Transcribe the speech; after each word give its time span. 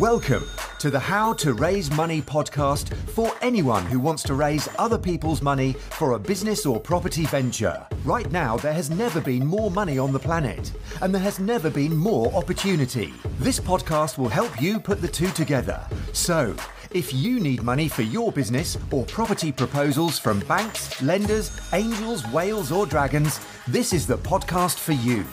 Welcome 0.00 0.48
to 0.78 0.88
the 0.88 0.98
How 0.98 1.34
to 1.34 1.52
Raise 1.52 1.90
Money 1.90 2.22
podcast 2.22 2.96
for 3.10 3.34
anyone 3.42 3.84
who 3.84 4.00
wants 4.00 4.22
to 4.22 4.34
raise 4.34 4.66
other 4.78 4.96
people's 4.96 5.42
money 5.42 5.74
for 5.74 6.12
a 6.12 6.18
business 6.18 6.64
or 6.64 6.80
property 6.80 7.26
venture. 7.26 7.86
Right 8.06 8.32
now, 8.32 8.56
there 8.56 8.72
has 8.72 8.88
never 8.88 9.20
been 9.20 9.46
more 9.46 9.70
money 9.70 9.98
on 9.98 10.10
the 10.10 10.18
planet, 10.18 10.72
and 11.02 11.14
there 11.14 11.20
has 11.20 11.38
never 11.38 11.68
been 11.68 11.94
more 11.94 12.32
opportunity. 12.32 13.12
This 13.40 13.60
podcast 13.60 14.16
will 14.16 14.30
help 14.30 14.58
you 14.58 14.80
put 14.80 15.02
the 15.02 15.06
two 15.08 15.28
together. 15.32 15.86
So, 16.14 16.56
if 16.92 17.12
you 17.12 17.38
need 17.38 17.62
money 17.62 17.86
for 17.86 18.00
your 18.00 18.32
business 18.32 18.78
or 18.90 19.04
property 19.04 19.52
proposals 19.52 20.18
from 20.18 20.40
banks, 20.40 21.02
lenders, 21.02 21.60
angels, 21.74 22.26
whales, 22.28 22.72
or 22.72 22.86
dragons, 22.86 23.38
this 23.68 23.92
is 23.92 24.06
the 24.06 24.16
podcast 24.16 24.78
for 24.78 24.92
you. 24.92 25.26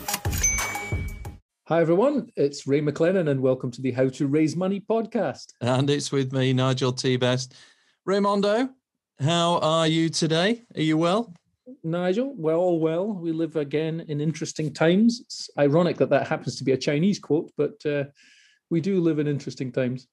Hi, 1.70 1.82
everyone. 1.82 2.32
It's 2.38 2.66
Ray 2.66 2.80
McLennan, 2.80 3.30
and 3.30 3.42
welcome 3.42 3.72
to 3.72 3.82
the 3.82 3.92
How 3.92 4.08
to 4.08 4.28
Raise 4.28 4.56
Money 4.56 4.80
podcast. 4.80 5.48
And 5.60 5.90
it's 5.90 6.14
with 6.14 6.32
me, 6.32 6.54
Nigel 6.54 6.94
T. 6.94 7.18
Best. 7.18 7.56
Raymondo, 8.08 8.70
how 9.20 9.58
are 9.58 9.86
you 9.86 10.08
today? 10.08 10.64
Are 10.78 10.82
you 10.82 10.98
well? 10.98 11.34
Nigel, 11.84 12.34
we're 12.38 12.56
all 12.56 12.80
well. 12.80 13.08
We 13.08 13.34
live 13.34 13.58
again 13.58 14.06
in 14.08 14.22
interesting 14.22 14.74
times. 14.74 15.20
It's 15.20 15.50
ironic 15.60 15.98
that 15.98 16.10
that 16.12 16.26
happens 16.26 16.56
to 16.56 16.64
be 16.64 16.72
a 16.72 16.78
Chinese 16.78 17.20
quote, 17.20 17.52
but 17.58 17.86
uh, 17.86 18.06
we 18.70 18.80
do 18.80 19.02
live 19.02 19.20
in 19.20 19.28
interesting 19.28 19.74
times. 19.74 20.08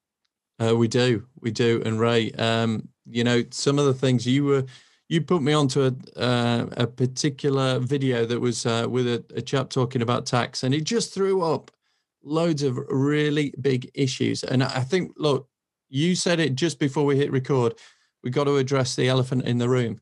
Uh, 0.60 0.74
we 0.74 0.88
do, 0.88 1.24
we 1.40 1.52
do. 1.52 1.80
And 1.86 2.00
Ray, 2.00 2.32
um, 2.32 2.88
you 3.08 3.22
know, 3.22 3.44
some 3.52 3.78
of 3.78 3.84
the 3.84 3.94
things 3.94 4.26
you 4.26 4.44
were 4.44 4.64
you 5.14 5.22
put 5.22 5.42
me 5.42 5.52
onto 5.52 5.84
a 5.84 5.94
uh, 6.20 6.66
a 6.76 6.86
particular 6.86 7.78
video 7.78 8.26
that 8.26 8.40
was 8.40 8.66
uh, 8.66 8.86
with 8.90 9.06
a, 9.06 9.24
a, 9.36 9.40
chap 9.40 9.70
talking 9.70 10.02
about 10.02 10.26
tax, 10.26 10.64
and 10.64 10.74
it 10.74 10.82
just 10.82 11.14
threw 11.14 11.42
up 11.42 11.70
loads 12.24 12.62
of 12.62 12.76
really 12.88 13.54
big 13.60 13.90
issues. 13.94 14.42
And 14.42 14.62
I 14.62 14.80
think, 14.80 15.12
look, 15.16 15.48
you 15.88 16.16
said 16.16 16.40
it 16.40 16.56
just 16.56 16.80
before 16.80 17.04
we 17.04 17.16
hit 17.16 17.30
record. 17.30 17.74
We 18.24 18.30
got 18.30 18.44
to 18.44 18.56
address 18.56 18.96
the 18.96 19.08
elephant 19.08 19.44
in 19.44 19.58
the 19.58 19.68
room. 19.68 20.00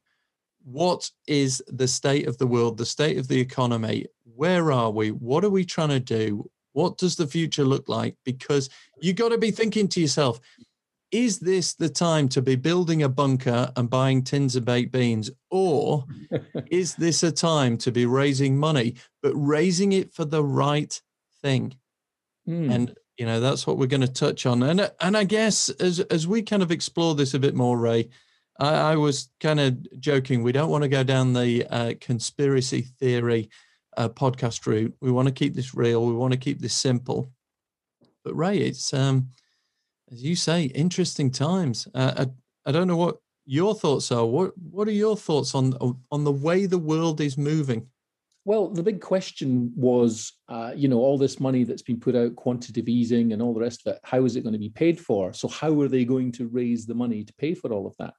What 0.64 1.10
is 1.26 1.62
the 1.66 1.88
state 1.88 2.26
of 2.26 2.38
the 2.38 2.46
world, 2.46 2.78
the 2.78 2.86
state 2.86 3.18
of 3.18 3.28
the 3.28 3.40
economy? 3.40 4.06
Where 4.24 4.72
are 4.72 4.90
we? 4.90 5.10
What 5.10 5.44
are 5.44 5.50
we 5.50 5.64
trying 5.64 5.90
to 5.90 6.00
do? 6.00 6.48
What 6.72 6.96
does 6.96 7.16
the 7.16 7.26
future 7.26 7.64
look 7.64 7.88
like? 7.88 8.16
Because 8.24 8.70
you 9.00 9.12
got 9.12 9.30
to 9.30 9.38
be 9.38 9.50
thinking 9.50 9.88
to 9.88 10.00
yourself, 10.00 10.40
is 11.12 11.38
this 11.38 11.74
the 11.74 11.90
time 11.90 12.28
to 12.30 12.40
be 12.40 12.56
building 12.56 13.02
a 13.02 13.08
bunker 13.08 13.70
and 13.76 13.88
buying 13.88 14.24
tins 14.24 14.56
of 14.56 14.64
baked 14.64 14.92
beans? 14.92 15.30
Or 15.50 16.06
is 16.70 16.94
this 16.94 17.22
a 17.22 17.30
time 17.30 17.76
to 17.78 17.92
be 17.92 18.06
raising 18.06 18.58
money, 18.58 18.96
but 19.22 19.34
raising 19.34 19.92
it 19.92 20.12
for 20.12 20.24
the 20.24 20.42
right 20.42 21.00
thing? 21.42 21.74
Mm. 22.48 22.74
And 22.74 22.96
you 23.18 23.26
know, 23.26 23.40
that's 23.40 23.66
what 23.66 23.76
we're 23.76 23.86
going 23.86 24.00
to 24.00 24.08
touch 24.08 24.46
on. 24.46 24.62
And 24.62 24.90
and 25.00 25.16
I 25.16 25.24
guess 25.24 25.68
as 25.68 26.00
as 26.00 26.26
we 26.26 26.42
kind 26.42 26.62
of 26.62 26.72
explore 26.72 27.14
this 27.14 27.34
a 27.34 27.38
bit 27.38 27.54
more, 27.54 27.78
Ray, 27.78 28.08
I, 28.58 28.74
I 28.74 28.96
was 28.96 29.28
kind 29.38 29.60
of 29.60 30.00
joking. 30.00 30.42
We 30.42 30.52
don't 30.52 30.70
want 30.70 30.82
to 30.82 30.88
go 30.88 31.04
down 31.04 31.34
the 31.34 31.66
uh, 31.66 31.94
conspiracy 32.00 32.80
theory 32.98 33.50
uh, 33.98 34.08
podcast 34.08 34.66
route. 34.66 34.94
We 35.00 35.12
want 35.12 35.28
to 35.28 35.34
keep 35.34 35.54
this 35.54 35.74
real. 35.74 36.06
We 36.06 36.14
want 36.14 36.32
to 36.32 36.38
keep 36.38 36.60
this 36.60 36.74
simple. 36.74 37.30
But 38.24 38.34
Ray, 38.34 38.58
it's 38.58 38.94
um 38.94 39.28
as 40.12 40.22
you 40.22 40.36
say, 40.36 40.64
interesting 40.64 41.30
times. 41.30 41.88
Uh, 41.94 42.26
I, 42.66 42.68
I 42.68 42.72
don't 42.72 42.86
know 42.86 42.96
what 42.96 43.16
your 43.46 43.74
thoughts 43.74 44.12
are. 44.12 44.24
What 44.26 44.52
What 44.58 44.86
are 44.88 44.92
your 44.92 45.16
thoughts 45.16 45.54
on 45.54 45.74
on 46.10 46.24
the 46.24 46.32
way 46.32 46.66
the 46.66 46.78
world 46.78 47.20
is 47.20 47.38
moving? 47.38 47.88
Well, 48.44 48.68
the 48.68 48.82
big 48.82 49.00
question 49.00 49.72
was, 49.76 50.32
uh, 50.48 50.72
you 50.74 50.88
know, 50.88 50.98
all 50.98 51.16
this 51.16 51.38
money 51.38 51.62
that's 51.62 51.82
been 51.82 52.00
put 52.00 52.16
out, 52.16 52.34
quantitative 52.34 52.88
easing 52.88 53.32
and 53.32 53.40
all 53.40 53.54
the 53.54 53.60
rest 53.60 53.86
of 53.86 53.94
it. 53.94 54.00
How 54.02 54.24
is 54.24 54.34
it 54.34 54.42
going 54.42 54.52
to 54.52 54.58
be 54.58 54.68
paid 54.68 55.00
for? 55.00 55.32
So, 55.32 55.48
how 55.48 55.80
are 55.80 55.88
they 55.88 56.04
going 56.04 56.32
to 56.32 56.48
raise 56.48 56.84
the 56.84 56.94
money 56.94 57.24
to 57.24 57.32
pay 57.34 57.54
for 57.54 57.72
all 57.72 57.86
of 57.86 57.96
that? 57.98 58.14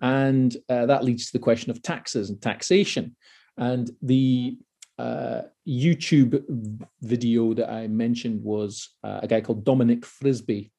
And 0.00 0.56
uh, 0.68 0.86
that 0.86 1.04
leads 1.04 1.26
to 1.26 1.32
the 1.32 1.42
question 1.42 1.70
of 1.70 1.82
taxes 1.82 2.30
and 2.30 2.40
taxation. 2.40 3.16
And 3.56 3.90
the 4.02 4.58
uh, 4.98 5.42
YouTube 5.66 6.42
video 7.02 7.54
that 7.54 7.70
I 7.70 7.88
mentioned 7.88 8.42
was 8.42 8.90
uh, 9.02 9.20
a 9.22 9.28
guy 9.28 9.40
called 9.40 9.64
Dominic 9.64 10.04
Frisby, 10.04 10.70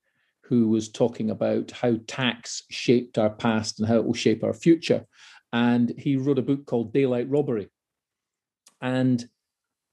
who 0.47 0.67
was 0.67 0.89
talking 0.89 1.31
about 1.31 1.71
how 1.71 1.95
tax 2.07 2.63
shaped 2.69 3.17
our 3.17 3.29
past 3.29 3.79
and 3.79 3.87
how 3.87 3.95
it 3.95 4.05
will 4.05 4.13
shape 4.13 4.43
our 4.43 4.53
future. 4.53 5.05
And 5.51 5.91
he 5.97 6.17
wrote 6.17 6.39
a 6.39 6.43
book 6.43 6.65
called 6.65 6.93
Daylight 6.93 7.29
Robbery. 7.29 7.69
And 8.81 9.27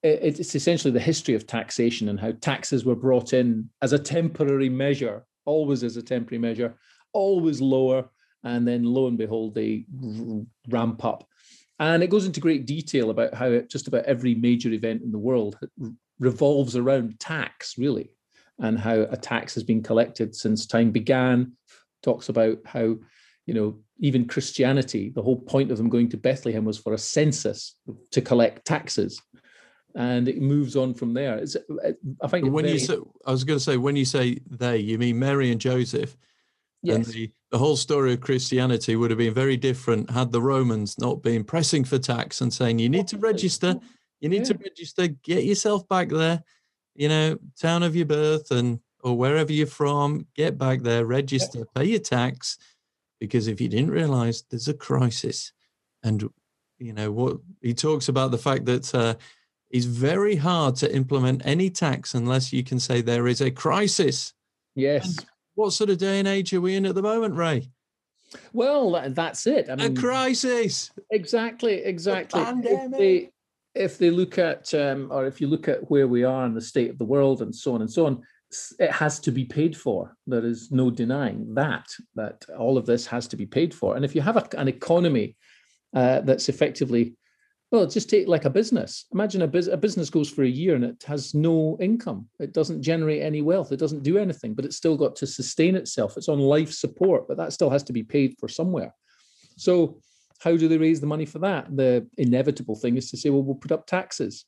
it's 0.02 0.54
essentially 0.54 0.92
the 0.92 1.00
history 1.00 1.34
of 1.34 1.46
taxation 1.46 2.08
and 2.08 2.18
how 2.18 2.32
taxes 2.32 2.84
were 2.84 2.96
brought 2.96 3.32
in 3.32 3.70
as 3.80 3.92
a 3.92 3.98
temporary 3.98 4.68
measure, 4.68 5.24
always 5.44 5.84
as 5.84 5.96
a 5.96 6.02
temporary 6.02 6.40
measure, 6.40 6.74
always 7.12 7.60
lower. 7.60 8.10
And 8.42 8.66
then 8.66 8.82
lo 8.82 9.06
and 9.06 9.16
behold, 9.16 9.54
they 9.54 9.86
ramp 10.68 11.04
up. 11.04 11.28
And 11.78 12.02
it 12.02 12.10
goes 12.10 12.26
into 12.26 12.40
great 12.40 12.66
detail 12.66 13.10
about 13.10 13.32
how 13.32 13.58
just 13.60 13.88
about 13.88 14.04
every 14.04 14.34
major 14.34 14.70
event 14.70 15.02
in 15.02 15.12
the 15.12 15.18
world 15.18 15.58
revolves 16.18 16.76
around 16.76 17.18
tax, 17.20 17.78
really 17.78 18.10
and 18.58 18.78
how 18.78 19.06
a 19.10 19.16
tax 19.16 19.54
has 19.54 19.64
been 19.64 19.82
collected 19.82 20.34
since 20.34 20.66
time 20.66 20.90
began. 20.90 21.52
Talks 22.02 22.28
about 22.28 22.58
how, 22.64 22.96
you 23.46 23.54
know, 23.54 23.78
even 23.98 24.26
Christianity, 24.26 25.12
the 25.14 25.22
whole 25.22 25.38
point 25.38 25.70
of 25.70 25.78
them 25.78 25.88
going 25.88 26.08
to 26.10 26.16
Bethlehem 26.16 26.64
was 26.64 26.78
for 26.78 26.92
a 26.92 26.98
census 26.98 27.76
to 28.10 28.20
collect 28.20 28.64
taxes. 28.64 29.20
And 29.94 30.26
it 30.26 30.40
moves 30.40 30.74
on 30.74 30.94
from 30.94 31.12
there. 31.12 31.38
It's, 31.38 31.56
I 32.22 32.26
think 32.28 32.50
when 32.50 32.64
very, 32.64 32.72
you 32.72 32.78
say, 32.78 32.96
I 33.26 33.30
was 33.30 33.44
going 33.44 33.58
to 33.58 33.64
say, 33.64 33.76
when 33.76 33.94
you 33.94 34.04
say 34.04 34.38
they, 34.48 34.78
you 34.78 34.98
mean 34.98 35.18
Mary 35.18 35.52
and 35.52 35.60
Joseph. 35.60 36.16
Yes. 36.82 36.96
And 36.96 37.04
the, 37.06 37.30
the 37.50 37.58
whole 37.58 37.76
story 37.76 38.14
of 38.14 38.20
Christianity 38.20 38.96
would 38.96 39.10
have 39.10 39.18
been 39.18 39.34
very 39.34 39.56
different 39.56 40.10
had 40.10 40.32
the 40.32 40.42
Romans 40.42 40.98
not 40.98 41.22
been 41.22 41.44
pressing 41.44 41.84
for 41.84 41.98
tax 41.98 42.40
and 42.40 42.52
saying, 42.52 42.78
you 42.78 42.88
need 42.88 43.06
to 43.08 43.18
register, 43.18 43.76
you 44.20 44.28
need 44.28 44.38
yeah. 44.38 44.54
to 44.54 44.58
register, 44.58 45.06
get 45.08 45.44
yourself 45.44 45.86
back 45.88 46.08
there 46.08 46.42
you 46.94 47.08
know, 47.08 47.38
town 47.60 47.82
of 47.82 47.96
your 47.96 48.06
birth 48.06 48.50
and 48.50 48.80
or 49.02 49.16
wherever 49.16 49.52
you're 49.52 49.66
from, 49.66 50.26
get 50.36 50.56
back 50.56 50.82
there, 50.82 51.04
register, 51.04 51.66
pay 51.74 51.84
your 51.86 51.98
tax, 51.98 52.56
because 53.18 53.48
if 53.48 53.60
you 53.60 53.68
didn't 53.68 53.90
realize 53.90 54.44
there's 54.50 54.68
a 54.68 54.74
crisis, 54.74 55.52
and 56.02 56.28
you 56.78 56.92
know 56.92 57.10
what 57.10 57.38
he 57.60 57.74
talks 57.74 58.08
about 58.08 58.30
the 58.30 58.38
fact 58.38 58.64
that 58.66 58.94
uh, 58.94 59.14
it's 59.70 59.86
very 59.86 60.36
hard 60.36 60.76
to 60.76 60.94
implement 60.94 61.42
any 61.44 61.70
tax 61.70 62.14
unless 62.14 62.52
you 62.52 62.62
can 62.62 62.78
say 62.78 63.00
there 63.00 63.26
is 63.26 63.40
a 63.40 63.50
crisis. 63.50 64.34
Yes. 64.74 65.18
And 65.18 65.26
what 65.54 65.72
sort 65.72 65.90
of 65.90 65.98
day 65.98 66.18
and 66.18 66.28
age 66.28 66.52
are 66.52 66.60
we 66.60 66.76
in 66.76 66.86
at 66.86 66.94
the 66.94 67.02
moment, 67.02 67.34
Ray? 67.34 67.70
Well, 68.52 69.10
that's 69.10 69.46
it. 69.46 69.68
I 69.70 69.76
mean, 69.76 69.96
a 69.96 70.00
crisis. 70.00 70.90
Exactly. 71.10 71.82
Exactly. 71.84 72.40
A 72.40 72.44
pandemic 72.44 73.00
if 73.00 73.30
they 73.74 74.10
look 74.10 74.38
at, 74.38 74.72
um, 74.74 75.08
or 75.10 75.26
if 75.26 75.40
you 75.40 75.46
look 75.46 75.68
at 75.68 75.90
where 75.90 76.06
we 76.06 76.24
are 76.24 76.46
in 76.46 76.54
the 76.54 76.60
state 76.60 76.90
of 76.90 76.98
the 76.98 77.04
world 77.04 77.42
and 77.42 77.54
so 77.54 77.74
on 77.74 77.80
and 77.80 77.90
so 77.90 78.06
on, 78.06 78.22
it 78.78 78.90
has 78.90 79.18
to 79.20 79.30
be 79.30 79.44
paid 79.44 79.76
for. 79.76 80.14
There 80.26 80.44
is 80.44 80.70
no 80.70 80.90
denying 80.90 81.54
that, 81.54 81.86
that 82.14 82.44
all 82.58 82.76
of 82.76 82.86
this 82.86 83.06
has 83.06 83.26
to 83.28 83.36
be 83.36 83.46
paid 83.46 83.74
for. 83.74 83.96
And 83.96 84.04
if 84.04 84.14
you 84.14 84.20
have 84.20 84.36
a, 84.36 84.46
an 84.58 84.68
economy 84.68 85.36
uh, 85.94 86.20
that's 86.20 86.48
effectively, 86.48 87.16
well, 87.70 87.86
just 87.86 88.10
take 88.10 88.28
like 88.28 88.44
a 88.44 88.50
business. 88.50 89.06
Imagine 89.14 89.42
a, 89.42 89.46
bus- 89.46 89.68
a 89.68 89.76
business 89.78 90.10
goes 90.10 90.28
for 90.28 90.42
a 90.42 90.48
year 90.48 90.74
and 90.74 90.84
it 90.84 91.02
has 91.06 91.34
no 91.34 91.78
income. 91.80 92.28
It 92.38 92.52
doesn't 92.52 92.82
generate 92.82 93.22
any 93.22 93.40
wealth. 93.40 93.72
It 93.72 93.78
doesn't 93.78 94.02
do 94.02 94.18
anything, 94.18 94.52
but 94.52 94.66
it's 94.66 94.76
still 94.76 94.98
got 94.98 95.16
to 95.16 95.26
sustain 95.26 95.74
itself. 95.74 96.18
It's 96.18 96.28
on 96.28 96.38
life 96.38 96.72
support, 96.72 97.26
but 97.26 97.38
that 97.38 97.54
still 97.54 97.70
has 97.70 97.82
to 97.84 97.94
be 97.94 98.02
paid 98.02 98.34
for 98.38 98.48
somewhere. 98.48 98.94
So 99.56 100.02
how 100.42 100.56
do 100.56 100.68
they 100.68 100.78
raise 100.78 101.00
the 101.00 101.06
money 101.06 101.24
for 101.24 101.38
that? 101.40 101.74
The 101.76 102.06
inevitable 102.18 102.74
thing 102.74 102.96
is 102.96 103.10
to 103.10 103.16
say, 103.16 103.30
well, 103.30 103.42
we'll 103.42 103.54
put 103.54 103.72
up 103.72 103.86
taxes. 103.86 104.44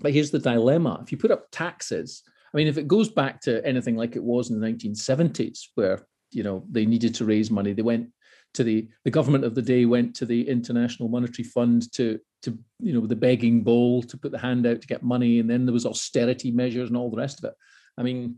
But 0.00 0.12
here's 0.12 0.30
the 0.30 0.38
dilemma 0.38 1.00
if 1.02 1.10
you 1.10 1.18
put 1.18 1.30
up 1.30 1.46
taxes, 1.50 2.22
I 2.52 2.56
mean, 2.56 2.66
if 2.66 2.78
it 2.78 2.88
goes 2.88 3.08
back 3.08 3.40
to 3.42 3.64
anything 3.66 3.96
like 3.96 4.16
it 4.16 4.22
was 4.22 4.50
in 4.50 4.60
the 4.60 4.66
1970s, 4.66 5.60
where 5.74 6.06
you 6.30 6.42
know 6.42 6.64
they 6.70 6.86
needed 6.86 7.14
to 7.16 7.24
raise 7.24 7.50
money, 7.50 7.72
they 7.72 7.82
went 7.82 8.08
to 8.54 8.64
the 8.64 8.88
the 9.04 9.10
government 9.10 9.44
of 9.44 9.54
the 9.54 9.62
day 9.62 9.84
went 9.84 10.14
to 10.16 10.26
the 10.26 10.48
International 10.48 11.08
Monetary 11.08 11.44
Fund 11.44 11.92
to 11.92 12.18
to 12.42 12.58
you 12.78 12.92
know 12.92 13.06
the 13.06 13.16
begging 13.16 13.62
bowl 13.62 14.02
to 14.02 14.16
put 14.16 14.32
the 14.32 14.38
hand 14.38 14.66
out 14.66 14.80
to 14.80 14.86
get 14.86 15.02
money, 15.02 15.38
and 15.38 15.48
then 15.48 15.66
there 15.66 15.72
was 15.72 15.86
austerity 15.86 16.50
measures 16.50 16.88
and 16.88 16.96
all 16.96 17.10
the 17.10 17.16
rest 17.16 17.38
of 17.38 17.48
it. 17.50 17.54
I 17.98 18.02
mean, 18.02 18.36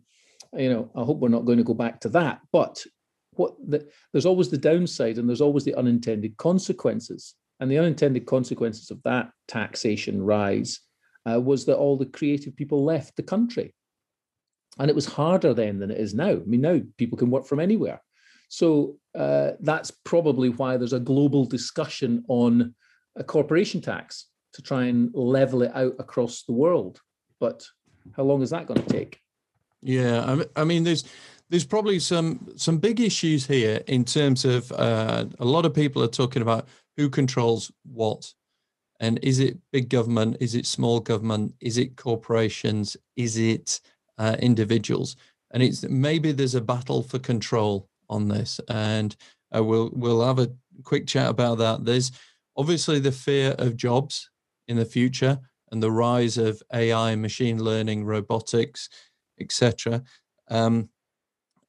you 0.54 0.70
know, 0.70 0.90
I 0.96 1.02
hope 1.04 1.18
we're 1.18 1.28
not 1.28 1.44
going 1.44 1.58
to 1.58 1.64
go 1.64 1.74
back 1.74 2.00
to 2.00 2.08
that. 2.10 2.40
But 2.52 2.84
what 3.34 3.54
the, 3.66 3.88
there's 4.12 4.26
always 4.26 4.50
the 4.50 4.58
downside 4.58 5.18
and 5.18 5.28
there's 5.28 5.40
always 5.40 5.64
the 5.64 5.74
unintended 5.74 6.36
consequences. 6.36 7.34
And 7.60 7.70
the 7.70 7.78
unintended 7.78 8.26
consequences 8.26 8.90
of 8.90 9.02
that 9.04 9.30
taxation 9.46 10.22
rise 10.22 10.80
uh, 11.30 11.40
was 11.40 11.64
that 11.66 11.76
all 11.76 11.96
the 11.96 12.06
creative 12.06 12.56
people 12.56 12.84
left 12.84 13.16
the 13.16 13.22
country. 13.22 13.74
And 14.78 14.88
it 14.90 14.94
was 14.94 15.06
harder 15.06 15.54
then 15.54 15.78
than 15.78 15.90
it 15.90 16.00
is 16.00 16.14
now. 16.14 16.30
I 16.30 16.44
mean, 16.44 16.62
now 16.62 16.80
people 16.96 17.18
can 17.18 17.30
work 17.30 17.46
from 17.46 17.60
anywhere. 17.60 18.02
So 18.48 18.96
uh, 19.14 19.52
that's 19.60 19.90
probably 19.90 20.48
why 20.48 20.76
there's 20.76 20.92
a 20.92 21.00
global 21.00 21.44
discussion 21.44 22.24
on 22.28 22.74
a 23.16 23.24
corporation 23.24 23.80
tax 23.80 24.26
to 24.54 24.62
try 24.62 24.84
and 24.84 25.10
level 25.14 25.62
it 25.62 25.72
out 25.74 25.94
across 25.98 26.42
the 26.42 26.52
world. 26.52 27.00
But 27.38 27.66
how 28.16 28.24
long 28.24 28.42
is 28.42 28.50
that 28.50 28.66
going 28.66 28.82
to 28.82 28.88
take? 28.88 29.20
Yeah, 29.82 30.44
I 30.54 30.64
mean, 30.64 30.84
there's 30.84 31.04
there's 31.52 31.66
probably 31.66 31.98
some 31.98 32.48
some 32.56 32.78
big 32.78 32.98
issues 32.98 33.46
here 33.46 33.82
in 33.86 34.06
terms 34.06 34.46
of 34.46 34.72
uh, 34.72 35.26
a 35.38 35.44
lot 35.44 35.66
of 35.66 35.74
people 35.74 36.02
are 36.02 36.08
talking 36.08 36.40
about 36.40 36.66
who 36.96 37.10
controls 37.10 37.70
what, 37.84 38.32
and 39.00 39.18
is 39.22 39.38
it 39.38 39.58
big 39.70 39.90
government, 39.90 40.38
is 40.40 40.54
it 40.54 40.64
small 40.64 40.98
government, 40.98 41.54
is 41.60 41.76
it 41.76 41.94
corporations, 41.96 42.96
is 43.16 43.36
it 43.36 43.82
uh, 44.16 44.34
individuals, 44.40 45.16
and 45.50 45.62
it's 45.62 45.82
maybe 45.82 46.32
there's 46.32 46.54
a 46.54 46.60
battle 46.60 47.02
for 47.02 47.18
control 47.18 47.86
on 48.08 48.28
this, 48.28 48.58
and 48.70 49.14
uh, 49.54 49.62
we'll 49.62 49.90
we'll 49.92 50.26
have 50.26 50.38
a 50.38 50.50
quick 50.84 51.06
chat 51.06 51.28
about 51.28 51.58
that. 51.58 51.84
There's 51.84 52.12
obviously 52.56 52.98
the 52.98 53.12
fear 53.12 53.54
of 53.58 53.76
jobs 53.76 54.30
in 54.68 54.78
the 54.78 54.86
future 54.86 55.38
and 55.70 55.82
the 55.82 55.90
rise 55.90 56.38
of 56.38 56.62
AI, 56.72 57.14
machine 57.14 57.62
learning, 57.62 58.06
robotics, 58.06 58.88
etc. 59.38 60.02
Um, 60.48 60.88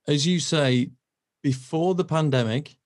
as 0.07 0.25
you 0.25 0.39
say, 0.39 0.91
before 1.41 1.95
the 1.95 2.05
pandemic, 2.05 2.77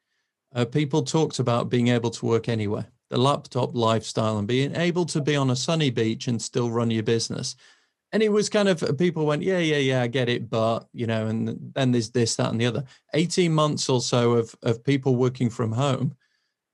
uh, 0.55 0.65
people 0.65 1.03
talked 1.03 1.39
about 1.39 1.69
being 1.69 1.89
able 1.89 2.09
to 2.09 2.25
work 2.25 2.49
anywhere, 2.49 2.87
the 3.09 3.17
laptop 3.17 3.75
lifestyle, 3.75 4.37
and 4.37 4.47
being 4.47 4.75
able 4.75 5.05
to 5.05 5.21
be 5.21 5.35
on 5.35 5.49
a 5.49 5.55
sunny 5.55 5.89
beach 5.89 6.27
and 6.27 6.41
still 6.41 6.71
run 6.71 6.91
your 6.91 7.03
business. 7.03 7.55
And 8.13 8.23
it 8.23 8.29
was 8.29 8.49
kind 8.49 8.69
of 8.69 8.97
people 8.97 9.25
went, 9.25 9.43
yeah, 9.43 9.59
yeah, 9.59 9.77
yeah, 9.77 10.01
I 10.01 10.07
get 10.07 10.29
it, 10.29 10.49
but 10.49 10.87
you 10.93 11.05
know, 11.07 11.27
and 11.27 11.73
then 11.75 11.91
there's 11.91 12.09
this, 12.09 12.35
that, 12.37 12.51
and 12.51 12.59
the 12.59 12.65
other. 12.65 12.85
Eighteen 13.13 13.53
months 13.53 13.89
or 13.89 14.01
so 14.01 14.33
of 14.33 14.55
of 14.63 14.83
people 14.83 15.17
working 15.17 15.49
from 15.49 15.73
home, 15.73 16.15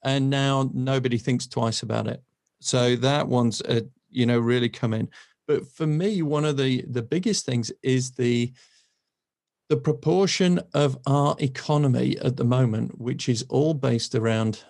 and 0.03 0.29
now 0.29 0.69
nobody 0.73 1.17
thinks 1.17 1.47
twice 1.47 1.81
about 1.81 2.07
it. 2.07 2.21
So 2.59 2.95
that 2.97 3.27
one's, 3.27 3.61
uh, 3.61 3.81
you 4.09 4.25
know, 4.25 4.39
really 4.39 4.69
come 4.69 4.93
in. 4.93 5.09
But 5.47 5.67
for 5.67 5.87
me, 5.87 6.21
one 6.21 6.45
of 6.45 6.55
the 6.55 6.85
the 6.87 7.01
biggest 7.01 7.45
things 7.45 7.71
is 7.81 8.11
the 8.11 8.53
the 9.69 9.77
proportion 9.77 10.59
of 10.73 10.97
our 11.05 11.35
economy 11.39 12.17
at 12.19 12.37
the 12.37 12.43
moment, 12.43 12.99
which 12.99 13.29
is 13.29 13.45
all 13.49 13.73
based 13.73 14.13
around 14.13 14.63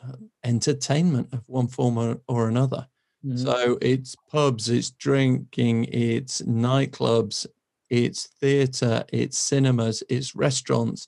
entertainment 0.43 1.29
of 1.33 1.47
one 1.47 1.67
form 1.67 1.97
or, 1.97 2.21
or 2.27 2.47
another. 2.47 2.87
Mm-hmm. 3.25 3.37
So 3.37 3.77
it's 3.81 4.15
pubs, 4.31 4.69
it's 4.69 4.91
drinking, 4.91 5.85
it's 5.85 6.41
nightclubs, 6.41 7.47
it's 7.89 8.27
theatre, 8.39 9.03
it's 9.11 9.37
cinemas, 9.37 10.03
it's 10.09 10.35
restaurants, 10.35 11.07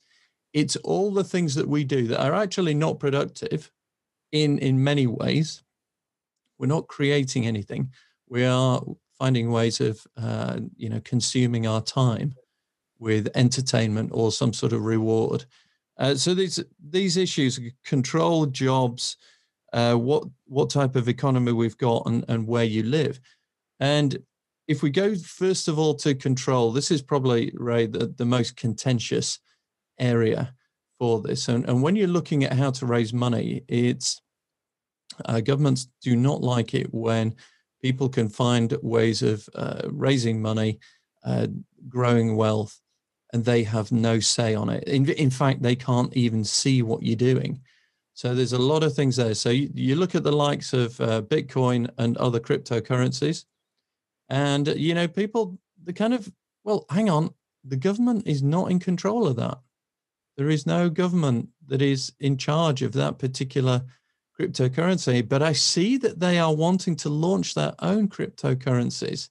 it's 0.54 0.78
all 0.78 1.12
the 1.12 1.24
things 1.24 1.56
that 1.56 1.68
we 1.68 1.84
do 1.84 2.08
that 2.08 2.22
are 2.22 2.34
actually 2.34 2.74
not 2.74 3.00
productive 3.00 3.72
in 4.32 4.58
in 4.60 4.84
many 4.84 5.06
ways. 5.06 5.62
We're 6.58 6.68
not 6.68 6.88
creating 6.88 7.46
anything. 7.46 7.92
We 8.30 8.46
are 8.46 8.82
finding 9.20 9.52
ways 9.52 9.82
of 9.82 10.06
uh, 10.18 10.60
you 10.78 10.90
know 10.90 11.02
consuming 11.04 11.68
our 11.68 11.82
time 11.82 12.36
with 13.00 13.30
entertainment 13.36 14.12
or 14.14 14.32
some 14.32 14.54
sort 14.54 14.74
of 14.74 14.82
reward. 14.82 15.46
Uh, 15.98 16.16
so 16.16 16.34
these 16.34 16.64
these 16.90 17.18
issues, 17.18 17.60
control 17.84 18.46
jobs, 18.46 19.18
uh, 19.74 19.96
what 19.96 20.24
what 20.46 20.70
type 20.70 20.96
of 20.96 21.08
economy 21.08 21.52
we've 21.52 21.78
got, 21.78 22.06
and 22.06 22.26
and 22.28 22.48
where 22.48 22.64
you 22.64 22.84
live, 22.84 23.20
and 23.80 24.18
if 24.68 24.82
we 24.82 24.90
go 24.90 25.16
first 25.16 25.68
of 25.68 25.78
all 25.78 25.94
to 25.94 26.16
control, 26.16 26.72
this 26.72 26.92
is 26.92 27.02
probably 27.02 27.52
Ray 27.56 27.86
the, 27.86 28.08
the 28.08 28.26
most 28.26 28.56
contentious 28.56 29.40
area 30.00 30.54
for 31.00 31.22
this. 31.22 31.48
And 31.48 31.68
and 31.70 31.82
when 31.82 31.96
you're 31.96 32.08
looking 32.08 32.44
at 32.44 32.54
how 32.54 32.72
to 32.72 32.86
raise 32.86 33.14
money, 33.14 33.64
it's 33.68 34.22
uh, 35.26 35.40
governments 35.40 35.88
do 36.02 36.16
not 36.16 36.42
like 36.42 36.74
it 36.74 36.94
when 36.94 37.36
people 37.82 38.10
can 38.10 38.28
find 38.28 38.76
ways 38.82 39.22
of 39.22 39.48
uh, 39.56 39.84
raising 39.92 40.42
money, 40.42 40.80
uh, 41.24 41.48
growing 41.88 42.36
wealth, 42.36 42.82
and 43.36 43.44
they 43.44 43.64
have 43.64 43.92
no 43.92 44.18
say 44.22 44.56
on 44.56 44.70
it. 44.70 44.86
In, 44.86 45.10
in 45.10 45.30
fact, 45.30 45.62
they 45.62 45.76
can't 45.76 46.16
even 46.16 46.46
see 46.46 46.82
what 46.82 47.04
you're 47.04 47.18
doing. 47.18 47.60
So 48.14 48.34
there's 48.34 48.54
a 48.54 48.58
lot 48.58 48.82
of 48.82 48.94
things 48.94 49.18
there. 49.18 49.36
So 49.36 49.50
you, 49.50 49.70
you 49.74 49.98
look 49.98 50.16
at 50.16 50.24
the 50.24 50.32
likes 50.32 50.72
of 50.72 51.02
uh, 51.02 51.22
Bitcoin 51.22 51.90
and 51.98 52.16
other 52.16 52.40
cryptocurrencies, 52.40 53.44
and 54.30 54.70
you 54.70 54.94
know 54.94 55.10
people 55.10 55.60
the 55.84 55.92
kind 55.92 56.14
of 56.14 56.32
well, 56.64 56.86
hang 56.90 57.10
on, 57.10 57.34
the 57.66 57.76
government 57.76 58.26
is 58.26 58.42
not 58.42 58.72
in 58.72 58.80
control 58.80 59.28
of 59.28 59.36
that. 59.36 59.60
There 60.38 60.50
is 60.50 60.66
no 60.66 60.90
government 60.90 61.50
that 61.68 61.82
is 61.82 62.14
in 62.22 62.38
charge 62.38 62.82
of 62.84 62.94
that 62.94 63.20
particular 63.20 63.84
cryptocurrency, 64.40 65.28
but 65.28 65.44
I 65.44 65.52
see 65.52 65.98
that 65.98 66.22
they 66.22 66.40
are 66.40 66.56
wanting 66.56 66.96
to 66.98 67.10
launch 67.10 67.54
their 67.54 67.76
own 67.80 68.08
cryptocurrencies, 68.08 69.28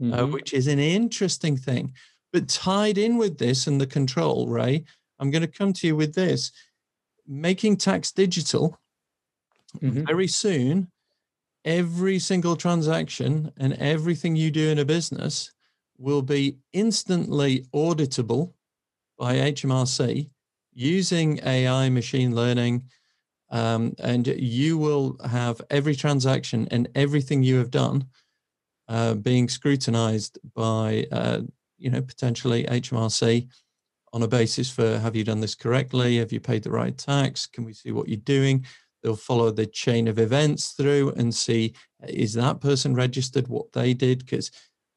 uh, 0.00 0.04
mm-hmm. 0.04 0.14
uh, 0.14 0.26
which 0.26 0.54
is 0.54 0.68
an 0.68 0.78
interesting 0.78 1.56
thing. 1.56 1.92
But 2.32 2.48
tied 2.48 2.98
in 2.98 3.16
with 3.16 3.38
this 3.38 3.66
and 3.66 3.80
the 3.80 3.86
control, 3.86 4.48
Ray, 4.48 4.84
I'm 5.18 5.30
going 5.30 5.42
to 5.42 5.48
come 5.48 5.72
to 5.74 5.86
you 5.86 5.96
with 5.96 6.14
this 6.14 6.52
making 7.26 7.76
tax 7.76 8.12
digital 8.12 8.78
mm-hmm. 9.80 10.04
very 10.04 10.28
soon. 10.28 10.90
Every 11.64 12.18
single 12.18 12.56
transaction 12.56 13.52
and 13.58 13.74
everything 13.74 14.36
you 14.36 14.50
do 14.50 14.68
in 14.68 14.78
a 14.78 14.84
business 14.84 15.52
will 15.98 16.22
be 16.22 16.56
instantly 16.72 17.66
auditable 17.74 18.52
by 19.18 19.34
HMRC 19.34 20.30
using 20.72 21.40
AI, 21.44 21.88
machine 21.88 22.34
learning, 22.34 22.84
um, 23.50 23.94
and 23.98 24.26
you 24.26 24.78
will 24.78 25.16
have 25.28 25.60
every 25.70 25.96
transaction 25.96 26.68
and 26.70 26.88
everything 26.94 27.42
you 27.42 27.56
have 27.56 27.70
done 27.70 28.06
uh, 28.88 29.14
being 29.14 29.48
scrutinized 29.48 30.38
by, 30.54 31.06
uh, 31.10 31.40
you 31.78 31.90
know, 31.90 32.02
potentially 32.02 32.64
HMRC 32.64 33.48
on 34.12 34.22
a 34.22 34.28
basis 34.28 34.70
for 34.70 34.98
have 34.98 35.16
you 35.16 35.24
done 35.24 35.40
this 35.40 35.54
correctly? 35.54 36.18
Have 36.18 36.32
you 36.32 36.40
paid 36.40 36.62
the 36.62 36.70
right 36.70 36.96
tax? 36.96 37.46
Can 37.46 37.64
we 37.64 37.72
see 37.72 37.92
what 37.92 38.08
you're 38.08 38.16
doing? 38.18 38.64
They'll 39.02 39.16
follow 39.16 39.50
the 39.50 39.66
chain 39.66 40.08
of 40.08 40.18
events 40.18 40.70
through 40.70 41.12
and 41.12 41.34
see 41.34 41.74
is 42.06 42.34
that 42.34 42.60
person 42.60 42.94
registered 42.94 43.48
what 43.48 43.72
they 43.72 43.94
did? 43.94 44.20
Because 44.20 44.50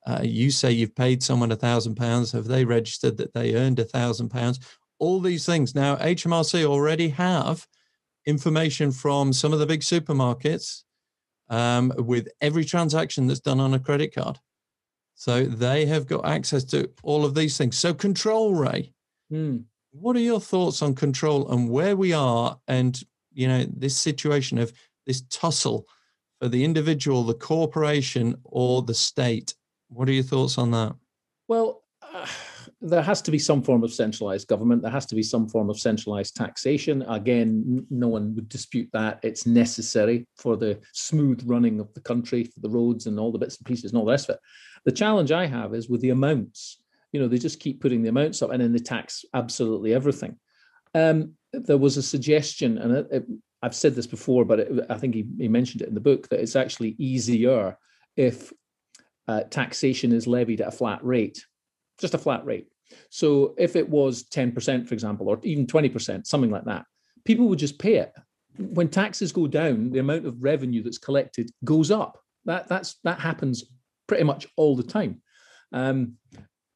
uh, 0.07 0.21
you 0.23 0.49
say 0.49 0.71
you've 0.71 0.95
paid 0.95 1.21
someone 1.21 1.51
a 1.51 1.55
thousand 1.55 1.95
pounds. 1.95 2.31
Have 2.31 2.45
they 2.45 2.65
registered 2.65 3.17
that 3.17 3.33
they 3.33 3.55
earned 3.55 3.79
a 3.79 3.85
thousand 3.85 4.29
pounds? 4.29 4.59
All 4.97 5.19
these 5.19 5.45
things. 5.45 5.75
Now, 5.75 5.95
HMRC 5.97 6.65
already 6.65 7.09
have 7.09 7.67
information 8.25 8.91
from 8.91 9.33
some 9.33 9.53
of 9.53 9.59
the 9.59 9.65
big 9.65 9.81
supermarkets 9.81 10.83
um, 11.49 11.93
with 11.97 12.29
every 12.39 12.65
transaction 12.65 13.27
that's 13.27 13.39
done 13.39 13.59
on 13.59 13.73
a 13.73 13.79
credit 13.79 14.15
card. 14.15 14.39
So 15.21 15.43
they 15.43 15.85
have 15.85 16.07
got 16.07 16.25
access 16.25 16.63
to 16.63 16.89
all 17.03 17.25
of 17.25 17.35
these 17.35 17.55
things. 17.55 17.77
So 17.77 17.93
control, 17.93 18.55
Ray. 18.55 18.91
Mm. 19.31 19.65
What 19.91 20.15
are 20.15 20.19
your 20.19 20.39
thoughts 20.39 20.81
on 20.81 20.95
control 20.95 21.47
and 21.51 21.69
where 21.69 21.95
we 21.95 22.11
are, 22.11 22.57
and 22.67 22.99
you 23.31 23.47
know 23.47 23.67
this 23.71 23.95
situation 23.95 24.57
of 24.57 24.73
this 25.05 25.21
tussle 25.29 25.85
for 26.39 26.47
the 26.47 26.63
individual, 26.63 27.21
the 27.21 27.35
corporation, 27.35 28.35
or 28.45 28.81
the 28.81 28.95
state? 28.95 29.53
What 29.89 30.09
are 30.09 30.11
your 30.11 30.23
thoughts 30.23 30.57
on 30.57 30.71
that? 30.71 30.95
Well. 31.47 31.83
Uh 32.01 32.25
there 32.81 33.01
has 33.01 33.21
to 33.21 33.31
be 33.31 33.37
some 33.37 33.61
form 33.61 33.83
of 33.83 33.93
centralized 33.93 34.47
government. 34.47 34.81
There 34.81 34.91
has 34.91 35.05
to 35.07 35.15
be 35.15 35.21
some 35.21 35.47
form 35.47 35.69
of 35.69 35.79
centralized 35.79 36.35
taxation. 36.35 37.03
Again, 37.03 37.85
no 37.91 38.07
one 38.07 38.33
would 38.35 38.49
dispute 38.49 38.89
that. 38.93 39.19
It's 39.21 39.45
necessary 39.45 40.27
for 40.35 40.57
the 40.57 40.79
smooth 40.93 41.43
running 41.45 41.79
of 41.79 41.93
the 41.93 42.01
country, 42.01 42.43
for 42.43 42.59
the 42.59 42.69
roads 42.69 43.05
and 43.05 43.19
all 43.19 43.31
the 43.31 43.37
bits 43.37 43.57
and 43.57 43.67
pieces 43.67 43.91
and 43.91 43.99
all 43.99 44.05
the 44.05 44.11
rest 44.11 44.29
of 44.29 44.35
it. 44.35 44.41
The 44.85 44.91
challenge 44.91 45.31
I 45.31 45.45
have 45.45 45.73
is 45.73 45.89
with 45.89 46.01
the 46.01 46.09
amounts. 46.09 46.81
You 47.11 47.19
know, 47.19 47.27
they 47.27 47.37
just 47.37 47.59
keep 47.59 47.81
putting 47.81 48.01
the 48.01 48.09
amounts 48.09 48.41
up 48.41 48.51
and 48.51 48.61
then 48.61 48.71
they 48.71 48.79
tax 48.79 49.25
absolutely 49.33 49.93
everything. 49.93 50.37
Um, 50.93 51.33
there 51.53 51.77
was 51.77 51.97
a 51.97 52.03
suggestion, 52.03 52.77
and 52.77 52.91
it, 52.93 53.07
it, 53.11 53.25
I've 53.61 53.75
said 53.75 53.95
this 53.95 54.07
before, 54.07 54.45
but 54.45 54.59
it, 54.59 54.85
I 54.89 54.97
think 54.97 55.13
he, 55.13 55.25
he, 55.37 55.47
mentioned 55.47 55.81
it 55.81 55.87
in 55.87 55.93
the 55.93 55.99
book, 55.99 56.29
that 56.29 56.39
it's 56.39 56.55
actually 56.55 56.95
easier 56.97 57.77
if 58.15 58.51
uh, 59.27 59.41
taxation 59.43 60.11
is 60.13 60.27
levied 60.27 60.61
at 60.61 60.69
a 60.69 60.71
flat 60.71 61.03
rate 61.03 61.45
just 62.01 62.15
a 62.15 62.17
flat 62.17 62.43
rate. 62.43 62.67
So 63.09 63.53
if 63.57 63.77
it 63.77 63.87
was 63.87 64.25
10%, 64.25 64.87
for 64.87 64.93
example, 64.93 65.29
or 65.29 65.39
even 65.43 65.67
20%, 65.67 66.27
something 66.27 66.51
like 66.51 66.65
that, 66.65 66.85
people 67.23 67.47
would 67.47 67.59
just 67.59 67.79
pay 67.79 67.95
it. 67.95 68.11
When 68.57 68.89
taxes 68.89 69.31
go 69.31 69.47
down, 69.47 69.91
the 69.91 69.99
amount 69.99 70.25
of 70.25 70.43
revenue 70.43 70.83
that's 70.83 70.97
collected 70.97 71.51
goes 71.63 71.89
up. 71.89 72.17
That 72.45 72.67
that's 72.67 72.95
that 73.03 73.19
happens 73.19 73.65
pretty 74.11 74.25
much 74.25 74.45
all 74.57 74.75
the 74.75 74.83
time. 74.83 75.21
Um, 75.71 76.17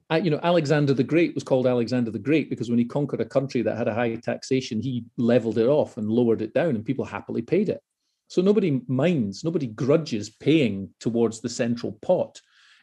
I, 0.10 0.20
you 0.20 0.32
know, 0.32 0.40
Alexander 0.42 0.94
the 0.94 1.04
Great 1.04 1.36
was 1.36 1.44
called 1.44 1.68
Alexander 1.68 2.10
the 2.10 2.18
Great 2.18 2.50
because 2.50 2.70
when 2.70 2.80
he 2.80 2.86
conquered 2.86 3.20
a 3.20 3.26
country 3.26 3.62
that 3.62 3.78
had 3.78 3.90
a 3.90 3.94
high 3.94 4.16
taxation, 4.16 4.80
he 4.80 5.04
leveled 5.18 5.58
it 5.58 5.68
off 5.68 5.98
and 5.98 6.10
lowered 6.10 6.42
it 6.42 6.54
down, 6.54 6.76
and 6.76 6.86
people 6.86 7.04
happily 7.04 7.42
paid 7.42 7.68
it. 7.68 7.82
So 8.30 8.42
nobody 8.42 8.80
minds, 8.88 9.44
nobody 9.44 9.68
grudges 9.68 10.30
paying 10.30 10.92
towards 11.02 11.42
the 11.42 11.50
central 11.50 12.00
pot. 12.02 12.40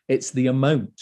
It's 0.07 0.33
the 0.33 0.49
amount 0.49 1.01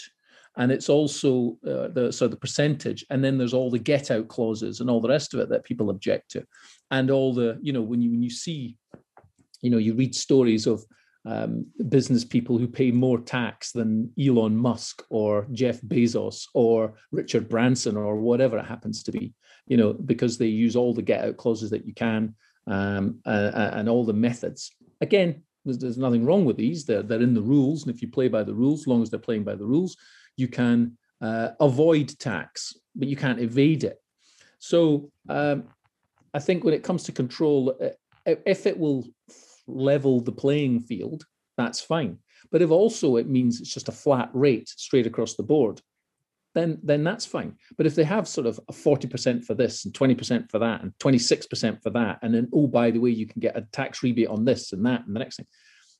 and 0.55 0.71
it's 0.71 0.87
also 0.87 1.57
uh, 1.67 1.89
the 1.89 2.09
so 2.13 2.29
the 2.29 2.37
percentage 2.37 3.05
and 3.09 3.21
then 3.21 3.37
there's 3.37 3.53
all 3.53 3.69
the 3.69 3.79
get 3.79 4.11
out 4.11 4.29
clauses 4.29 4.79
and 4.79 4.89
all 4.89 5.01
the 5.01 5.09
rest 5.09 5.33
of 5.33 5.41
it 5.41 5.49
that 5.49 5.63
people 5.63 5.89
object 5.89 6.31
to 6.31 6.45
and 6.91 7.09
all 7.09 7.33
the 7.33 7.57
you 7.61 7.71
know 7.71 7.81
when 7.81 8.01
you 8.01 8.11
when 8.11 8.21
you 8.21 8.29
see 8.29 8.75
you 9.61 9.69
know 9.69 9.77
you 9.77 9.93
read 9.93 10.13
stories 10.13 10.67
of 10.67 10.83
um, 11.25 11.65
business 11.89 12.25
people 12.25 12.57
who 12.57 12.67
pay 12.67 12.91
more 12.91 13.19
tax 13.19 13.71
than 13.71 14.11
Elon 14.19 14.55
Musk 14.55 15.03
or 15.09 15.47
Jeff 15.51 15.79
Bezos 15.81 16.47
or 16.53 16.95
Richard 17.11 17.47
Branson 17.47 17.95
or 17.95 18.15
whatever 18.15 18.57
it 18.57 18.65
happens 18.65 19.03
to 19.03 19.11
be, 19.11 19.33
you 19.67 19.77
know, 19.77 19.93
because 19.93 20.37
they 20.37 20.47
use 20.47 20.75
all 20.75 20.93
the 20.93 21.01
get 21.01 21.23
out 21.23 21.37
clauses 21.37 21.69
that 21.69 21.85
you 21.85 21.93
can 21.93 22.35
um, 22.67 23.19
uh, 23.25 23.71
and 23.73 23.87
all 23.87 24.03
the 24.03 24.13
methods. 24.13 24.71
Again, 25.01 25.43
there's, 25.63 25.77
there's, 25.77 25.97
nothing 25.97 26.25
wrong 26.25 26.43
with 26.45 26.57
these. 26.57 26.85
They're, 26.85 27.03
they're 27.03 27.21
in 27.21 27.35
the 27.35 27.41
rules. 27.41 27.85
And 27.85 27.93
if 27.93 28.01
you 28.01 28.07
play 28.07 28.27
by 28.27 28.43
the 28.43 28.53
rules, 28.53 28.81
as 28.81 28.87
long 28.87 29.03
as 29.03 29.11
they're 29.11 29.19
playing 29.19 29.43
by 29.43 29.55
the 29.55 29.65
rules, 29.65 29.95
you 30.37 30.47
can 30.47 30.97
uh, 31.21 31.49
avoid 31.59 32.17
tax, 32.17 32.75
but 32.95 33.07
you 33.07 33.15
can't 33.15 33.39
evade 33.39 33.83
it. 33.83 34.01
So 34.57 35.11
um, 35.29 35.65
I 36.33 36.39
think 36.39 36.63
when 36.63 36.73
it 36.73 36.83
comes 36.83 37.03
to 37.03 37.11
control, 37.11 37.75
uh, 37.79 37.89
if 38.25 38.65
it 38.65 38.77
will 38.77 39.07
level 39.75 40.21
the 40.21 40.31
playing 40.31 40.81
field, 40.81 41.25
that's 41.57 41.81
fine. 41.81 42.17
But 42.51 42.61
if 42.61 42.71
also 42.71 43.17
it 43.17 43.29
means 43.29 43.59
it's 43.59 43.73
just 43.73 43.89
a 43.89 43.93
flat 43.93 44.29
rate 44.33 44.69
straight 44.69 45.07
across 45.07 45.35
the 45.35 45.43
board, 45.43 45.81
then 46.53 46.79
then 46.83 47.03
that's 47.03 47.25
fine. 47.25 47.55
But 47.77 47.85
if 47.85 47.95
they 47.95 48.03
have 48.03 48.27
sort 48.27 48.47
of 48.47 48.59
a 48.67 48.73
40% 48.73 49.45
for 49.45 49.53
this 49.53 49.85
and 49.85 49.93
20% 49.93 50.49
for 50.49 50.59
that 50.59 50.81
and 50.81 50.91
26% 50.99 51.81
for 51.81 51.89
that, 51.91 52.19
and 52.21 52.33
then 52.33 52.49
oh, 52.53 52.67
by 52.67 52.91
the 52.91 52.99
way, 52.99 53.11
you 53.11 53.25
can 53.25 53.39
get 53.39 53.57
a 53.57 53.67
tax 53.71 54.03
rebate 54.03 54.27
on 54.27 54.45
this 54.45 54.73
and 54.73 54.85
that 54.85 55.05
and 55.05 55.15
the 55.15 55.19
next 55.19 55.37
thing. 55.37 55.47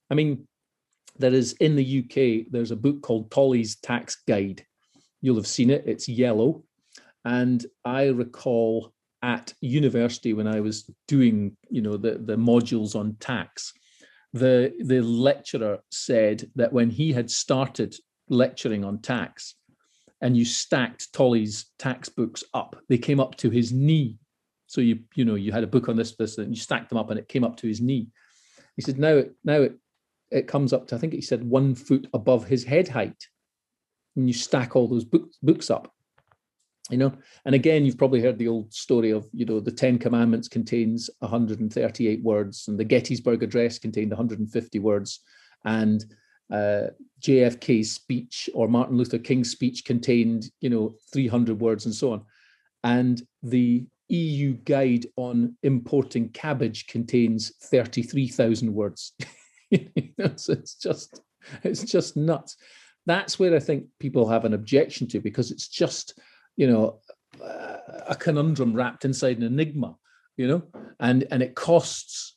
I 0.10 0.16
mean, 0.16 0.48
there 1.18 1.34
is 1.34 1.54
in 1.54 1.76
the 1.76 2.00
UK, 2.00 2.48
there's 2.52 2.72
a 2.72 2.76
book 2.76 3.02
called 3.02 3.32
Tolley's 3.32 3.78
Tax 3.78 4.18
Guide. 4.28 4.66
You'll 5.22 5.36
have 5.36 5.48
seen 5.48 5.70
it, 5.70 5.84
it's 5.86 6.10
yellow. 6.10 6.64
And 7.24 7.64
I 7.86 8.08
recall 8.08 8.94
at 9.22 9.54
university 9.62 10.34
when 10.34 10.48
I 10.48 10.60
was 10.60 10.90
doing, 11.08 11.56
you 11.70 11.82
know, 11.82 11.98
the, 11.98 12.18
the 12.18 12.36
modules 12.36 12.96
on 12.96 13.16
tax, 13.20 13.74
the, 14.34 14.74
the 14.84 15.02
lecturer 15.02 15.80
said 15.92 16.50
that 16.56 16.74
when 16.74 16.90
he 16.90 17.12
had 17.12 17.30
started 17.30 17.96
lecturing 18.30 18.84
on 18.84 19.00
tax 19.00 19.56
and 20.22 20.36
you 20.38 20.46
stacked 20.46 21.14
Tolley's 21.14 21.72
tax 21.78 22.10
books 22.10 22.44
up, 22.54 22.76
they 22.90 22.98
came 22.98 23.20
up 23.20 23.36
to 23.38 23.50
his 23.50 23.72
knee. 23.72 24.18
So 24.68 24.82
you, 24.82 25.00
you 25.16 25.26
know, 25.26 25.36
you 25.36 25.52
had 25.52 25.64
a 25.64 25.68
book 25.68 25.90
on 25.90 25.98
this, 25.98 26.16
this, 26.16 26.38
and 26.38 26.50
you 26.50 26.62
stacked 26.62 26.90
them 26.90 26.98
up 26.98 27.10
and 27.10 27.20
it 27.20 27.28
came 27.28 27.44
up 27.44 27.58
to 27.58 27.68
his 27.68 27.82
knee. 27.82 28.08
He 28.76 28.82
said, 28.82 28.98
now, 28.98 29.16
it 29.16 29.36
now 29.44 29.62
it, 29.62 29.78
it 30.32 30.48
comes 30.48 30.72
up 30.72 30.88
to, 30.88 30.96
I 30.96 30.98
think 30.98 31.14
he 31.14 31.22
said 31.22 31.44
one 31.44 31.76
foot 31.76 32.08
above 32.14 32.46
his 32.46 32.64
head 32.64 32.88
height. 32.88 33.28
When 34.16 34.28
you 34.28 34.34
stack 34.34 34.76
all 34.76 34.88
those 34.88 35.06
books, 35.06 35.38
books 35.42 35.70
up 35.70 35.94
you 36.90 36.98
know? 36.98 37.14
And 37.46 37.56
again 37.56 37.86
you've 37.86 37.98
probably 37.98 38.22
heard 38.22 38.38
the 38.38 38.48
old 38.48 38.74
story 38.74 39.12
of 39.12 39.28
you 39.34 39.46
know 39.46 39.60
the 39.60 39.72
10 39.72 40.00
commandments 40.00 40.48
contains 40.48 41.10
138 41.20 42.24
words 42.24 42.68
and 42.68 42.80
the 42.80 42.84
gettysburg 42.84 43.44
address 43.44 43.80
contained 43.80 44.12
150 44.12 44.80
words. 44.80 45.20
And 45.64 46.04
uh, 46.52 46.88
jfk's 47.22 47.92
speech 47.92 48.50
or 48.54 48.68
martin 48.68 48.98
luther 48.98 49.18
king's 49.18 49.52
speech 49.52 49.86
contained 49.86 50.52
you 50.60 50.70
know 50.70 50.94
300 51.14 51.60
words 51.60 51.86
and 51.86 51.96
so 51.96 52.14
on. 52.14 52.24
And 52.84 53.22
the 53.44 53.86
eu 54.10 54.56
guide 54.66 55.06
on 55.16 55.56
importing 55.64 56.30
cabbage 56.30 56.88
contains 56.88 57.54
33000 57.70 58.74
words. 58.74 59.14
It's 59.72 60.76
just 60.76 61.22
it's 61.64 61.84
just 61.84 62.18
nuts. 62.18 62.58
That's 63.06 63.40
where 63.40 63.56
i 63.56 63.60
think 63.60 63.86
people 64.00 64.28
have 64.28 64.46
an 64.46 64.54
objection 64.54 65.08
to 65.08 65.20
because 65.20 65.50
it's 65.50 65.68
just 65.68 66.20
you 66.56 66.68
know, 66.68 67.00
a 68.08 68.16
conundrum 68.16 68.74
wrapped 68.74 69.06
inside 69.06 69.38
an 69.38 69.44
enigma, 69.44 69.96
you 70.38 70.48
know, 70.48 70.64
and 71.00 71.26
and 71.32 71.42
it 71.42 71.56
costs 71.56 72.36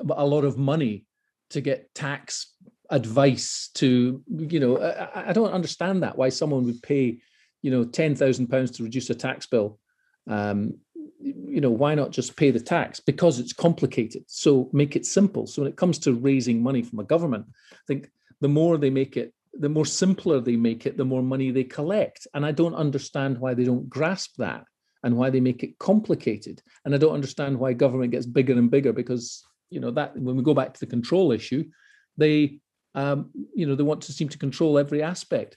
a 0.00 0.26
lot 0.26 0.44
of 0.44 0.58
money 0.58 1.06
to 1.50 1.60
get 1.60 1.94
tax 1.94 2.54
advice 2.90 3.70
to, 3.74 4.22
you 4.28 4.60
know, 4.60 4.78
I, 4.78 5.30
I 5.30 5.32
don't 5.32 5.52
understand 5.52 6.02
that 6.02 6.16
why 6.16 6.28
someone 6.28 6.64
would 6.64 6.82
pay, 6.82 7.18
you 7.62 7.70
know, 7.70 7.84
ten 7.84 8.14
thousand 8.14 8.48
pounds 8.48 8.70
to 8.72 8.84
reduce 8.84 9.10
a 9.10 9.14
tax 9.14 9.46
bill. 9.46 9.78
Um, 10.28 10.78
you 11.20 11.60
know, 11.60 11.70
why 11.70 11.94
not 11.94 12.10
just 12.10 12.36
pay 12.36 12.50
the 12.50 12.60
tax? 12.60 13.00
Because 13.00 13.38
it's 13.38 13.52
complicated. 13.52 14.24
So 14.26 14.68
make 14.72 14.96
it 14.96 15.06
simple. 15.06 15.46
So 15.46 15.62
when 15.62 15.70
it 15.70 15.76
comes 15.76 15.98
to 16.00 16.12
raising 16.12 16.62
money 16.62 16.82
from 16.82 16.98
a 16.98 17.04
government, 17.04 17.46
I 17.72 17.84
think 17.86 18.10
the 18.40 18.48
more 18.48 18.76
they 18.76 18.90
make 18.90 19.16
it 19.16 19.32
the 19.58 19.68
more 19.68 19.86
simpler 19.86 20.40
they 20.40 20.56
make 20.56 20.86
it, 20.86 20.96
the 20.96 21.04
more 21.04 21.22
money 21.22 21.50
they 21.50 21.64
collect. 21.64 22.26
And 22.34 22.44
I 22.44 22.52
don't 22.52 22.74
understand 22.74 23.38
why 23.38 23.54
they 23.54 23.64
don't 23.64 23.88
grasp 23.88 24.36
that 24.38 24.64
and 25.02 25.16
why 25.16 25.30
they 25.30 25.40
make 25.40 25.62
it 25.62 25.78
complicated. 25.78 26.62
And 26.84 26.94
I 26.94 26.98
don't 26.98 27.14
understand 27.14 27.58
why 27.58 27.72
government 27.72 28.12
gets 28.12 28.26
bigger 28.26 28.54
and 28.54 28.70
bigger 28.70 28.92
because, 28.92 29.44
you 29.70 29.80
know, 29.80 29.90
that 29.92 30.16
when 30.16 30.36
we 30.36 30.42
go 30.42 30.54
back 30.54 30.74
to 30.74 30.80
the 30.80 30.86
control 30.86 31.32
issue, 31.32 31.64
they, 32.16 32.58
um, 32.94 33.30
you 33.54 33.66
know, 33.66 33.74
they 33.74 33.82
want 33.82 34.02
to 34.02 34.12
seem 34.12 34.28
to 34.30 34.38
control 34.38 34.78
every 34.78 35.02
aspect. 35.02 35.56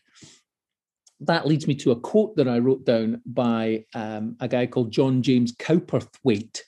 That 1.21 1.47
leads 1.47 1.67
me 1.67 1.75
to 1.75 1.91
a 1.91 1.99
quote 1.99 2.35
that 2.37 2.47
I 2.47 2.59
wrote 2.59 2.85
down 2.85 3.21
by 3.25 3.85
um, 3.93 4.37
a 4.39 4.47
guy 4.47 4.67
called 4.67 4.91
John 4.91 5.21
James 5.21 5.53
Cowperthwaite, 5.53 6.61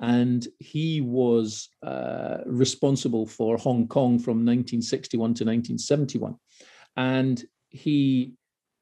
and 0.00 0.46
he 0.58 1.00
was 1.00 1.68
uh, 1.82 2.38
responsible 2.46 3.26
for 3.26 3.56
Hong 3.56 3.86
Kong 3.86 4.18
from 4.18 4.44
1961 4.44 5.18
to 5.18 5.44
1971. 5.44 6.34
And 6.96 7.42
he 7.68 8.32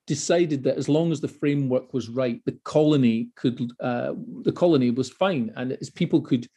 decided 0.07 0.65
that 0.65 0.77
as 0.77 0.89
long 0.89 1.11
as 1.13 1.21
the 1.21 1.29
framework 1.29 1.93
was 1.95 2.09
right, 2.09 2.41
the 2.45 2.59
colony 2.65 3.31
could 3.37 3.73
uh, 3.81 4.13
the 4.43 4.53
colony 4.53 4.91
was 4.91 5.11
fine, 5.11 5.53
and 5.57 5.73
as 5.73 5.91
people 5.91 6.21
could. 6.21 6.49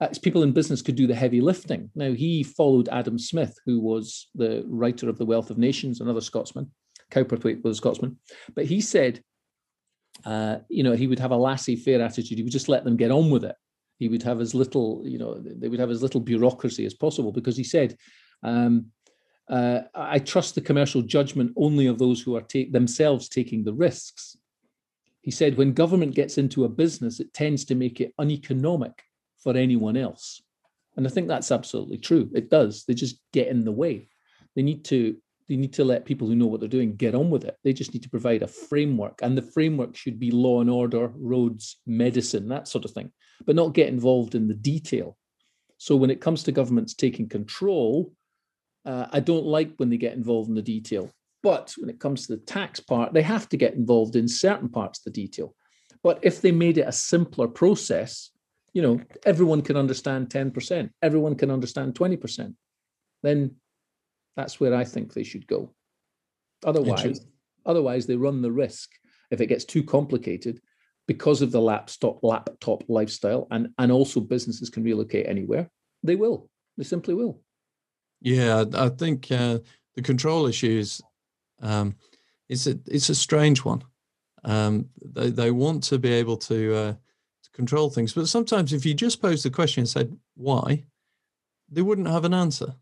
As 0.00 0.18
people 0.18 0.42
in 0.42 0.50
business 0.50 0.82
could 0.82 0.96
do 0.96 1.06
the 1.06 1.14
heavy 1.14 1.40
lifting. 1.40 1.88
Now, 1.94 2.12
he 2.12 2.42
followed 2.42 2.88
Adam 2.88 3.20
Smith, 3.20 3.56
who 3.64 3.78
was 3.78 4.30
the 4.34 4.64
writer 4.66 5.08
of 5.08 5.16
The 5.16 5.24
Wealth 5.24 5.48
of 5.48 5.58
Nations, 5.58 6.00
another 6.00 6.20
Scotsman. 6.20 6.72
Cowperthwaite 7.12 7.62
was 7.62 7.76
a 7.76 7.80
Scotsman. 7.80 8.16
But 8.56 8.64
he 8.64 8.80
said, 8.80 9.22
uh, 10.24 10.56
you 10.68 10.82
know, 10.82 10.94
he 10.94 11.06
would 11.06 11.20
have 11.20 11.30
a 11.30 11.36
laissez 11.36 11.76
faire 11.76 12.02
attitude. 12.02 12.36
He 12.36 12.42
would 12.42 12.52
just 12.52 12.68
let 12.68 12.82
them 12.82 12.96
get 12.96 13.12
on 13.12 13.30
with 13.30 13.44
it 13.44 13.54
he 14.02 14.08
would 14.08 14.22
have 14.24 14.40
as 14.40 14.52
little, 14.52 15.02
you 15.04 15.16
know, 15.16 15.38
they 15.38 15.68
would 15.68 15.78
have 15.78 15.90
as 15.90 16.02
little 16.02 16.20
bureaucracy 16.20 16.84
as 16.84 16.92
possible 16.92 17.30
because 17.30 17.56
he 17.56 17.62
said, 17.62 17.96
um, 18.42 18.86
uh, 19.48 19.80
I 19.94 20.18
trust 20.18 20.54
the 20.54 20.60
commercial 20.60 21.02
judgment 21.02 21.52
only 21.56 21.86
of 21.86 21.98
those 21.98 22.22
who 22.22 22.36
are 22.36 22.46
themselves 22.70 23.28
taking 23.28 23.64
the 23.64 23.74
risks. 23.74 24.36
He 25.20 25.30
said, 25.30 25.56
when 25.56 25.72
government 25.72 26.14
gets 26.14 26.38
into 26.38 26.64
a 26.64 26.68
business, 26.68 27.20
it 27.20 27.32
tends 27.32 27.64
to 27.66 27.74
make 27.74 28.00
it 28.00 28.14
uneconomic 28.18 29.02
for 29.38 29.56
anyone 29.56 29.96
else. 29.96 30.42
And 30.96 31.06
I 31.06 31.10
think 31.10 31.28
that's 31.28 31.52
absolutely 31.52 31.98
true. 31.98 32.30
It 32.34 32.50
does. 32.50 32.84
They 32.84 32.94
just 32.94 33.16
get 33.32 33.48
in 33.48 33.64
the 33.64 33.72
way. 33.72 34.08
They 34.54 34.62
need 34.62 34.84
to 34.86 35.16
they 35.48 35.56
need 35.56 35.72
to 35.74 35.84
let 35.84 36.04
people 36.04 36.28
who 36.28 36.36
know 36.36 36.46
what 36.46 36.60
they're 36.60 36.68
doing 36.68 36.94
get 36.96 37.14
on 37.14 37.28
with 37.28 37.44
it. 37.44 37.56
They 37.64 37.72
just 37.72 37.92
need 37.92 38.04
to 38.04 38.10
provide 38.10 38.42
a 38.42 38.48
framework, 38.48 39.18
and 39.22 39.36
the 39.36 39.42
framework 39.42 39.96
should 39.96 40.18
be 40.18 40.30
law 40.30 40.60
and 40.60 40.70
order, 40.70 41.12
roads, 41.16 41.78
medicine, 41.84 42.48
that 42.48 42.68
sort 42.68 42.84
of 42.84 42.92
thing, 42.92 43.10
but 43.44 43.56
not 43.56 43.74
get 43.74 43.88
involved 43.88 44.34
in 44.34 44.46
the 44.48 44.54
detail. 44.54 45.16
So 45.78 45.96
when 45.96 46.10
it 46.10 46.20
comes 46.20 46.44
to 46.44 46.52
governments 46.52 46.94
taking 46.94 47.28
control, 47.28 48.12
uh, 48.84 49.06
I 49.10 49.20
don't 49.20 49.46
like 49.46 49.72
when 49.76 49.90
they 49.90 49.96
get 49.96 50.14
involved 50.14 50.48
in 50.48 50.54
the 50.54 50.62
detail. 50.62 51.10
But 51.42 51.74
when 51.78 51.90
it 51.90 51.98
comes 51.98 52.26
to 52.26 52.36
the 52.36 52.42
tax 52.42 52.80
part, 52.80 53.12
they 53.12 53.22
have 53.22 53.48
to 53.48 53.56
get 53.56 53.74
involved 53.74 54.16
in 54.16 54.28
certain 54.28 54.68
parts 54.68 55.00
of 55.00 55.04
the 55.04 55.22
detail. 55.22 55.54
But 56.02 56.20
if 56.22 56.40
they 56.40 56.52
made 56.52 56.78
it 56.78 56.88
a 56.88 56.92
simpler 56.92 57.48
process, 57.48 58.30
you 58.72 58.82
know, 58.82 59.00
everyone 59.24 59.62
can 59.62 59.76
understand 59.76 60.30
10%, 60.30 60.90
everyone 61.02 61.34
can 61.34 61.50
understand 61.50 61.94
20%, 61.94 62.54
then 63.22 63.56
that's 64.36 64.60
where 64.60 64.74
I 64.74 64.84
think 64.84 65.12
they 65.12 65.24
should 65.24 65.46
go. 65.46 65.74
Otherwise, 66.64 67.26
otherwise 67.66 68.06
they 68.06 68.16
run 68.16 68.40
the 68.40 68.52
risk 68.52 68.90
if 69.30 69.40
it 69.40 69.46
gets 69.46 69.64
too 69.64 69.82
complicated 69.82 70.60
because 71.08 71.42
of 71.42 71.50
the 71.50 71.60
laptop 71.60 72.20
laptop 72.22 72.84
lifestyle 72.88 73.48
and 73.50 73.68
and 73.78 73.90
also 73.90 74.20
businesses 74.20 74.70
can 74.70 74.84
relocate 74.84 75.26
anywhere. 75.26 75.68
They 76.02 76.16
will. 76.16 76.48
They 76.76 76.84
simply 76.84 77.14
will. 77.14 77.40
Yeah, 78.22 78.64
I 78.74 78.88
think 78.88 79.30
uh, 79.30 79.58
the 79.94 80.02
control 80.02 80.46
issues 80.46 81.02
um, 81.60 81.96
it's 82.48 82.66
a 82.66 82.78
it's 82.86 83.08
a 83.08 83.14
strange 83.14 83.64
one. 83.64 83.82
Um, 84.44 84.88
they 85.04 85.30
they 85.30 85.50
want 85.50 85.84
to 85.84 85.98
be 85.98 86.12
able 86.12 86.36
to, 86.38 86.74
uh, 86.74 86.92
to 86.92 87.50
control 87.52 87.88
things, 87.88 88.12
but 88.12 88.28
sometimes 88.28 88.72
if 88.72 88.84
you 88.84 88.94
just 88.94 89.22
pose 89.22 89.42
the 89.42 89.50
question 89.50 89.82
and 89.82 89.88
said 89.88 90.16
why, 90.34 90.84
they 91.70 91.82
wouldn't 91.82 92.08
have 92.08 92.24
an 92.24 92.34
answer. 92.34 92.74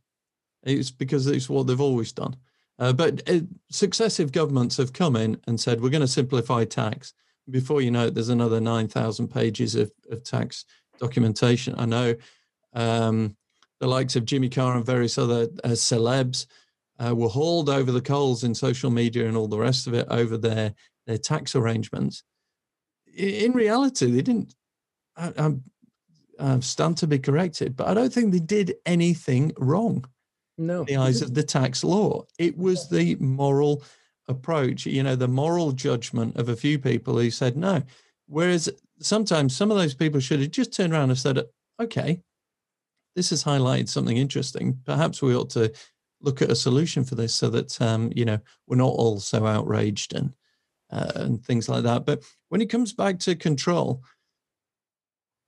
It's 0.62 0.90
because 0.90 1.26
it's 1.26 1.48
what 1.48 1.66
they've 1.66 1.80
always 1.80 2.12
done. 2.12 2.36
Uh, 2.78 2.92
but 2.92 3.28
uh, 3.28 3.40
successive 3.70 4.32
governments 4.32 4.76
have 4.78 4.92
come 4.92 5.16
in 5.16 5.38
and 5.46 5.60
said, 5.60 5.80
we're 5.80 5.90
going 5.90 6.00
to 6.00 6.08
simplify 6.08 6.64
tax. 6.64 7.12
Before 7.50 7.82
you 7.82 7.90
know 7.90 8.06
it, 8.06 8.14
there's 8.14 8.30
another 8.30 8.60
9,000 8.60 9.28
pages 9.28 9.74
of, 9.74 9.90
of 10.10 10.22
tax 10.22 10.64
documentation. 10.98 11.74
I 11.78 11.84
know 11.86 12.14
um, 12.74 13.36
the 13.80 13.86
likes 13.86 14.14
of 14.14 14.24
Jimmy 14.24 14.48
Carr 14.48 14.76
and 14.76 14.86
various 14.86 15.18
other 15.18 15.48
uh, 15.64 15.70
celebs 15.70 16.46
uh, 16.98 17.14
were 17.14 17.28
hauled 17.28 17.68
over 17.68 17.90
the 17.90 18.00
coals 18.00 18.44
in 18.44 18.54
social 18.54 18.90
media 18.90 19.26
and 19.26 19.36
all 19.36 19.48
the 19.48 19.58
rest 19.58 19.86
of 19.86 19.94
it 19.94 20.06
over 20.10 20.36
their, 20.36 20.74
their 21.06 21.18
tax 21.18 21.56
arrangements. 21.56 22.22
In 23.16 23.52
reality, 23.52 24.10
they 24.10 24.22
didn't. 24.22 24.54
I, 25.16 25.54
I 26.38 26.60
stand 26.60 26.98
to 26.98 27.06
be 27.06 27.18
corrected, 27.18 27.76
but 27.76 27.88
I 27.88 27.94
don't 27.94 28.12
think 28.12 28.32
they 28.32 28.38
did 28.38 28.76
anything 28.86 29.52
wrong. 29.58 30.04
No. 30.58 30.84
the 30.84 30.96
eyes 30.96 31.22
of 31.22 31.32
the 31.32 31.42
tax 31.42 31.82
law. 31.82 32.24
It 32.38 32.56
was 32.56 32.88
the 32.90 33.16
moral 33.16 33.82
approach, 34.28 34.84
you 34.84 35.02
know, 35.02 35.16
the 35.16 35.26
moral 35.26 35.72
judgment 35.72 36.36
of 36.36 36.50
a 36.50 36.56
few 36.56 36.78
people 36.78 37.18
who 37.18 37.30
said 37.30 37.56
no. 37.56 37.82
Whereas 38.26 38.68
sometimes 39.00 39.56
some 39.56 39.70
of 39.70 39.78
those 39.78 39.94
people 39.94 40.20
should 40.20 40.40
have 40.40 40.50
just 40.50 40.72
turned 40.74 40.92
around 40.92 41.08
and 41.08 41.18
said, 41.18 41.42
okay, 41.80 42.20
this 43.20 43.28
has 43.28 43.44
highlighted 43.44 43.86
something 43.86 44.16
interesting. 44.16 44.78
Perhaps 44.86 45.20
we 45.20 45.36
ought 45.36 45.50
to 45.50 45.70
look 46.22 46.40
at 46.40 46.50
a 46.50 46.56
solution 46.56 47.04
for 47.04 47.16
this 47.16 47.34
so 47.34 47.50
that 47.50 47.78
um, 47.82 48.10
you 48.16 48.24
know 48.24 48.38
we're 48.66 48.76
not 48.76 48.94
all 48.94 49.20
so 49.20 49.46
outraged 49.46 50.14
and 50.14 50.32
uh, 50.90 51.12
and 51.16 51.44
things 51.44 51.68
like 51.68 51.82
that. 51.82 52.06
But 52.06 52.22
when 52.48 52.62
it 52.62 52.70
comes 52.70 52.94
back 52.94 53.18
to 53.20 53.34
control, 53.36 54.02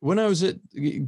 when 0.00 0.18
I 0.18 0.26
was 0.26 0.42
at 0.42 0.56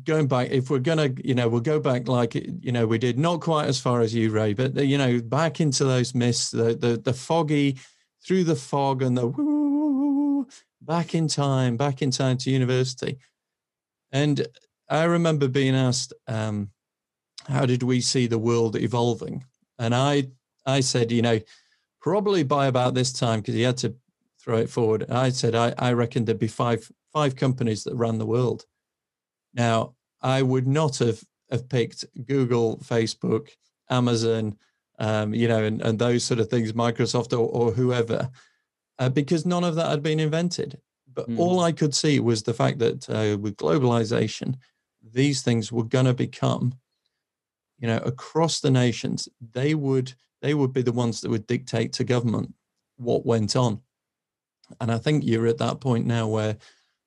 going 0.04 0.26
back, 0.26 0.52
if 0.52 0.70
we're 0.70 0.78
gonna, 0.78 1.10
you 1.22 1.34
know, 1.34 1.50
we'll 1.50 1.60
go 1.60 1.78
back 1.80 2.08
like 2.08 2.34
you 2.34 2.72
know 2.72 2.86
we 2.86 2.96
did, 2.96 3.18
not 3.18 3.42
quite 3.42 3.66
as 3.66 3.78
far 3.78 4.00
as 4.00 4.14
you, 4.14 4.30
Ray, 4.30 4.54
but 4.54 4.74
the, 4.74 4.86
you 4.86 4.96
know, 4.96 5.20
back 5.20 5.60
into 5.60 5.84
those 5.84 6.14
mists, 6.14 6.50
the 6.50 6.74
the 6.74 6.96
the 6.96 7.12
foggy, 7.12 7.76
through 8.24 8.44
the 8.44 8.56
fog 8.56 9.02
and 9.02 9.18
the 9.18 9.26
woo, 9.26 10.48
back 10.80 11.14
in 11.14 11.28
time, 11.28 11.76
back 11.76 12.00
in 12.00 12.10
time 12.10 12.38
to 12.38 12.50
university, 12.50 13.18
and 14.12 14.48
I 14.88 15.04
remember 15.04 15.48
being 15.48 15.74
asked, 15.74 16.12
um, 16.26 16.70
"How 17.48 17.66
did 17.66 17.82
we 17.82 18.00
see 18.00 18.26
the 18.26 18.38
world 18.38 18.76
evolving?" 18.76 19.44
And 19.78 19.94
I 19.94 20.28
I 20.66 20.80
said, 20.80 21.12
you 21.12 21.22
know, 21.22 21.40
probably 22.00 22.42
by 22.42 22.66
about 22.66 22.94
this 22.94 23.12
time, 23.12 23.40
because 23.40 23.54
he 23.54 23.62
had 23.62 23.78
to 23.78 23.94
throw 24.40 24.58
it 24.58 24.70
forward. 24.70 25.10
I 25.10 25.30
said, 25.30 25.54
I, 25.54 25.74
I 25.78 25.92
reckon 25.92 26.24
there'd 26.24 26.38
be 26.38 26.48
five 26.48 26.90
five 27.12 27.36
companies 27.36 27.84
that 27.84 27.94
ran 27.94 28.18
the 28.18 28.26
world. 28.26 28.66
Now, 29.54 29.94
I 30.20 30.42
would 30.42 30.66
not 30.66 30.98
have 30.98 31.22
have 31.50 31.68
picked 31.68 32.04
Google, 32.26 32.78
Facebook, 32.78 33.48
Amazon, 33.90 34.56
um, 34.98 35.34
you 35.34 35.48
know, 35.48 35.62
and, 35.64 35.80
and 35.82 35.98
those 35.98 36.24
sort 36.24 36.40
of 36.40 36.48
things, 36.48 36.72
Microsoft 36.72 37.32
or, 37.32 37.48
or 37.48 37.72
whoever, 37.72 38.30
uh, 38.98 39.08
because 39.08 39.46
none 39.46 39.64
of 39.64 39.74
that 39.76 39.90
had 39.90 40.02
been 40.02 40.20
invented. 40.20 40.78
But 41.12 41.28
mm. 41.28 41.38
all 41.38 41.60
I 41.60 41.72
could 41.72 41.94
see 41.94 42.18
was 42.20 42.42
the 42.42 42.54
fact 42.54 42.78
that 42.80 43.08
uh, 43.08 43.38
with 43.38 43.56
globalization, 43.56 44.56
these 45.14 45.42
things 45.42 45.72
were 45.72 45.84
going 45.84 46.04
to 46.04 46.14
become 46.14 46.74
you 47.78 47.86
know 47.86 47.98
across 47.98 48.60
the 48.60 48.70
nations 48.70 49.28
they 49.52 49.74
would 49.74 50.12
they 50.42 50.52
would 50.52 50.72
be 50.72 50.82
the 50.82 50.92
ones 50.92 51.20
that 51.20 51.30
would 51.30 51.46
dictate 51.46 51.92
to 51.94 52.04
government 52.04 52.52
what 52.96 53.24
went 53.24 53.56
on. 53.56 53.80
And 54.80 54.90
i 54.90 54.98
think 54.98 55.24
you're 55.24 55.46
at 55.46 55.58
that 55.58 55.80
point 55.80 56.06
now 56.06 56.26
where 56.26 56.56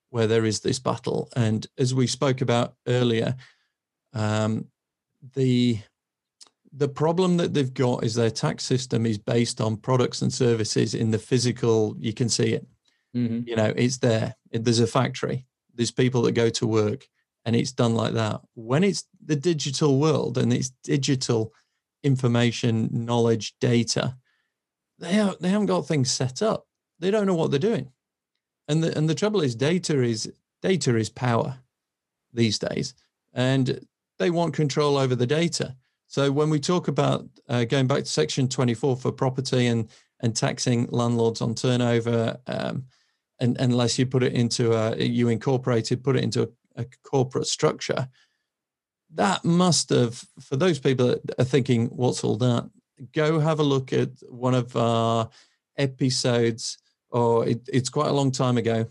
where 0.10 0.28
there 0.28 0.46
is 0.46 0.62
this 0.62 0.80
battle. 0.80 1.30
And 1.36 1.68
as 1.78 1.94
we 1.94 2.08
spoke 2.08 2.42
about 2.42 2.76
earlier 2.88 3.36
um, 4.14 4.66
the 5.34 5.80
the 6.74 6.88
problem 6.88 7.38
that 7.38 7.54
they've 7.54 7.74
got 7.74 8.04
is 8.04 8.14
their 8.14 8.30
tax 8.30 8.64
system 8.64 9.06
is 9.06 9.18
based 9.18 9.60
on 9.60 9.78
products 9.78 10.22
and 10.22 10.32
services 10.32 10.94
in 10.94 11.12
the 11.12 11.20
physical 11.20 11.96
you 12.00 12.14
can 12.14 12.30
see 12.30 12.54
it. 12.54 12.68
Mm-hmm. 13.16 13.48
you 13.48 13.56
know 13.56 13.74
it's 13.76 13.98
there. 13.98 14.36
There's 14.52 14.80
a 14.80 14.88
factory. 14.88 15.46
There's 15.74 15.92
people 15.92 16.22
that 16.24 16.34
go 16.34 16.50
to 16.50 16.68
work 16.68 17.08
and 17.48 17.56
it's 17.56 17.72
done 17.72 17.96
like 17.96 18.14
that. 18.14 18.42
When 18.56 18.84
it's 18.84 19.06
the 19.26 19.38
digital 19.38 20.00
world 20.00 20.38
and 20.38 20.52
it's 20.52 20.74
digital 20.84 21.54
information, 22.04 22.90
knowledge, 22.92 23.56
data, 23.62 24.18
they 25.00 25.14
have, 25.14 25.38
they 25.40 25.48
haven't 25.48 25.68
got 25.68 25.88
things 25.88 26.12
set 26.12 26.42
up. 26.42 26.68
They 27.00 27.10
don't 27.10 27.26
know 27.26 27.36
what 27.36 27.50
they're 27.50 27.60
doing. 27.60 27.94
And 28.68 28.84
the 28.84 28.96
and 28.98 29.10
the 29.10 29.16
trouble 29.16 29.40
is 29.40 29.56
data 29.56 30.02
is 30.04 30.30
data 30.62 30.98
is 30.98 31.10
power 31.10 31.60
these 32.34 32.60
days, 32.60 32.94
and 33.34 33.80
they 34.20 34.30
want 34.30 34.54
control 34.54 34.98
over 34.98 35.16
the 35.16 35.26
data. 35.26 35.78
So 36.08 36.34
when 36.34 36.50
we 36.50 36.60
talk 36.60 36.90
about 36.90 37.30
uh, 37.48 37.64
going 37.64 37.88
back 37.88 38.00
to 38.00 38.06
section 38.10 38.50
24 38.50 38.98
for 38.98 39.12
property 39.14 39.68
and 39.68 39.88
and 40.20 40.36
taxing 40.36 40.88
landlords 40.90 41.42
on 41.42 41.56
turnover, 41.56 42.36
um, 42.48 42.88
and 43.40 43.56
unless 43.58 43.98
you 43.98 44.06
put 44.06 44.24
it 44.24 44.34
into 44.34 44.74
a, 44.74 44.98
you 44.98 45.30
incorporated, 45.30 46.04
put 46.04 46.18
it 46.18 46.26
into 46.26 46.52
a, 46.78 46.86
corporate 47.04 47.48
structure, 47.48 48.08
that 49.14 49.44
must 49.44 49.90
have, 49.90 50.24
for 50.40 50.56
those 50.56 50.80
people 50.80 51.08
that 51.08 51.40
are 51.40 51.46
thinking, 51.46 51.88
what's 51.88 52.24
all 52.24 52.38
that? 52.38 52.70
Go 53.14 53.40
have 53.40 53.60
a 53.60 53.64
look 53.64 53.94
at 53.94 54.10
one 54.30 54.54
of 54.54 54.76
our 54.76 55.30
episodes, 55.78 56.78
or 57.10 57.48
it, 57.48 57.62
it's 57.72 57.90
quite 57.90 58.10
a 58.10 58.14
long 58.14 58.32
time 58.32 58.58
ago, 58.58 58.88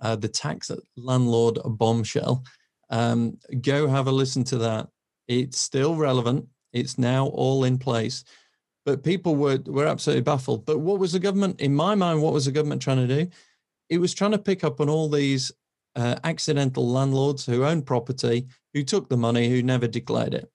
uh, 0.00 0.16
the 0.16 0.28
tax 0.28 0.70
landlord 0.96 1.58
bombshell. 1.64 2.44
Um, 2.90 3.38
go 3.62 3.88
have 3.88 4.06
a 4.06 4.12
listen 4.12 4.44
to 4.44 4.58
that. 4.58 4.88
It's 5.28 5.58
still 5.58 5.96
relevant. 5.96 6.46
It's 6.72 6.98
now 6.98 7.26
all 7.26 7.64
in 7.64 7.78
place. 7.78 8.24
But 8.84 9.02
people 9.02 9.34
were 9.34 9.58
were 9.66 9.86
absolutely 9.86 10.22
baffled. 10.22 10.64
But 10.64 10.78
what 10.78 11.00
was 11.00 11.12
the 11.12 11.18
government, 11.18 11.60
in 11.60 11.74
my 11.74 11.94
mind, 11.94 12.22
what 12.22 12.32
was 12.32 12.44
the 12.44 12.52
government 12.52 12.82
trying 12.82 13.08
to 13.08 13.24
do? 13.24 13.30
It 13.88 13.98
was 13.98 14.14
trying 14.14 14.32
to 14.32 14.38
pick 14.38 14.62
up 14.62 14.80
on 14.80 14.88
all 14.88 15.08
these 15.08 15.50
uh, 15.96 16.16
accidental 16.22 16.88
landlords 16.88 17.46
who 17.46 17.64
own 17.64 17.82
property 17.82 18.46
who 18.74 18.82
took 18.84 19.08
the 19.08 19.16
money 19.16 19.48
who 19.48 19.62
never 19.62 19.88
declared 19.88 20.34
it. 20.34 20.50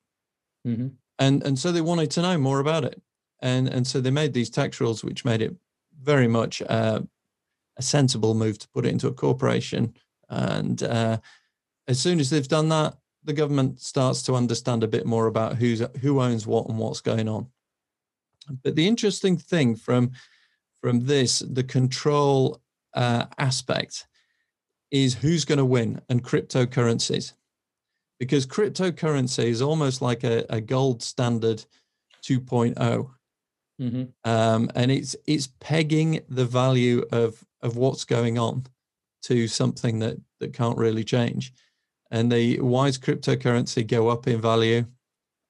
Mm-hmm. 0.68 0.90
and 1.18 1.44
and 1.44 1.58
so 1.58 1.72
they 1.72 1.82
wanted 1.82 2.12
to 2.12 2.22
know 2.22 2.38
more 2.38 2.60
about 2.60 2.86
it. 2.86 3.02
And 3.42 3.68
and 3.68 3.86
so 3.86 4.00
they 4.00 4.12
made 4.12 4.34
these 4.34 4.50
tax 4.50 4.80
rules 4.80 5.04
which 5.04 5.26
made 5.26 5.42
it 5.42 5.56
very 6.02 6.28
much 6.28 6.62
uh, 6.62 7.02
a 7.78 7.82
sensible 7.82 8.36
move 8.36 8.60
to 8.60 8.70
put 8.70 8.86
it 8.86 8.90
into 8.90 9.08
a 9.08 9.14
corporation. 9.14 9.96
And 10.30 10.82
uh, 10.84 11.18
as 11.88 12.00
soon 12.00 12.20
as 12.20 12.30
they've 12.30 12.48
done 12.48 12.70
that 12.70 12.96
the 13.24 13.34
government 13.34 13.80
starts 13.80 14.24
to 14.24 14.36
understand 14.36 14.84
a 14.84 14.88
bit 14.88 15.06
more 15.06 15.28
about 15.28 15.56
who's 15.56 15.82
who 16.02 16.22
owns 16.22 16.48
what 16.48 16.68
and 16.68 16.78
what's 16.78 17.02
going 17.02 17.28
on. 17.28 17.48
But 18.64 18.76
the 18.76 18.88
interesting 18.88 19.38
thing 19.38 19.76
from 19.76 20.12
from 20.82 21.06
this 21.06 21.40
the 21.40 21.64
control 21.64 22.62
uh, 22.94 23.26
aspect 23.38 24.08
is 24.92 25.16
who's 25.16 25.46
going 25.46 25.58
to 25.58 25.66
win 25.66 26.02
and 26.10 26.24
cryptocurrencies. 26.24 27.34
Because 28.20 28.46
cryptocurrency 28.46 29.46
is 29.46 29.62
almost 29.62 30.02
like 30.02 30.24
a, 30.24 30.46
a 30.50 30.62
gold 30.62 31.02
standard 31.02 31.66
2.0. 32.24 33.10
Mm-hmm. 33.82 34.04
Um, 34.30 34.70
and 34.76 34.92
it's 34.92 35.16
it's 35.26 35.50
pegging 35.60 36.22
the 36.30 36.46
value 36.46 37.04
of 37.12 37.44
of 37.62 37.78
what's 37.78 38.06
going 38.06 38.38
on 38.38 38.66
to 39.24 39.48
something 39.48 40.00
that 40.00 40.18
that 40.40 40.54
can't 40.54 40.78
really 40.78 41.04
change. 41.04 41.52
And 42.12 42.32
the 42.32 42.60
why 42.60 42.88
does 42.88 43.00
cryptocurrency 43.00 43.88
go 43.88 44.10
up 44.10 44.28
in 44.28 44.40
value? 44.40 44.86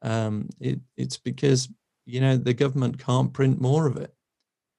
Um, 0.01 0.49
it, 0.61 0.79
it's 0.95 1.17
because 1.17 1.67
you 2.05 2.21
know 2.21 2.37
the 2.37 2.53
government 2.53 2.99
can't 2.99 3.33
print 3.33 3.59
more 3.59 3.85
of 3.85 3.97
it. 3.97 4.13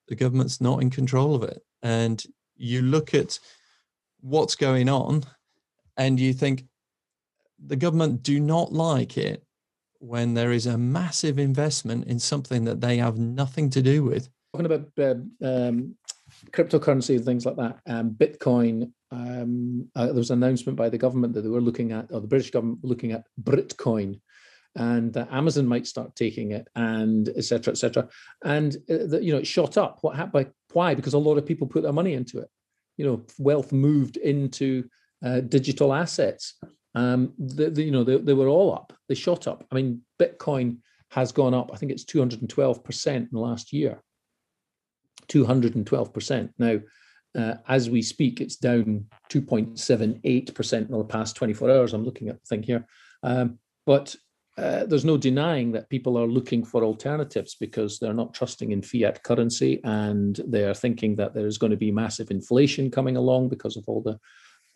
The 0.07 0.15
government's 0.15 0.59
not 0.59 0.81
in 0.81 0.89
control 0.89 1.35
of 1.35 1.43
it. 1.43 1.61
And 1.83 2.23
you 2.55 2.81
look 2.81 3.13
at 3.13 3.37
what's 4.23 4.55
going 4.55 4.87
on 4.87 5.21
and 5.97 6.17
you 6.19 6.31
think 6.31 6.63
the 7.65 7.75
government 7.75 8.23
do 8.23 8.39
not 8.39 8.71
like 8.71 9.17
it 9.17 9.43
when 9.99 10.33
there 10.33 10.53
is 10.53 10.65
a 10.65 10.77
massive 10.77 11.37
investment 11.37 12.05
in 12.07 12.17
something 12.17 12.63
that 12.63 12.79
they 12.79 12.97
have 12.97 13.17
nothing 13.17 13.69
to 13.69 13.81
do 13.81 14.01
with 14.01 14.29
talking 14.53 14.65
about 14.65 14.87
uh, 14.97 15.45
um, 15.45 15.93
cryptocurrency 16.51 17.17
and 17.17 17.25
things 17.25 17.45
like 17.45 17.57
that 17.57 17.79
um, 17.87 18.11
bitcoin 18.11 18.89
um, 19.11 19.87
uh, 19.95 20.05
there 20.05 20.15
was 20.15 20.31
an 20.31 20.41
announcement 20.41 20.77
by 20.77 20.87
the 20.87 20.97
government 20.97 21.33
that 21.33 21.41
they 21.41 21.49
were 21.49 21.61
looking 21.61 21.91
at 21.91 22.09
or 22.11 22.21
the 22.21 22.27
british 22.27 22.49
government 22.49 22.79
were 22.81 22.89
looking 22.89 23.11
at 23.11 23.25
britcoin 23.43 24.19
and 24.75 25.15
uh, 25.17 25.27
Amazon 25.29 25.67
might 25.67 25.85
start 25.85 26.15
taking 26.15 26.51
it, 26.51 26.67
and 26.75 27.29
etc. 27.37 27.73
etc. 27.73 28.09
And 28.43 28.75
uh, 28.89 29.05
the, 29.05 29.19
you 29.21 29.31
know, 29.31 29.37
it 29.37 29.45
shot 29.45 29.77
up. 29.77 29.99
What 30.01 30.15
happened? 30.15 30.51
Why? 30.71 30.95
Because 30.95 31.13
a 31.13 31.19
lot 31.19 31.37
of 31.37 31.45
people 31.45 31.67
put 31.67 31.83
their 31.83 31.93
money 31.93 32.15
into 32.15 32.39
it 32.39 32.49
you 32.97 33.05
know 33.05 33.25
wealth 33.37 33.71
moved 33.71 34.17
into 34.17 34.87
uh, 35.25 35.41
digital 35.41 35.93
assets. 35.93 36.55
Um, 36.95 37.33
the, 37.39 37.69
the, 37.69 37.83
you 37.83 37.91
know 37.91 38.03
they, 38.03 38.17
they 38.17 38.33
were 38.33 38.47
all 38.47 38.73
up. 38.73 38.93
They 39.07 39.15
shot 39.15 39.47
up. 39.47 39.65
I 39.71 39.75
mean 39.75 40.01
bitcoin 40.19 40.77
has 41.11 41.31
gone 41.31 41.53
up 41.53 41.69
i 41.71 41.77
think 41.77 41.91
it's 41.91 42.05
212% 42.05 43.15
in 43.15 43.29
the 43.31 43.39
last 43.39 43.73
year. 43.73 44.01
212% 45.27 46.49
now 46.57 46.79
uh, 47.35 47.55
as 47.67 47.89
we 47.89 48.01
speak 48.01 48.41
it's 48.41 48.57
down 48.57 49.05
2.78% 49.29 50.73
in 50.73 50.87
the 50.87 51.03
past 51.05 51.35
24 51.35 51.71
hours. 51.71 51.93
I'm 51.93 52.03
looking 52.03 52.29
at 52.29 52.39
the 52.39 52.45
thing 52.45 52.63
here. 52.63 52.85
Um, 53.23 53.59
but 53.85 54.15
uh, 54.57 54.85
there's 54.85 55.05
no 55.05 55.17
denying 55.17 55.71
that 55.71 55.89
people 55.89 56.17
are 56.17 56.27
looking 56.27 56.63
for 56.63 56.83
alternatives 56.83 57.55
because 57.59 57.97
they're 57.97 58.13
not 58.13 58.33
trusting 58.35 58.71
in 58.71 58.83
fiat 58.83 59.23
currency 59.23 59.81
and 59.83 60.39
they 60.45 60.63
are 60.63 60.75
thinking 60.75 61.15
that 61.15 61.33
there's 61.33 61.57
going 61.57 61.71
to 61.71 61.77
be 61.77 61.91
massive 61.91 62.29
inflation 62.29 62.91
coming 62.91 63.17
along 63.17 63.49
because 63.49 63.77
of 63.77 63.83
all 63.87 64.01
the 64.01 64.19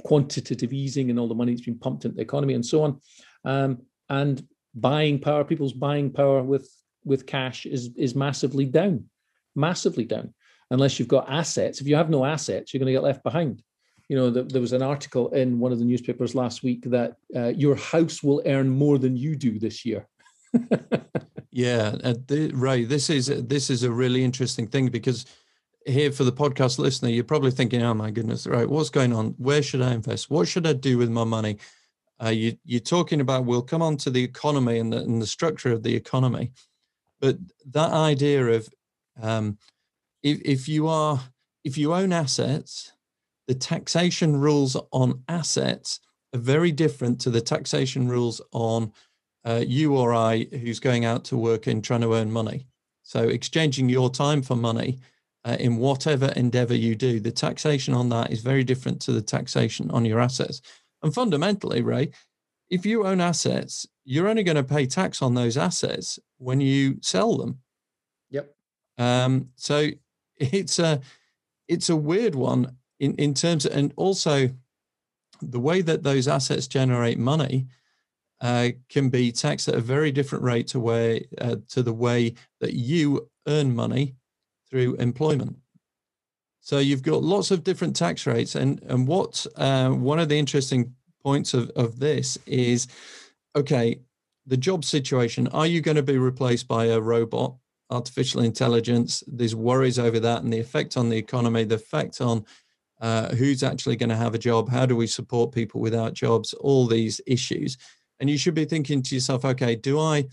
quantitative 0.03 0.73
easing 0.73 1.09
and 1.09 1.19
all 1.19 1.27
the 1.27 1.35
money 1.35 1.53
that's 1.53 1.65
been 1.65 1.77
pumped 1.77 2.05
into 2.05 2.15
the 2.15 2.21
economy 2.21 2.55
and 2.55 2.65
so 2.65 2.83
on. 2.83 2.99
Um, 3.45 3.83
and 4.09 4.43
buying 4.73 5.19
power, 5.19 5.43
people's 5.43 5.73
buying 5.73 6.11
power 6.11 6.41
with 6.41 6.69
with 7.05 7.25
cash 7.25 7.65
is 7.65 7.91
is 7.95 8.15
massively 8.15 8.65
down, 8.65 9.05
massively 9.55 10.05
down. 10.05 10.33
Unless 10.71 10.99
you've 10.99 11.07
got 11.07 11.31
assets, 11.31 11.81
if 11.81 11.87
you 11.87 11.95
have 11.95 12.09
no 12.09 12.25
assets, 12.25 12.73
you're 12.73 12.79
going 12.79 12.87
to 12.87 12.93
get 12.93 13.03
left 13.03 13.23
behind 13.23 13.61
you 14.09 14.15
know, 14.15 14.29
the, 14.29 14.43
there 14.43 14.61
was 14.61 14.73
an 14.73 14.81
article 14.81 15.29
in 15.29 15.59
one 15.59 15.71
of 15.71 15.79
the 15.79 15.85
newspapers 15.85 16.35
last 16.35 16.63
week 16.63 16.83
that 16.85 17.17
uh, 17.35 17.47
your 17.47 17.75
house 17.75 18.23
will 18.23 18.41
earn 18.45 18.69
more 18.69 18.97
than 18.97 19.17
you 19.17 19.35
do 19.35 19.59
this 19.59 19.85
year. 19.85 20.07
Yeah, 21.57 21.95
uh, 22.03 22.13
Ray, 22.29 22.85
this 22.85 23.09
is 23.09 23.25
this 23.47 23.71
is 23.71 23.81
a 23.81 23.91
really 23.91 24.23
interesting 24.23 24.67
thing 24.67 24.89
because 24.89 25.25
here 25.87 26.11
for 26.11 26.23
the 26.23 26.31
podcast 26.31 26.77
listener, 26.77 27.09
you're 27.09 27.23
probably 27.23 27.49
thinking, 27.49 27.81
"Oh 27.81 27.95
my 27.95 28.11
goodness, 28.11 28.45
right? 28.45 28.69
What's 28.69 28.91
going 28.91 29.11
on? 29.11 29.33
Where 29.39 29.63
should 29.63 29.81
I 29.81 29.95
invest? 29.95 30.29
What 30.29 30.47
should 30.47 30.67
I 30.67 30.73
do 30.73 30.99
with 30.99 31.09
my 31.09 31.23
money?" 31.23 31.57
Uh, 32.23 32.29
you, 32.29 32.57
you're 32.63 32.79
talking 32.79 33.21
about. 33.21 33.45
We'll 33.45 33.63
come 33.63 33.81
on 33.81 33.97
to 33.97 34.11
the 34.11 34.23
economy 34.23 34.77
and 34.77 34.93
the, 34.93 34.97
and 34.97 35.19
the 35.19 35.25
structure 35.25 35.71
of 35.71 35.81
the 35.81 35.95
economy, 35.95 36.51
but 37.19 37.39
that 37.71 37.91
idea 37.91 38.45
of 38.45 38.69
um, 39.19 39.57
if 40.21 40.39
if 40.45 40.69
you 40.69 40.87
are 40.87 41.19
if 41.63 41.75
you 41.75 41.91
own 41.91 42.13
assets, 42.13 42.93
the 43.47 43.55
taxation 43.55 44.35
rules 44.35 44.75
on 44.91 45.23
assets 45.27 45.99
are 46.33 46.39
very 46.39 46.71
different 46.71 47.19
to 47.21 47.29
the 47.29 47.41
taxation 47.41 48.07
rules 48.07 48.41
on 48.51 48.91
uh, 49.45 49.63
you 49.65 49.95
or 49.95 50.13
I 50.13 50.45
who's 50.51 50.79
going 50.79 51.05
out 51.05 51.23
to 51.25 51.37
work 51.37 51.67
and 51.67 51.83
trying 51.83 52.01
to 52.01 52.13
earn 52.13 52.31
money. 52.31 52.67
So 53.03 53.23
exchanging 53.23 53.87
your 53.87 54.09
time 54.09 54.41
for 54.41 54.55
money 54.55 54.99
uh, 55.45 55.55
in 55.59 55.77
whatever 55.77 56.27
endeavor 56.35 56.75
you 56.75 56.93
do, 56.93 57.21
the 57.21 57.31
taxation 57.31 57.93
on 57.93 58.09
that 58.09 58.31
is 58.31 58.41
very 58.41 58.65
different 58.65 59.01
to 59.03 59.13
the 59.13 59.21
taxation 59.21 59.89
on 59.91 60.03
your 60.03 60.19
assets. 60.19 60.61
And 61.01 61.13
fundamentally, 61.13 61.81
Ray, 61.81 62.11
if 62.69 62.85
you 62.85 63.05
own 63.05 63.21
assets, 63.21 63.87
you're 64.03 64.27
only 64.27 64.43
going 64.43 64.57
to 64.57 64.63
pay 64.63 64.85
tax 64.85 65.21
on 65.21 65.35
those 65.35 65.55
assets 65.55 66.19
when 66.37 66.59
you 66.59 66.97
sell 67.01 67.37
them. 67.37 67.59
Yep. 68.31 68.53
Um, 68.97 69.49
so 69.55 69.87
it's 70.37 70.79
a 70.79 70.99
it's 71.69 71.89
a 71.89 71.95
weird 71.95 72.35
one 72.35 72.75
in 72.99 73.15
in 73.15 73.33
terms 73.33 73.65
of, 73.65 73.73
and 73.73 73.93
also 73.95 74.49
the 75.41 75.59
way 75.59 75.81
that 75.81 76.03
those 76.03 76.27
assets 76.27 76.67
generate 76.67 77.19
money 77.19 77.67
uh, 78.41 78.69
can 78.89 79.09
be 79.09 79.31
taxed 79.31 79.67
at 79.67 79.75
a 79.75 79.81
very 79.81 80.11
different 80.11 80.43
rate 80.43 80.67
to 80.67 80.79
way 80.79 81.27
uh, 81.39 81.55
to 81.69 81.83
the 81.83 81.93
way 81.93 82.33
that 82.59 82.73
you 82.73 83.29
earn 83.47 83.75
money 83.75 84.15
through 84.69 84.95
employment. 84.95 85.57
So 86.61 86.79
you've 86.79 87.03
got 87.03 87.23
lots 87.23 87.51
of 87.51 87.63
different 87.63 87.95
tax 87.95 88.27
rates, 88.27 88.55
and 88.55 88.81
and 88.83 89.07
what 89.07 89.45
uh, 89.55 89.89
one 89.89 90.19
of 90.19 90.29
the 90.29 90.37
interesting 90.37 90.93
points 91.23 91.53
of 91.53 91.69
of 91.71 91.99
this 91.99 92.37
is, 92.45 92.87
okay, 93.55 94.01
the 94.45 94.57
job 94.57 94.83
situation. 94.83 95.47
Are 95.49 95.67
you 95.67 95.81
going 95.81 95.97
to 95.97 96.03
be 96.03 96.17
replaced 96.17 96.67
by 96.67 96.85
a 96.85 96.99
robot, 96.99 97.55
artificial 97.89 98.41
intelligence? 98.41 99.23
There's 99.27 99.55
worries 99.55 99.97
over 99.97 100.19
that 100.19 100.43
and 100.43 100.51
the 100.51 100.59
effect 100.59 100.97
on 100.97 101.09
the 101.09 101.17
economy, 101.17 101.63
the 101.63 101.75
effect 101.75 102.21
on 102.21 102.45
uh, 102.99 103.29
who's 103.35 103.63
actually 103.63 103.95
going 103.95 104.09
to 104.09 104.15
have 104.15 104.33
a 104.33 104.39
job, 104.39 104.69
how 104.69 104.85
do 104.85 104.95
we 104.95 105.07
support 105.07 105.51
people 105.51 105.81
without 105.81 106.13
jobs, 106.13 106.53
all 106.53 106.87
these 106.87 107.21
issues. 107.27 107.77
And 108.19 108.29
you 108.29 108.37
should 108.37 108.55
be 108.55 108.65
thinking 108.65 109.03
to 109.03 109.15
yourself 109.15 109.45
okay 109.45 109.75
do 109.75 109.99
i 109.99 110.25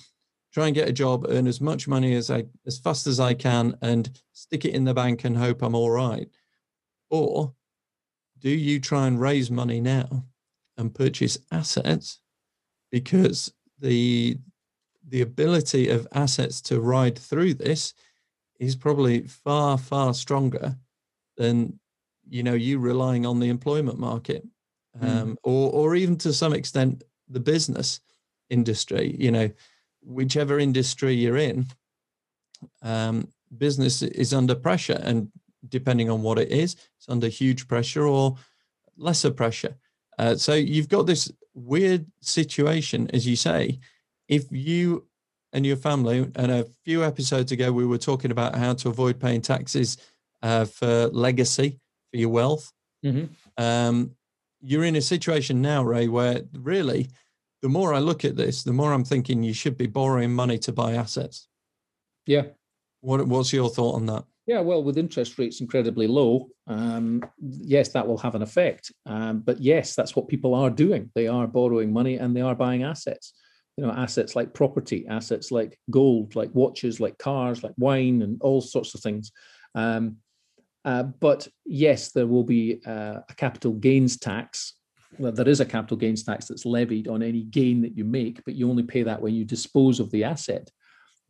try 0.53 0.67
and 0.67 0.75
get 0.75 0.89
a 0.89 0.93
job 0.93 1.27
earn 1.29 1.47
as 1.47 1.61
much 1.61 1.87
money 1.87 2.15
as 2.15 2.31
i 2.31 2.45
as 2.67 2.79
fast 2.79 3.07
as 3.07 3.21
i 3.21 3.35
can 3.35 3.77
and 3.83 4.19
stick 4.33 4.65
it 4.65 4.75
in 4.75 4.85
the 4.85 4.95
bank 4.95 5.25
and 5.25 5.37
hope 5.37 5.63
i'm 5.63 5.75
all 5.75 5.91
right? 5.91 6.29
Or 7.11 7.55
do 8.41 8.51
you 8.51 8.81
try 8.81 9.07
and 9.07 9.21
raise 9.21 9.51
money 9.51 9.81
now 9.81 10.25
and 10.77 10.95
purchase 10.95 11.39
assets? 11.53 12.21
Because 12.91 13.53
the 13.81 14.39
the 15.07 15.21
ability 15.21 15.91
of 15.91 16.09
assets 16.13 16.63
to 16.63 16.81
ride 16.81 17.19
through 17.19 17.55
this 17.55 17.93
is 18.59 18.75
probably 18.75 19.23
far 19.27 19.77
far 19.77 20.15
stronger 20.15 20.77
than 21.37 21.79
you 22.29 22.43
know 22.43 22.55
you 22.55 22.79
relying 22.79 23.27
on 23.27 23.41
the 23.41 23.49
employment 23.49 23.99
market 23.99 24.47
mm. 25.01 25.09
um, 25.09 25.33
mm. 25.33 25.37
or 25.43 25.73
or 25.73 25.95
even 25.95 26.17
to 26.17 26.33
some 26.33 26.53
extent 26.53 27.03
the 27.29 27.41
business 27.41 28.01
industry 28.51 29.17
you 29.19 29.31
know 29.31 29.51
whichever 30.03 30.59
industry 30.59 31.15
you're 31.15 31.37
in 31.37 31.67
um, 32.83 33.29
business 33.57 34.03
is 34.03 34.33
under 34.35 34.55
pressure 34.55 35.01
and 35.03 35.31
depending 35.69 36.11
on 36.11 36.23
what 36.23 36.39
it 36.39 36.51
is 36.51 36.77
it's 36.97 37.09
under 37.09 37.29
huge 37.29 37.67
pressure 37.69 38.07
or 38.07 38.37
lesser 38.97 39.31
pressure 39.31 39.77
uh, 40.19 40.35
so 40.35 40.55
you've 40.55 40.89
got 40.89 41.07
this 41.07 41.31
weird 41.55 42.07
situation 42.21 43.09
as 43.13 43.27
you 43.27 43.37
say 43.37 43.79
if 44.29 44.45
you 44.51 45.07
and 45.53 45.65
your 45.65 45.77
family 45.77 46.31
and 46.35 46.51
a 46.51 46.67
few 46.85 47.05
episodes 47.05 47.53
ago 47.53 47.73
we 47.73 47.87
were 47.87 47.99
talking 47.99 48.31
about 48.31 48.57
how 48.57 48.75
to 48.75 48.89
avoid 48.89 49.19
paying 49.21 49.41
taxes 49.41 49.97
uh, 50.43 50.65
for 50.65 51.07
legacy 51.09 51.81
for 52.15 52.19
your 52.19 52.31
wealth 52.31 52.73
mm-hmm. 53.05 53.27
um, 53.63 54.15
you're 54.65 54.85
in 54.85 54.97
a 54.97 55.03
situation 55.03 55.61
now, 55.61 55.83
Ray, 55.83 56.09
where 56.09 56.41
really 56.55 57.11
the 57.61 57.69
more 57.69 57.95
I 57.95 57.99
look 57.99 58.25
at 58.25 58.37
this, 58.37 58.63
the 58.63 58.73
more 58.73 58.93
I'm 58.93 59.05
thinking 59.05 59.43
you 59.43 59.53
should 59.53 59.77
be 59.77 59.87
borrowing 59.87 60.33
money 60.33 60.59
to 60.61 60.73
buy 60.73 60.95
assets. 60.95 61.49
Yeah. 62.27 62.45
What 63.03 63.27
what's 63.27 63.53
your 63.53 63.69
thought 63.69 63.97
on 63.97 64.07
that? 64.07 64.25
Yeah, 64.47 64.61
well, 64.61 64.83
with 64.83 64.99
interest 64.99 65.39
rates 65.39 65.61
incredibly 65.61 66.07
low, 66.07 66.49
um, 66.67 67.23
yes, 67.41 67.91
that 67.91 68.07
will 68.07 68.19
have 68.19 68.35
an 68.35 68.43
effect. 68.43 68.93
Um, 69.07 69.41
but 69.41 69.61
yes, 69.61 69.95
that's 69.95 70.15
what 70.17 70.29
people 70.29 70.55
are 70.55 70.71
doing. 70.71 71.11
They 71.15 71.27
are 71.27 71.47
borrowing 71.47 71.93
money 71.93 72.17
and 72.17 72.37
they 72.37 72.43
are 72.43 72.55
buying 72.55 72.83
assets. 72.83 73.35
You 73.77 73.87
know, 73.87 73.93
assets 73.93 74.37
like 74.37 74.55
property, 74.55 75.07
assets 75.09 75.51
like 75.51 75.79
gold, 75.91 76.37
like 76.37 76.55
watches, 76.55 77.01
like 77.01 77.19
cars, 77.19 77.63
like 77.63 77.75
wine, 77.77 78.23
and 78.23 78.41
all 78.41 78.61
sorts 78.61 78.95
of 78.95 79.01
things. 79.01 79.33
Um, 79.75 80.19
uh, 80.85 81.05
but 81.21 81.49
yes, 81.65 82.13
there 82.13 82.27
will 82.27 82.45
be 82.45 82.81
uh, 82.87 83.21
a 83.29 83.35
capital 83.37 83.73
gains 83.73 84.19
tax. 84.19 84.75
Well, 85.19 85.33
there 85.33 85.49
is 85.49 85.61
a 85.61 85.65
capital 85.65 85.97
gains 85.97 86.25
tax 86.25 86.47
that's 86.47 86.67
levied 86.67 87.09
on 87.09 87.23
any 87.23 87.43
gain 87.43 87.81
that 87.83 87.97
you 87.97 88.05
make, 88.05 88.45
but 88.45 88.55
you 88.55 88.69
only 88.69 88.83
pay 88.83 89.03
that 89.05 89.23
when 89.23 89.35
you 89.35 89.45
dispose 89.45 90.01
of 90.01 90.11
the 90.11 90.25
asset. 90.25 90.71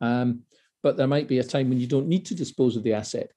Um, 0.00 0.40
but 0.82 0.96
there 0.96 1.06
might 1.06 1.28
be 1.28 1.38
a 1.38 1.44
time 1.44 1.68
when 1.68 1.78
you 1.78 1.86
don't 1.86 2.08
need 2.08 2.26
to 2.26 2.34
dispose 2.34 2.76
of 2.76 2.82
the 2.82 2.94
asset. 2.94 3.30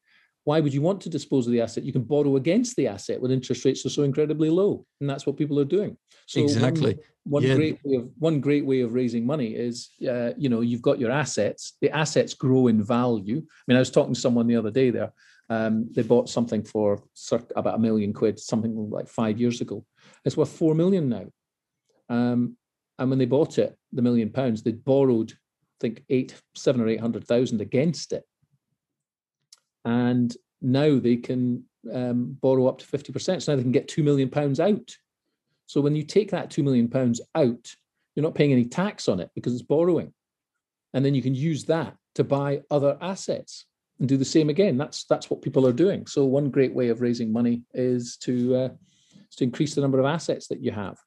Why 0.43 0.61
would 0.61 0.73
you 0.73 0.81
want 0.81 1.01
to 1.01 1.09
dispose 1.09 1.45
of 1.45 1.51
the 1.51 1.61
asset? 1.61 1.83
You 1.83 1.91
can 1.91 2.03
borrow 2.03 2.37
against 2.37 2.77
the 2.77 2.87
asset 2.87 3.21
when 3.21 3.31
interest 3.31 3.65
rates 3.65 3.85
are 3.85 3.89
so 3.89 4.03
incredibly 4.03 4.49
low, 4.49 4.85
and 5.01 5.09
that's 5.09 5.25
what 5.25 5.35
people 5.35 5.59
are 5.59 5.65
doing. 5.65 5.97
So 6.25 6.39
exactly. 6.39 6.93
One, 7.25 7.43
one 7.43 7.43
yeah. 7.43 7.55
great 7.55 7.79
way 7.83 7.97
of 7.97 8.09
one 8.17 8.39
great 8.39 8.65
way 8.65 8.81
of 8.81 8.93
raising 8.93 9.25
money 9.25 9.47
is, 9.47 9.89
uh, 10.09 10.31
you 10.37 10.47
know, 10.47 10.61
you've 10.61 10.81
got 10.81 10.99
your 10.99 11.11
assets. 11.11 11.73
The 11.81 11.91
assets 11.91 12.33
grow 12.33 12.67
in 12.67 12.81
value. 12.81 13.39
I 13.45 13.63
mean, 13.67 13.75
I 13.75 13.79
was 13.79 13.91
talking 13.91 14.13
to 14.13 14.19
someone 14.19 14.47
the 14.47 14.55
other 14.55 14.71
day 14.71 14.89
there 14.89 15.11
um, 15.49 15.89
they 15.93 16.01
bought 16.01 16.29
something 16.29 16.63
for 16.63 17.03
about 17.55 17.75
a 17.75 17.79
million 17.79 18.13
quid, 18.13 18.39
something 18.39 18.89
like 18.89 19.07
five 19.07 19.39
years 19.39 19.61
ago. 19.61 19.85
It's 20.25 20.35
worth 20.35 20.51
four 20.51 20.75
million 20.75 21.09
now. 21.09 21.25
Um, 22.09 22.57
and 22.99 23.09
when 23.09 23.19
they 23.19 23.25
bought 23.25 23.57
it, 23.57 23.77
the 23.93 24.01
million 24.01 24.29
pounds, 24.29 24.63
they 24.63 24.71
borrowed, 24.71 25.31
I 25.31 25.77
think, 25.79 26.03
eight, 26.09 26.35
seven 26.55 26.81
or 26.81 26.87
eight 26.87 26.99
hundred 26.99 27.25
thousand 27.25 27.61
against 27.61 28.11
it. 28.11 28.23
And 29.85 30.35
now 30.61 30.99
they 30.99 31.17
can 31.17 31.63
um, 31.93 32.37
borrow 32.41 32.67
up 32.67 32.79
to 32.79 32.85
50%. 32.85 33.41
So 33.41 33.51
now 33.51 33.55
they 33.55 33.63
can 33.63 33.71
get 33.71 33.87
two 33.87 34.03
million 34.03 34.29
pounds 34.29 34.59
out. 34.59 34.95
So 35.67 35.79
when 35.79 35.95
you 35.95 36.03
take 36.03 36.31
that 36.31 36.49
two 36.49 36.63
million 36.63 36.89
pounds 36.89 37.21
out, 37.35 37.73
you're 38.15 38.23
not 38.23 38.35
paying 38.35 38.51
any 38.51 38.65
tax 38.65 39.07
on 39.07 39.19
it 39.19 39.29
because 39.35 39.53
it's 39.53 39.61
borrowing. 39.61 40.13
And 40.93 41.05
then 41.05 41.13
you 41.13 41.21
can 41.21 41.35
use 41.35 41.65
that 41.65 41.95
to 42.15 42.23
buy 42.23 42.61
other 42.71 42.97
assets 42.99 43.65
and 43.99 44.07
do 44.07 44.17
the 44.17 44.25
same 44.25 44.49
again. 44.49 44.77
That's 44.77 45.05
that's 45.05 45.29
what 45.29 45.41
people 45.41 45.65
are 45.67 45.73
doing. 45.73 46.05
So 46.05 46.25
one 46.25 46.49
great 46.49 46.73
way 46.73 46.89
of 46.89 47.01
raising 47.01 47.31
money 47.31 47.63
is 47.73 48.17
to 48.17 48.55
uh, 48.55 48.69
is 49.29 49.35
to 49.37 49.43
increase 49.43 49.75
the 49.75 49.81
number 49.81 49.99
of 49.99 50.05
assets 50.05 50.47
that 50.47 50.63
you 50.63 50.71
have, 50.71 50.97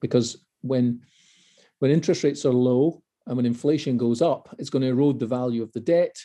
because 0.00 0.44
when 0.62 1.00
when 1.78 1.90
interest 1.90 2.24
rates 2.24 2.44
are 2.44 2.52
low 2.52 3.02
and 3.26 3.36
when 3.36 3.46
inflation 3.46 3.96
goes 3.96 4.22
up, 4.22 4.54
it's 4.58 4.70
going 4.70 4.82
to 4.82 4.88
erode 4.88 5.18
the 5.18 5.26
value 5.26 5.62
of 5.62 5.72
the 5.72 5.80
debt. 5.80 6.16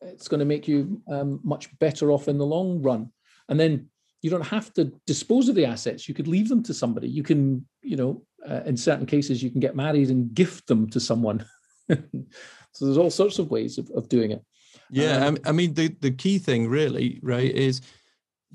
It's 0.00 0.28
going 0.28 0.40
to 0.40 0.46
make 0.46 0.68
you 0.68 1.00
um, 1.08 1.40
much 1.42 1.76
better 1.78 2.10
off 2.12 2.28
in 2.28 2.38
the 2.38 2.46
long 2.46 2.82
run. 2.82 3.10
And 3.48 3.58
then 3.58 3.88
you 4.22 4.30
don't 4.30 4.46
have 4.46 4.72
to 4.74 4.92
dispose 5.06 5.48
of 5.48 5.54
the 5.54 5.64
assets. 5.64 6.08
You 6.08 6.14
could 6.14 6.28
leave 6.28 6.48
them 6.48 6.62
to 6.64 6.74
somebody. 6.74 7.08
You 7.08 7.22
can, 7.22 7.66
you 7.82 7.96
know, 7.96 8.22
uh, 8.48 8.62
in 8.66 8.76
certain 8.76 9.06
cases, 9.06 9.42
you 9.42 9.50
can 9.50 9.60
get 9.60 9.76
married 9.76 10.10
and 10.10 10.34
gift 10.34 10.66
them 10.66 10.88
to 10.90 11.00
someone. 11.00 11.44
so 11.88 12.84
there's 12.84 12.98
all 12.98 13.10
sorts 13.10 13.38
of 13.38 13.50
ways 13.50 13.78
of, 13.78 13.90
of 13.94 14.08
doing 14.08 14.32
it. 14.32 14.44
Yeah, 14.90 15.26
um, 15.26 15.38
I 15.44 15.52
mean 15.52 15.74
the 15.74 15.88
the 16.00 16.10
key 16.10 16.38
thing 16.38 16.68
really, 16.68 17.20
Ray, 17.22 17.46
is 17.46 17.80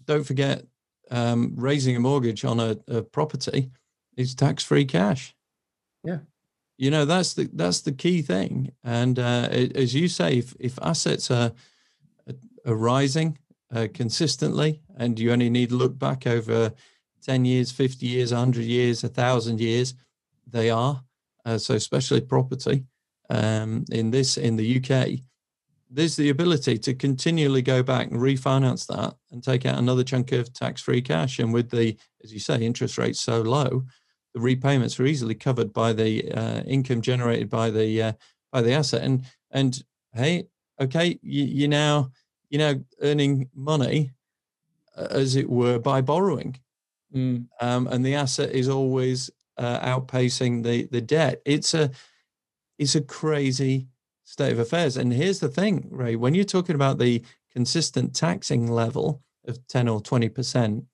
don't 0.06 0.24
forget 0.24 0.66
um, 1.12 1.54
raising 1.56 1.96
a 1.96 2.00
mortgage 2.00 2.44
on 2.46 2.60
a, 2.60 2.78
a 2.88 3.02
property 3.02 3.72
is 4.18 4.36
tax 4.36 4.64
free 4.64 4.86
cash. 4.86 5.36
Yeah, 6.04 6.20
you 6.78 6.92
know 6.92 7.06
that's 7.06 7.34
the 7.34 7.50
that's 7.54 7.82
the 7.82 7.92
key 7.92 8.22
thing. 8.22 8.72
And 8.84 9.20
uh, 9.20 9.50
as 9.52 9.94
you 9.94 10.08
say, 10.08 10.38
if 10.38 10.56
if 10.60 10.80
assets 10.82 11.30
are 11.30 11.52
are 12.66 12.76
rising 12.76 13.38
uh, 13.74 13.88
consistently, 13.94 14.82
and 14.98 15.20
you 15.20 15.32
only 15.32 15.50
need 15.50 15.70
to 15.70 15.76
look 15.76 15.98
back 15.98 16.26
over 16.26 16.74
ten 17.22 17.46
years, 17.46 17.72
fifty 17.72 18.08
years, 18.08 18.32
hundred 18.32 18.66
years, 18.66 19.04
a 19.04 19.10
thousand 19.10 19.60
years, 19.60 19.94
they 20.48 20.70
are. 20.70 21.04
Uh, 21.46 21.58
so 21.58 21.76
especially 21.76 22.22
property 22.22 22.86
um, 23.30 23.84
in 23.92 24.12
this 24.12 24.38
in 24.38 24.56
the 24.56 24.78
UK 24.78 25.20
there's 25.94 26.16
the 26.16 26.30
ability 26.30 26.78
to 26.80 26.94
continually 26.94 27.62
go 27.62 27.84
back 27.84 28.10
and 28.10 28.20
refinance 28.20 28.88
that 28.88 29.16
and 29.32 29.44
take 29.44 29.66
out 29.66 29.78
another 29.78 30.04
chunk 30.04 30.32
of 30.32 30.52
tax-free 30.52 31.02
cash. 31.02 31.40
And 31.40 31.54
with 31.54 31.70
the, 31.70 31.98
as 32.24 32.34
you 32.34 32.40
say, 32.40 32.62
interest 32.62 32.98
rates 32.98 33.22
so 33.22 33.42
low, 33.42 33.84
the 34.34 34.42
repayments 34.42 35.00
are 35.00 35.06
easily 35.06 35.36
covered 35.36 35.72
by 35.72 35.94
the 35.94 36.32
uh, 36.32 36.62
income 36.62 37.02
generated 37.02 37.50
by 37.50 37.70
the 37.70 38.02
uh, 38.02 38.14
by 38.52 38.62
the 38.62 38.74
asset. 38.74 39.04
And 39.04 39.26
And 39.52 39.84
hey, 40.14 40.48
okay, 40.80 41.20
you, 41.22 41.44
you 41.46 41.68
now 41.68 42.12
you 42.50 42.58
know 42.58 42.84
earning 43.02 43.50
money, 43.54 44.12
uh, 44.98 45.08
as 45.12 45.36
it 45.36 45.48
were, 45.48 45.80
by 45.80 46.02
borrowing, 46.02 46.58
mm. 47.16 47.46
um, 47.62 47.88
and 47.88 48.04
the 48.04 48.16
asset 48.16 48.52
is 48.52 48.68
always 48.68 49.30
uh, 49.58 49.80
outpacing 49.80 50.64
the 50.64 50.88
the 50.92 51.02
debt. 51.02 51.42
It's 51.46 51.76
a 51.76 51.92
it's 52.80 52.96
a 52.96 53.02
crazy 53.02 53.88
state 54.34 54.52
of 54.52 54.58
affairs. 54.58 54.98
And 54.98 55.14
here's 55.14 55.40
the 55.40 55.48
thing, 55.48 55.88
Ray: 55.92 56.16
when 56.16 56.34
you're 56.34 56.44
talking 56.44 56.76
about 56.76 56.98
the 56.98 57.24
consistent 57.52 58.16
taxing 58.16 58.70
level 58.70 59.22
of 59.48 59.66
ten 59.68 59.88
or 59.88 60.02
twenty 60.02 60.28
percent, 60.28 60.86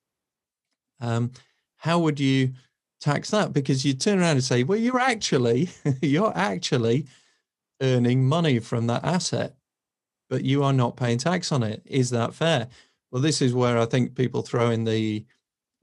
um, 0.99 1.31
how 1.77 1.99
would 1.99 2.19
you 2.19 2.51
tax 2.99 3.31
that? 3.31 3.53
Because 3.53 3.85
you 3.85 3.93
turn 3.93 4.19
around 4.19 4.31
and 4.31 4.43
say, 4.43 4.63
well, 4.63 4.77
you're 4.77 4.99
actually 4.99 5.69
you're 6.01 6.37
actually 6.37 7.07
earning 7.81 8.27
money 8.27 8.59
from 8.59 8.87
that 8.87 9.05
asset, 9.05 9.55
but 10.29 10.43
you 10.43 10.61
are 10.61 10.73
not 10.73 10.97
paying 10.97 11.17
tax 11.17 11.53
on 11.53 11.63
it. 11.63 11.81
Is 11.85 12.09
that 12.09 12.33
fair? 12.33 12.67
Well, 13.09 13.21
this 13.21 13.41
is 13.41 13.53
where 13.53 13.77
I 13.77 13.85
think 13.85 14.15
people 14.15 14.41
throw 14.41 14.69
in 14.69 14.83
the 14.83 15.25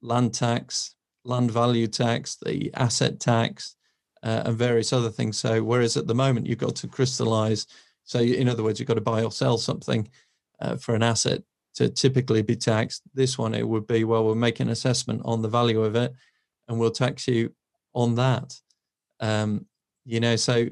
land 0.03 0.35
tax, 0.35 0.95
land 1.25 1.51
value 1.51 1.87
tax, 1.87 2.37
the 2.37 2.71
asset 2.75 3.19
tax, 3.19 3.77
uh, 4.27 4.43
and 4.45 4.59
various 4.59 4.93
other 4.93 5.09
things. 5.09 5.39
So, 5.39 5.63
whereas 5.63 5.97
at 5.97 6.09
the 6.09 6.15
moment 6.15 6.47
you've 6.47 6.59
got 6.59 6.75
to 6.77 6.89
crystallize, 6.89 7.67
so 8.03 8.19
in 8.19 8.49
other 8.49 8.65
words, 8.65 8.81
you've 8.81 8.89
got 8.89 8.95
to 8.95 9.01
buy 9.01 9.23
or 9.23 9.31
sell 9.31 9.57
something 9.57 10.09
uh, 10.61 10.77
for 10.77 10.97
an 10.97 11.03
asset 11.05 11.43
to 11.77 11.89
typically 11.89 12.43
be 12.43 12.57
taxed. 12.57 13.03
This 13.15 13.39
one, 13.39 13.55
it 13.55 13.67
would 13.67 13.87
be 13.87 14.03
well, 14.03 14.25
we'll 14.25 14.35
make 14.35 14.59
an 14.59 14.71
assessment 14.71 15.23
on 15.25 15.43
the 15.43 15.49
value 15.49 15.81
of 15.81 15.95
it, 15.95 16.13
and 16.67 16.79
we'll 16.79 16.91
tax 16.91 17.29
you 17.29 17.53
on 17.95 18.17
that. 18.17 18.53
Um, 19.21 19.65
you 20.05 20.19
know, 20.19 20.35
so 20.35 20.67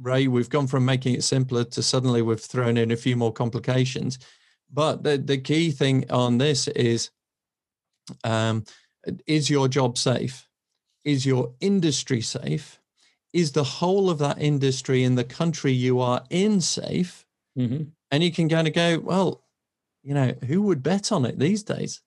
Ray, 0.00 0.26
we've 0.26 0.50
gone 0.50 0.66
from 0.66 0.84
making 0.84 1.14
it 1.14 1.22
simpler 1.22 1.62
to 1.62 1.82
suddenly 1.82 2.22
we've 2.22 2.40
thrown 2.40 2.76
in 2.76 2.90
a 2.90 2.96
few 2.96 3.14
more 3.14 3.32
complications. 3.32 4.18
But 4.72 5.04
the, 5.04 5.18
the 5.18 5.38
key 5.38 5.70
thing 5.70 6.10
on 6.10 6.38
this 6.38 6.66
is 6.68 7.10
um, 8.24 8.64
is 9.26 9.48
your 9.48 9.68
job 9.68 9.96
safe? 9.96 10.48
Is 11.04 11.26
your 11.26 11.52
industry 11.60 12.20
safe? 12.20 12.80
Is 13.32 13.52
the 13.52 13.64
whole 13.64 14.10
of 14.10 14.18
that 14.18 14.40
industry 14.40 15.04
in 15.04 15.16
the 15.16 15.24
country 15.24 15.72
you 15.72 16.00
are 16.00 16.24
in 16.30 16.60
safe? 16.60 17.26
Mm-hmm. 17.58 17.84
And 18.10 18.22
you 18.22 18.32
can 18.32 18.48
kind 18.48 18.68
of 18.68 18.74
go, 18.74 19.00
well, 19.00 19.42
you 20.02 20.14
know, 20.14 20.34
who 20.46 20.62
would 20.62 20.82
bet 20.82 21.10
on 21.12 21.24
it 21.24 21.38
these 21.38 21.62
days? 21.62 22.00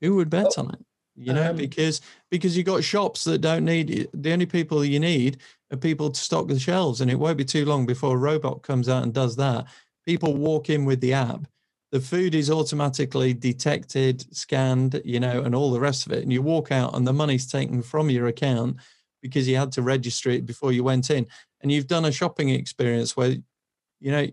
Who 0.00 0.16
would 0.16 0.30
bet 0.30 0.58
on 0.58 0.70
it? 0.70 0.84
You 1.18 1.32
know, 1.32 1.50
um, 1.50 1.56
because 1.56 2.02
because 2.30 2.56
you 2.56 2.62
got 2.62 2.84
shops 2.84 3.24
that 3.24 3.38
don't 3.38 3.64
need 3.64 3.90
it. 3.90 4.10
The 4.12 4.32
only 4.32 4.44
people 4.44 4.84
you 4.84 5.00
need 5.00 5.38
are 5.72 5.78
people 5.78 6.10
to 6.10 6.20
stock 6.20 6.46
the 6.46 6.58
shelves, 6.58 7.00
and 7.00 7.10
it 7.10 7.18
won't 7.18 7.38
be 7.38 7.44
too 7.44 7.64
long 7.64 7.86
before 7.86 8.14
a 8.14 8.18
robot 8.18 8.62
comes 8.62 8.88
out 8.88 9.02
and 9.02 9.14
does 9.14 9.36
that. 9.36 9.64
People 10.04 10.34
walk 10.34 10.68
in 10.68 10.84
with 10.84 11.00
the 11.00 11.14
app, 11.14 11.46
the 11.96 12.02
food 12.02 12.34
is 12.34 12.50
automatically 12.50 13.32
detected, 13.32 14.22
scanned, 14.36 15.00
you 15.02 15.18
know, 15.18 15.40
and 15.40 15.54
all 15.54 15.70
the 15.70 15.80
rest 15.80 16.04
of 16.04 16.12
it. 16.12 16.22
And 16.22 16.30
you 16.30 16.42
walk 16.42 16.70
out 16.70 16.94
and 16.94 17.06
the 17.06 17.12
money's 17.14 17.50
taken 17.50 17.80
from 17.80 18.10
your 18.10 18.26
account 18.26 18.76
because 19.22 19.48
you 19.48 19.56
had 19.56 19.72
to 19.72 19.80
register 19.80 20.28
it 20.28 20.44
before 20.44 20.72
you 20.72 20.84
went 20.84 21.08
in. 21.08 21.26
And 21.62 21.72
you've 21.72 21.86
done 21.86 22.04
a 22.04 22.12
shopping 22.12 22.50
experience 22.50 23.16
where, 23.16 23.36
you 23.98 24.10
know, 24.12 24.28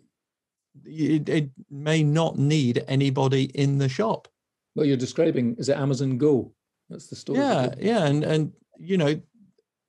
it, 0.83 1.29
it 1.29 1.51
may 1.71 2.03
not 2.03 2.37
need 2.37 2.83
anybody 2.89 3.45
in 3.45 3.77
the 3.77 3.87
shop. 3.87 4.27
Well, 4.75 4.85
you're 4.85 4.97
describing 4.97 5.55
is 5.57 5.69
it 5.69 5.77
Amazon 5.77 6.17
Go? 6.17 6.51
That's 6.89 7.07
the 7.07 7.15
story. 7.15 7.39
Yeah, 7.39 7.73
yeah, 7.79 8.05
and 8.05 8.25
and 8.25 8.51
you 8.77 8.97
know, 8.97 9.21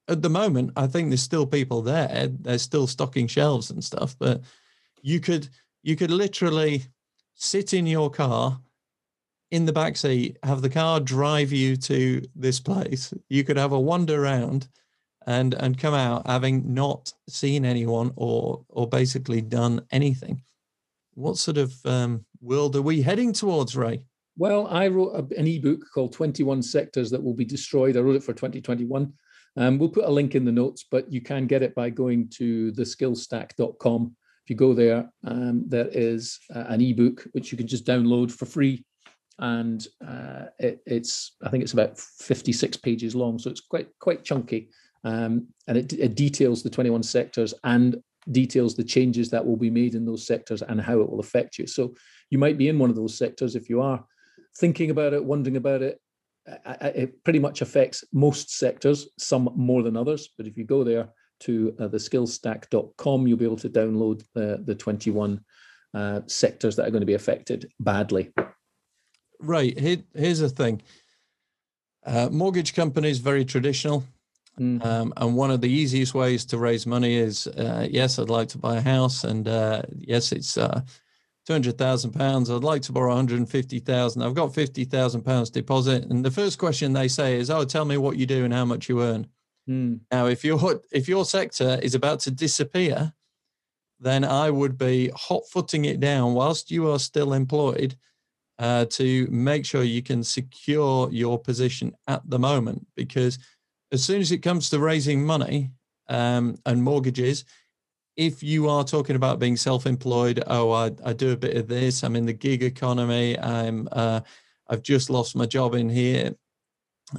at 0.07 0.23
the 0.23 0.31
moment, 0.31 0.75
I 0.77 0.87
think 0.87 1.09
there's 1.09 1.23
still 1.23 1.47
people 1.47 1.83
there. 1.83 2.29
They're 2.41 2.59
still 2.59 2.87
stocking 2.87 3.27
shelves 3.27 3.71
and 3.71 3.83
stuff, 3.83 4.15
but 4.17 4.43
you 5.03 5.19
could 5.19 5.49
you 5.83 5.97
could 5.97 6.13
literally 6.13 6.85
sit 7.35 7.75
in 7.75 7.87
your 7.87 8.11
car 8.11 8.61
in 9.51 9.67
the 9.67 9.73
back 9.73 9.97
seat, 9.97 10.39
have 10.43 10.63
the 10.63 10.71
car 10.71 11.01
drive 11.01 11.53
you 11.53 11.77
to 11.77 12.23
this 12.35 12.59
place. 12.59 13.15
You 13.29 13.45
could 13.45 13.57
have 13.57 13.73
a 13.73 13.81
wander 13.81 14.23
around 14.23 14.69
and 15.27 15.55
and 15.55 15.79
come 15.79 15.95
out 15.95 16.27
having 16.27 16.75
not 16.75 17.13
seen 17.29 17.65
anyone 17.65 18.13
or 18.17 18.65
or 18.69 18.89
basically 18.89 19.41
done 19.41 19.83
anything. 19.91 20.43
What 21.15 21.39
sort 21.39 21.59
of 21.59 21.75
um, 21.85 22.25
world 22.41 22.75
are 22.77 22.83
we 22.83 23.01
heading 23.01 23.33
towards, 23.33 23.77
Ray? 23.77 24.03
Well, 24.37 24.67
I 24.67 24.89
wrote 24.89 25.15
a, 25.15 25.39
an 25.39 25.47
ebook 25.47 25.85
called 25.95 26.13
21 26.13 26.61
Sectors 26.63 27.11
That 27.11 27.23
Will 27.23 27.35
Be 27.35 27.45
Destroyed. 27.45 27.97
I 27.97 28.01
wrote 28.01 28.17
it 28.17 28.25
for 28.25 28.33
2021. 28.33 29.13
Um, 29.57 29.79
we'll 29.79 29.89
put 29.89 30.07
a 30.07 30.11
link 30.11 30.35
in 30.35 30.45
the 30.45 30.51
notes, 30.51 30.85
but 30.91 31.13
you 31.13 31.21
can 31.21 31.47
get 31.47 31.63
it 31.63 31.75
by 31.77 31.89
going 31.89 32.29
to 32.31 32.73
theskillstack.com 32.73 34.17
if 34.45 34.51
you 34.51 34.57
go 34.57 34.75
there, 34.75 35.11
um, 35.27 35.65
there 35.67 35.89
is 35.91 36.39
uh, 36.55 36.65
an 36.69 36.83
ebook 36.83 37.27
which 37.33 37.51
you 37.51 37.57
can 37.57 37.67
just 37.67 37.87
download 37.87 38.31
for 38.31 38.45
free, 38.45 38.85
and 39.39 39.87
uh, 40.07 40.47
it, 40.59 40.81
it's 40.87 41.37
I 41.43 41.49
think 41.49 41.63
it's 41.63 41.73
about 41.73 41.99
56 41.99 42.77
pages 42.79 43.15
long, 43.15 43.39
so 43.39 43.51
it's 43.51 43.63
quite 43.63 43.89
quite 44.01 44.23
chunky, 44.23 44.69
um, 45.03 45.49
and 45.67 45.79
it, 45.79 45.95
it 45.95 46.15
details 46.15 46.63
the 46.63 46.69
21 46.69 47.03
sectors 47.03 47.55
and 47.65 47.97
details 48.33 48.75
the 48.75 48.85
changes 48.85 49.31
that 49.31 49.45
will 49.45 49.57
be 49.57 49.71
made 49.71 49.95
in 49.95 50.05
those 50.05 50.27
sectors 50.27 50.63
and 50.63 50.81
how 50.81 51.01
it 51.01 51.11
will 51.11 51.21
affect 51.21 51.59
you. 51.59 51.67
So 51.67 51.95
you 52.31 52.39
might 52.39 52.59
be 52.59 52.69
in 52.69 52.79
one 52.79 52.91
of 52.91 52.97
those 52.97 53.17
sectors 53.17 53.57
if 53.57 53.69
you 53.69 53.81
are 53.81 54.05
thinking 54.59 54.91
about 54.91 55.13
it, 55.13 55.25
wondering 55.25 55.57
about 55.57 55.83
it. 55.83 56.01
It 56.67 57.25
pretty 57.25 57.39
much 57.39 57.63
affects 57.63 58.05
most 58.13 58.59
sectors, 58.59 59.09
some 59.19 59.49
more 59.57 59.83
than 59.83 59.97
others. 59.97 60.29
But 60.37 60.47
if 60.47 60.57
you 60.57 60.65
go 60.65 60.85
there, 60.85 61.09
to 61.41 61.75
uh, 61.79 61.89
theskillstack.com, 61.89 63.27
you'll 63.27 63.39
be 63.39 63.45
able 63.45 63.57
to 63.57 63.69
download 63.69 64.25
the, 64.35 64.63
the 64.65 64.75
21 64.75 65.41
uh, 65.93 66.21
sectors 66.27 66.77
that 66.77 66.87
are 66.87 66.91
going 66.91 67.03
to 67.03 67.07
be 67.07 67.15
affected 67.15 67.71
badly. 67.81 68.33
Right. 69.41 69.79
Here, 69.79 69.99
here's 70.15 70.41
the 70.41 70.49
thing 70.49 70.83
uh, 72.07 72.29
mortgage 72.31 72.75
companies, 72.75 73.19
very 73.19 73.45
traditional. 73.45 74.05
Mm. 74.59 74.85
Um, 74.85 75.13
and 75.17 75.35
one 75.35 75.51
of 75.51 75.61
the 75.61 75.71
easiest 75.71 76.15
ways 76.15 76.45
to 76.47 76.59
raise 76.59 76.87
money 76.87 77.17
is 77.17 77.47
uh, 77.47 77.89
yes, 77.91 78.19
I'd 78.19 78.31
like 78.31 78.49
to 78.51 78.59
buy 78.59 78.77
a 78.77 78.81
house, 78.81 79.25
and 79.25 79.49
uh, 79.49 79.83
yes, 79.99 80.31
it's 80.31 80.57
uh, 80.57 80.81
two 81.45 81.53
hundred 81.53 81.77
thousand 81.77 82.13
pounds. 82.13 82.51
I'd 82.51 82.63
like 82.63 82.83
to 82.83 82.93
borrow 82.93 83.09
one 83.09 83.17
hundred 83.17 83.39
and 83.39 83.51
fifty 83.51 83.81
thousand. 83.81 84.23
I've 84.23 84.35
got 84.35 84.55
fifty 84.55 84.85
thousand 84.85 85.23
pounds 85.23 85.51
deposit, 85.51 86.05
and 86.05 86.25
the 86.25 86.31
first 86.31 86.59
question 86.59 86.93
they 86.93 87.09
say 87.09 87.37
is, 87.37 87.51
"Oh, 87.51 87.65
tell 87.65 87.85
me 87.85 87.97
what 87.97 88.17
you 88.17 88.27
do 88.27 88.45
and 88.45 88.55
how 88.55 88.65
much 88.65 88.89
you 88.89 89.03
earn." 89.03 89.27
Mm. 89.69 90.01
Now, 90.11 90.27
if 90.27 90.45
your 90.45 90.83
if 90.93 91.09
your 91.09 91.25
sector 91.25 91.79
is 91.83 91.95
about 91.95 92.21
to 92.21 92.31
disappear, 92.31 93.13
then 94.01 94.25
I 94.25 94.51
would 94.51 94.77
be 94.77 95.11
hot 95.15 95.43
footing 95.51 95.87
it 95.87 96.01
down 96.01 96.35
whilst 96.35 96.71
you 96.71 96.91
are 96.91 96.99
still 96.99 97.33
employed 97.33 97.97
uh, 98.59 98.85
to 98.91 99.27
make 99.31 99.65
sure 99.65 99.83
you 99.83 100.03
can 100.03 100.23
secure 100.23 101.11
your 101.11 101.39
position 101.39 101.95
at 102.07 102.29
the 102.29 102.39
moment. 102.39 102.87
Because 102.95 103.39
as 103.93 104.05
soon 104.05 104.21
as 104.21 104.33
it 104.33 104.39
comes 104.39 104.71
to 104.71 104.79
raising 104.79 105.25
money 105.25 105.71
um, 106.09 106.57
and 106.67 106.83
mortgages, 106.83 107.45
if 108.17 108.43
you 108.43 108.69
are 108.69 108.85
talking 108.85 109.17
about 109.17 109.41
being 109.41 109.57
self-employed, 109.57 110.45
oh, 110.47 110.71
I, 110.71 110.91
I 111.05 111.13
do 111.15 111.33
a 111.33 111.37
bit 111.37 111.57
of 111.57 111.67
this. 111.67 112.05
I'm 112.05 112.17
in 112.17 112.27
the 112.27 112.33
gig 112.33 112.63
economy. 112.63 113.39
I'm 113.39 113.89
uh, 113.91 114.21
I've 114.69 114.83
just 114.83 115.11
lost 115.11 115.37
my 115.37 115.47
job 115.47 115.75
in 115.75 115.89
here, 115.89 116.35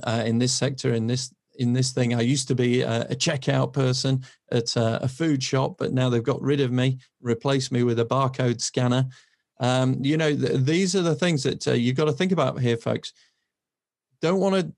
uh, 0.03 0.23
in 0.25 0.39
this 0.39 0.53
sector, 0.53 0.93
in 0.93 1.07
this 1.07 1.33
in 1.57 1.73
this 1.73 1.91
thing. 1.91 2.13
I 2.13 2.21
used 2.21 2.47
to 2.49 2.55
be 2.55 2.81
a, 2.81 3.01
a 3.03 3.15
checkout 3.15 3.73
person 3.73 4.23
at 4.51 4.75
a, 4.75 5.03
a, 5.03 5.07
food 5.07 5.43
shop, 5.43 5.75
but 5.77 5.93
now 5.93 6.09
they've 6.09 6.23
got 6.23 6.41
rid 6.41 6.61
of 6.61 6.71
me, 6.71 6.99
replaced 7.21 7.71
me 7.71 7.83
with 7.83 7.99
a 7.99 8.05
barcode 8.05 8.61
scanner. 8.61 9.07
Um, 9.59 9.97
you 10.03 10.17
know, 10.17 10.35
th- 10.35 10.61
these 10.61 10.95
are 10.95 11.01
the 11.01 11.15
things 11.15 11.43
that 11.43 11.67
uh, 11.67 11.73
you've 11.73 11.95
got 11.95 12.05
to 12.05 12.13
think 12.13 12.31
about 12.31 12.59
here, 12.59 12.77
folks. 12.77 13.13
Don't 14.21 14.39
want 14.39 14.55
to 14.55 14.73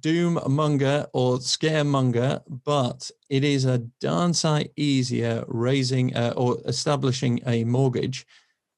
doom 0.00 0.36
a 0.38 0.48
monger 0.48 1.06
or 1.12 1.38
scaremonger, 1.38 2.42
but 2.64 3.10
it 3.30 3.44
is 3.44 3.64
a 3.64 3.78
darn 4.00 4.34
sight 4.34 4.72
easier 4.76 5.44
raising 5.46 6.14
uh, 6.16 6.34
or 6.36 6.58
establishing 6.66 7.40
a 7.46 7.64
mortgage 7.64 8.26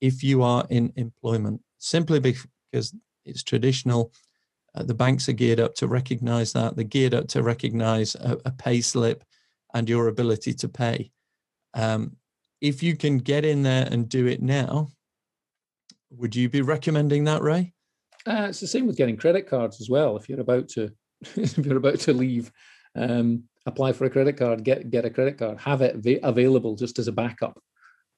if 0.00 0.22
you 0.22 0.42
are 0.42 0.66
in 0.70 0.92
employment, 0.96 1.60
simply 1.78 2.20
because 2.20 2.94
it's 3.24 3.42
traditional 3.42 4.12
uh, 4.74 4.82
the 4.82 4.94
banks 4.94 5.28
are 5.28 5.32
geared 5.32 5.60
up 5.60 5.74
to 5.76 5.88
recognize 5.88 6.52
that. 6.52 6.76
They're 6.76 6.84
geared 6.84 7.14
up 7.14 7.28
to 7.28 7.42
recognize 7.42 8.14
a, 8.14 8.38
a 8.44 8.50
pay 8.50 8.80
slip 8.80 9.24
and 9.74 9.88
your 9.88 10.08
ability 10.08 10.54
to 10.54 10.68
pay. 10.68 11.10
Um, 11.74 12.16
if 12.60 12.82
you 12.82 12.96
can 12.96 13.18
get 13.18 13.44
in 13.44 13.62
there 13.62 13.88
and 13.90 14.08
do 14.08 14.26
it 14.26 14.42
now, 14.42 14.88
would 16.10 16.34
you 16.34 16.48
be 16.48 16.62
recommending 16.62 17.24
that, 17.24 17.42
Ray? 17.42 17.72
Uh, 18.26 18.46
it's 18.48 18.60
the 18.60 18.66
same 18.66 18.86
with 18.86 18.96
getting 18.96 19.16
credit 19.16 19.48
cards 19.48 19.80
as 19.80 19.88
well. 19.88 20.16
If 20.16 20.28
you're 20.28 20.40
about 20.40 20.68
to, 20.70 20.90
if 21.36 21.58
you're 21.58 21.76
about 21.76 22.00
to 22.00 22.12
leave, 22.12 22.50
um, 22.96 23.44
apply 23.66 23.92
for 23.92 24.06
a 24.06 24.10
credit 24.10 24.36
card, 24.36 24.64
get 24.64 24.90
get 24.90 25.04
a 25.04 25.10
credit 25.10 25.38
card, 25.38 25.58
have 25.58 25.82
it 25.82 26.20
available 26.22 26.74
just 26.74 26.98
as 26.98 27.08
a 27.08 27.12
backup 27.12 27.60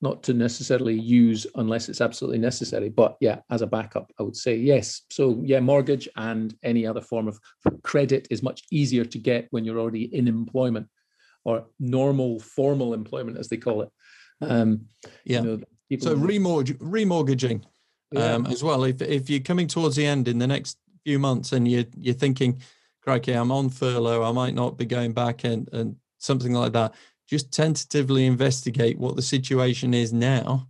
not 0.03 0.23
to 0.23 0.33
necessarily 0.33 0.99
use 0.99 1.47
unless 1.57 1.89
it's 1.89 2.01
absolutely 2.01 2.39
necessary. 2.39 2.89
But 2.89 3.17
yeah, 3.21 3.41
as 3.51 3.63
a 3.63 3.67
backup, 3.67 4.13
I 4.19 4.23
would 4.23 4.37
say 4.37 4.57
yes. 4.57 5.03
So 5.11 5.41
yeah, 5.45 5.61
mortgage 5.61 6.09
and 6.17 6.55
any 6.63 6.87
other 6.87 7.03
form 7.03 7.29
of 7.29 7.39
credit 7.83 8.27
is 8.31 8.43
much 8.43 8.63
easier 8.71 9.05
to 9.05 9.19
get 9.19 9.49
when 9.51 9.65
you're 9.65 9.79
already 9.79 10.15
in 10.15 10.27
employment 10.27 10.89
or 11.45 11.67
normal 11.79 12.41
formal 12.41 12.95
employment, 12.95 13.39
as 13.39 13.49
they 13.49 13.57
call 13.57 13.83
it. 13.83 13.91
Um, 14.41 14.87
yeah. 15.25 15.43
You 15.43 15.59
know, 15.91 15.99
so 15.99 16.17
remortgage, 16.17 16.79
remortgaging 16.79 17.65
yeah. 18.13 18.35
um, 18.35 18.47
as 18.47 18.63
well. 18.63 18.85
If 18.85 19.03
if 19.03 19.29
you're 19.29 19.41
coming 19.41 19.67
towards 19.67 19.97
the 19.97 20.07
end 20.07 20.29
in 20.29 20.39
the 20.39 20.47
next 20.47 20.79
few 21.05 21.19
months 21.19 21.53
and 21.53 21.69
you 21.69 21.85
you're 21.99 22.15
thinking, 22.15 22.61
crikey, 23.03 23.33
I'm 23.33 23.53
on 23.53 23.69
furlough, 23.69 24.23
I 24.23 24.33
might 24.33 24.55
not 24.55 24.79
be 24.79 24.87
going 24.87 25.13
back 25.13 25.45
and 25.45 25.69
and 25.73 25.97
something 26.19 26.53
like 26.53 26.73
that. 26.73 26.95
Just 27.31 27.53
tentatively 27.53 28.27
investigate 28.27 28.99
what 28.99 29.15
the 29.15 29.23
situation 29.23 29.95
is 29.95 30.13
now, 30.13 30.69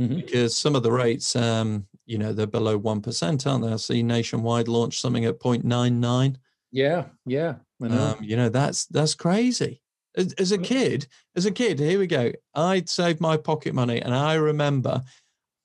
mm-hmm. 0.00 0.16
because 0.16 0.56
some 0.56 0.74
of 0.74 0.82
the 0.82 0.90
rates, 0.90 1.36
um, 1.36 1.86
you 2.06 2.16
know, 2.16 2.32
they're 2.32 2.46
below 2.46 2.78
one 2.78 3.02
percent, 3.02 3.46
aren't 3.46 3.62
they? 3.62 3.70
I 3.70 3.76
see 3.76 4.02
Nationwide 4.02 4.68
launched 4.68 5.02
something 5.02 5.26
at 5.26 5.38
0.99. 5.38 6.36
Yeah, 6.72 7.04
yeah. 7.26 7.56
Know. 7.78 8.16
Um, 8.18 8.24
you 8.24 8.36
know, 8.36 8.48
that's 8.48 8.86
that's 8.86 9.14
crazy. 9.14 9.82
As, 10.16 10.32
as, 10.32 10.50
a 10.50 10.58
kid, 10.58 11.06
as 11.36 11.44
a 11.44 11.50
kid, 11.50 11.78
here 11.78 11.98
we 11.98 12.06
go. 12.06 12.32
I'd 12.54 12.88
saved 12.88 13.20
my 13.20 13.36
pocket 13.36 13.74
money, 13.74 14.00
and 14.00 14.14
I 14.14 14.34
remember, 14.34 15.02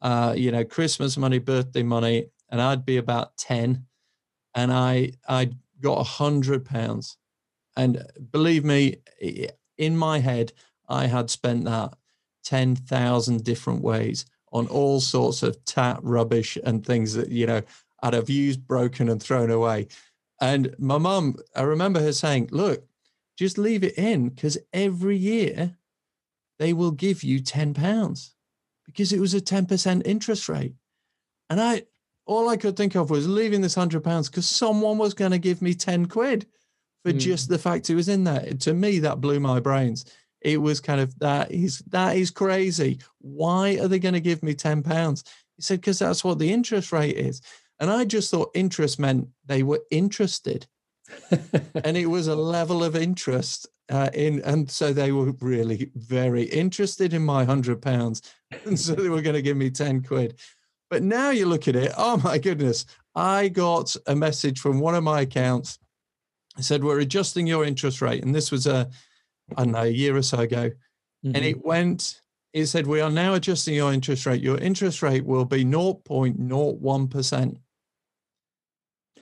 uh, 0.01 0.35
you 0.37 0.51
know, 0.51 0.65
Christmas 0.65 1.17
money, 1.17 1.39
birthday 1.39 1.83
money, 1.83 2.27
and 2.51 2.61
I'd 2.61 2.85
be 2.85 2.97
about 2.97 3.37
ten, 3.37 3.85
and 4.53 4.73
I 4.73 5.13
I 5.25 5.51
got 5.79 5.99
a 5.99 6.03
hundred 6.03 6.65
pounds, 6.65 7.17
and 7.77 8.05
believe 8.31 8.65
me, 8.65 8.97
in 9.77 9.97
my 9.97 10.19
head, 10.19 10.53
I 10.87 11.07
had 11.07 11.29
spent 11.29 11.65
that 11.65 11.95
ten 12.43 12.75
thousand 12.75 13.43
different 13.43 13.81
ways 13.81 14.25
on 14.51 14.67
all 14.67 14.99
sorts 14.99 15.41
of 15.43 15.63
tat 15.65 15.99
rubbish 16.03 16.57
and 16.63 16.85
things 16.85 17.13
that 17.13 17.29
you 17.29 17.45
know 17.45 17.61
I'd 18.01 18.13
have 18.13 18.29
used, 18.29 18.67
broken, 18.67 19.09
and 19.09 19.21
thrown 19.21 19.49
away. 19.49 19.87
And 20.41 20.75
my 20.77 20.97
mum, 20.97 21.37
I 21.55 21.61
remember 21.61 22.01
her 22.01 22.13
saying, 22.13 22.49
"Look, 22.51 22.85
just 23.37 23.57
leave 23.57 23.83
it 23.83 23.97
in 23.97 24.29
because 24.29 24.57
every 24.73 25.17
year 25.17 25.77
they 26.59 26.73
will 26.73 26.91
give 26.91 27.23
you 27.23 27.39
ten 27.39 27.73
pounds 27.73 28.35
because 28.85 29.13
it 29.13 29.19
was 29.19 29.33
a 29.33 29.41
ten 29.41 29.65
percent 29.65 30.05
interest 30.05 30.49
rate." 30.49 30.75
And 31.49 31.61
I, 31.61 31.83
all 32.25 32.49
I 32.49 32.57
could 32.57 32.75
think 32.75 32.95
of 32.95 33.09
was 33.09 33.27
leaving 33.27 33.61
this 33.61 33.75
hundred 33.75 34.03
pounds 34.03 34.29
because 34.29 34.47
someone 34.47 34.97
was 34.97 35.13
going 35.13 35.31
to 35.31 35.39
give 35.39 35.61
me 35.61 35.73
ten 35.73 36.05
quid 36.07 36.45
for 37.03 37.11
mm. 37.11 37.19
just 37.19 37.49
the 37.49 37.59
fact 37.59 37.87
he 37.87 37.95
was 37.95 38.09
in 38.09 38.23
there. 38.23 38.53
To 38.61 38.73
me, 38.73 38.99
that 38.99 39.21
blew 39.21 39.39
my 39.39 39.59
brains. 39.59 40.05
It 40.41 40.61
was 40.61 40.79
kind 40.79 40.99
of 40.99 41.17
that 41.19 41.51
is 41.51 41.79
that 41.89 42.17
is 42.17 42.31
crazy. 42.31 42.99
Why 43.19 43.77
are 43.79 43.87
they 43.87 43.99
going 43.99 44.13
to 44.13 44.19
give 44.19 44.43
me 44.43 44.53
ten 44.53 44.83
pounds? 44.83 45.23
He 45.55 45.61
said 45.61 45.81
because 45.81 45.99
that's 45.99 46.23
what 46.23 46.39
the 46.39 46.51
interest 46.51 46.91
rate 46.91 47.15
is. 47.15 47.41
And 47.79 47.89
I 47.89 48.05
just 48.05 48.31
thought 48.31 48.51
interest 48.53 48.99
meant 48.99 49.27
they 49.45 49.63
were 49.63 49.81
interested. 49.91 50.67
and 51.83 51.97
it 51.97 52.05
was 52.05 52.27
a 52.27 52.35
level 52.35 52.83
of 52.83 52.95
interest 52.95 53.67
uh, 53.89 54.09
in, 54.13 54.41
and 54.41 54.69
so 54.69 54.93
they 54.93 55.11
were 55.11 55.31
really 55.41 55.91
very 55.95 56.43
interested 56.43 57.13
in 57.13 57.23
my 57.23 57.43
hundred 57.43 57.81
pounds, 57.81 58.21
and 58.65 58.79
so 58.79 58.95
they 58.95 59.09
were 59.09 59.21
going 59.21 59.35
to 59.35 59.41
give 59.41 59.57
me 59.57 59.69
ten 59.69 60.01
quid. 60.01 60.39
But 60.89 61.03
now 61.03 61.31
you 61.31 61.45
look 61.45 61.67
at 61.67 61.75
it, 61.75 61.91
oh 61.97 62.17
my 62.17 62.37
goodness! 62.37 62.85
I 63.15 63.49
got 63.49 63.95
a 64.07 64.15
message 64.15 64.59
from 64.59 64.79
one 64.79 64.95
of 64.95 65.03
my 65.03 65.21
accounts. 65.21 65.77
It 66.57 66.63
said 66.63 66.83
we're 66.83 66.99
adjusting 66.99 67.47
your 67.47 67.65
interest 67.65 68.01
rate, 68.01 68.23
and 68.23 68.33
this 68.33 68.51
was 68.51 68.67
a, 68.67 68.89
I 69.57 69.63
don't 69.63 69.73
know, 69.73 69.83
a 69.83 69.87
year 69.87 70.15
or 70.15 70.21
so 70.21 70.39
ago, 70.39 70.69
mm-hmm. 70.69 71.35
and 71.35 71.43
it 71.45 71.63
went. 71.63 72.19
It 72.53 72.67
said 72.67 72.85
we 72.85 73.01
are 73.01 73.09
now 73.09 73.33
adjusting 73.33 73.73
your 73.73 73.91
interest 73.91 74.27
rate. 74.27 74.41
Your 74.41 74.59
interest 74.59 75.01
rate 75.01 75.25
will 75.25 75.45
be 75.45 75.65
0.01 75.65 77.09
percent. 77.09 77.57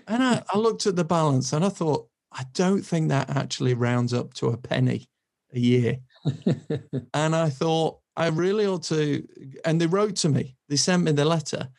And 0.08 0.22
I, 0.22 0.44
I 0.54 0.58
looked 0.58 0.86
at 0.88 0.98
the 0.98 1.06
balance 1.06 1.54
and 1.54 1.64
I 1.64 1.70
thought, 1.70 2.10
I 2.34 2.46
don't 2.54 2.82
think 2.82 3.10
that 3.10 3.30
actually 3.30 3.74
rounds 3.74 4.14
up 4.14 4.34
to 4.36 4.48
a 4.48 4.58
penny 4.58 5.08
a 5.54 5.60
year. 5.60 5.98
and 7.14 7.36
I 7.36 7.50
thought, 7.50 8.00
I 8.16 8.28
really 8.28 8.66
ought 8.66 8.84
to. 8.84 9.26
And 9.66 9.80
they 9.80 9.88
wrote 9.88 10.18
to 10.18 10.30
me, 10.30 10.56
they 10.70 10.76
sent 10.76 11.04
me 11.04 11.12
the 11.12 11.26
letter. 11.26 11.70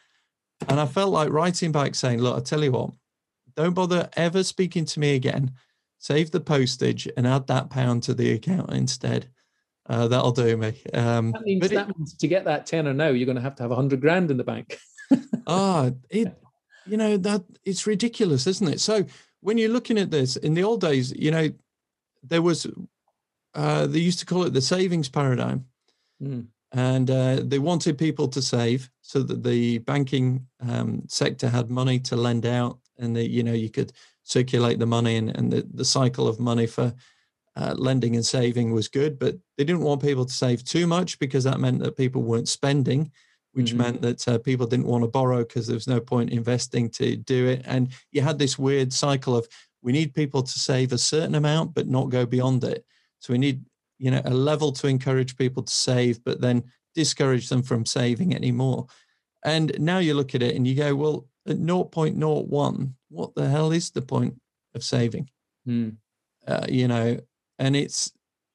And 0.69 0.79
I 0.81 0.87
felt 0.87 1.13
like 1.13 1.31
writing 1.31 1.73
back 1.73 1.95
saying, 1.95 2.21
Look, 2.21 2.37
I 2.37 2.41
tell 2.41 2.63
you 2.63 2.73
what, 2.73 2.91
don't 3.55 3.75
bother 3.75 4.09
ever 4.17 4.43
speaking 4.43 4.85
to 4.87 5.01
me 5.01 5.15
again. 5.15 5.53
Save 5.99 6.31
the 6.31 6.41
postage 6.41 7.09
and 7.17 7.27
add 7.27 7.47
that 7.47 7.71
pound 7.71 8.03
to 8.05 8.15
the 8.15 8.33
account 8.33 8.73
instead. 8.73 9.29
Uh, 9.89 10.09
that'll 10.09 10.33
do 10.33 10.57
me. 10.57 10.81
Um, 10.95 11.33
that 11.33 11.43
means, 11.43 11.69
that 11.69 11.89
it, 11.89 11.99
means 11.99 12.17
to 12.17 12.29
get 12.29 12.45
that 12.45 12.67
tenner 12.67 12.93
now, 12.93 13.09
you're 13.09 13.27
going 13.27 13.37
to 13.37 13.43
have 13.43 13.57
to 13.57 13.63
have 13.63 13.73
a 13.73 13.77
hundred 13.77 14.01
grand 14.01 14.31
in 14.31 14.37
the 14.37 14.45
bank. 14.45 14.79
ah, 15.47 15.91
it 16.11 16.37
you 16.87 16.97
know 16.97 17.17
that 17.17 17.43
it's 17.65 17.87
ridiculous 17.87 18.47
isn't 18.47 18.69
it 18.69 18.81
so 18.81 19.05
when 19.41 19.59
you're 19.59 19.69
looking 19.69 19.99
at 19.99 20.11
this 20.11 20.37
in 20.37 20.55
the 20.55 20.65
old 20.65 20.81
days 20.81 21.13
you 21.13 21.31
know 21.31 21.49
there 22.23 22.43
was 22.43 22.67
uh, 23.55 23.87
they 23.87 23.99
used 23.99 24.19
to 24.19 24.27
call 24.27 24.45
it 24.45 24.53
the 24.53 24.61
savings 24.61 25.09
paradigm 25.09 25.65
mm. 26.23 26.47
and 26.73 27.11
uh, 27.11 27.41
they 27.43 27.59
wanted 27.59 27.99
people 27.99 28.27
to 28.29 28.41
save 28.41 28.91
so 29.03 29.23
that 29.23 29.43
the 29.43 29.79
banking 29.79 30.47
um, 30.61 31.03
sector 31.09 31.49
had 31.49 31.71
money 31.71 31.99
to 31.99 32.17
lend 32.17 32.47
out 32.47 32.79
and 32.99 33.17
that 33.17 33.31
you 33.31 33.43
know 33.43 33.53
you 33.53 33.71
could 33.71 33.93
circulate 34.23 34.79
the 34.79 34.87
money 34.87 35.17
and, 35.17 35.37
and 35.37 35.53
the, 35.53 35.67
the 35.75 35.85
cycle 35.85 36.29
of 36.29 36.39
money 36.39 36.67
for 36.67 36.93
uh, 37.57 37.75
lending 37.77 38.15
and 38.17 38.25
saving 38.25 38.73
was 38.73 38.89
good 38.89 39.19
but 39.19 39.37
they 39.59 39.65
didn't 39.65 39.83
want 39.83 40.01
people 40.01 40.25
to 40.25 40.33
save 40.33 40.65
too 40.65 40.87
much 40.87 41.19
because 41.19 41.45
that 41.45 41.61
meant 41.61 41.81
that 41.81 41.97
people 41.97 42.23
weren't 42.23 42.49
spending 42.49 43.11
which 43.53 43.69
mm-hmm. 43.69 43.79
meant 43.79 44.03
that 44.03 44.29
uh, 44.29 44.39
people 44.39 44.67
didn't 44.67 44.87
want 44.87 45.05
to 45.05 45.09
borrow 45.09 45.39
because 45.39 45.67
there 45.67 45.75
was 45.75 45.87
no 45.87 46.01
point 46.01 46.31
investing 46.31 46.89
to 46.91 47.17
do 47.17 47.49
it. 47.49 47.63
And 47.65 47.89
you 48.11 48.23
had 48.23 48.39
this 48.39 48.59
weird 48.59 48.93
cycle 48.93 49.37
of 49.37 49.47
we 49.83 49.93
need 49.93 50.15
people 50.15 50.43
to 50.43 50.59
save 50.59 50.93
a 50.93 50.99
certain 50.99 51.35
amount, 51.35 51.75
but 51.75 51.89
not 51.89 52.11
go 52.11 52.25
beyond 52.25 52.65
it. 52.65 52.85
So 53.19 53.33
we 53.33 53.39
need, 53.39 53.65
you 53.99 54.11
know, 54.11 54.23
a 54.25 54.35
level 54.35 54.73
to 54.73 54.87
encourage 54.87 55.37
people 55.37 55.63
to 55.63 55.73
save, 55.73 56.23
but 56.25 56.41
then 56.41 56.65
discourage 56.95 57.49
them 57.49 57.63
from 57.63 57.85
saving 57.85 58.35
anymore. 58.35 58.87
And 59.45 59.79
now 59.81 59.99
you 59.99 60.15
look 60.15 60.35
at 60.35 60.43
it 60.43 60.55
and 60.55 60.67
you 60.67 60.75
go, 60.75 60.95
well, 60.95 61.27
at 61.47 61.57
0.01, 61.57 62.93
what 63.09 63.35
the 63.35 63.49
hell 63.49 63.73
is 63.73 63.91
the 63.91 64.03
point 64.03 64.41
of 64.75 64.85
saving? 64.85 65.29
Mm. 65.67 65.97
Uh, 66.47 66.67
you 66.69 66.89
know, 66.89 67.19
and 67.59 67.77
it's 67.77 68.13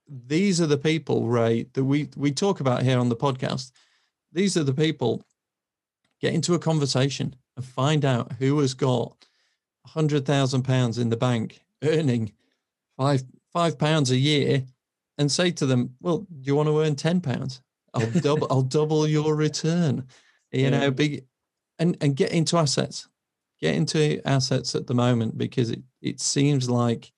these 0.10 0.62
are 0.62 0.68
the 0.68 0.78
people, 0.78 1.28
Ray, 1.28 1.68
that 1.74 1.84
we 1.84 2.10
we 2.16 2.32
talk 2.32 2.60
about 2.60 2.84
here 2.84 3.00
on 3.00 3.10
the 3.10 3.16
podcast 3.16 3.72
these 4.32 4.58
are 4.58 4.64
the 4.64 4.74
people 4.74 5.24
get 6.22 6.34
into 6.34 6.54
a 6.54 6.60
conversation 6.60 7.36
and 7.56 7.66
find 7.66 8.06
out 8.06 8.34
who 8.34 8.60
has 8.60 8.74
got 8.74 9.26
a 9.86 9.90
hundred 9.90 10.26
thousand 10.26 10.64
pounds 10.64 10.98
in 10.98 11.10
the 11.10 11.18
bank 11.18 11.62
earning 11.84 12.32
five 12.98 13.24
five 13.52 13.78
pounds 13.78 14.12
a 14.12 14.18
year 14.18 14.64
and 15.18 15.32
say 15.32 15.50
to 15.50 15.66
them, 15.66 15.96
Well, 16.00 16.20
do 16.20 16.28
you 16.44 16.56
want 16.56 16.70
to 16.70 16.82
earn 16.82 16.96
ten 16.96 17.22
pounds? 17.22 17.62
I'll 17.94 18.12
double 18.22 18.48
I'll 18.50 18.62
double 18.62 19.08
your 19.08 19.36
return. 19.36 20.06
You 20.52 20.64
yeah. 20.64 20.70
know, 20.70 20.92
big 20.92 21.26
and, 21.80 21.98
and 22.02 22.16
get 22.16 22.32
into 22.32 22.58
assets. 22.58 23.08
Get 23.60 23.76
into 23.76 24.22
assets 24.28 24.76
at 24.76 24.86
the 24.86 24.94
moment 24.94 25.38
because 25.38 25.72
it, 25.72 25.82
it 26.02 26.20
seems 26.20 26.70
like 26.70 27.12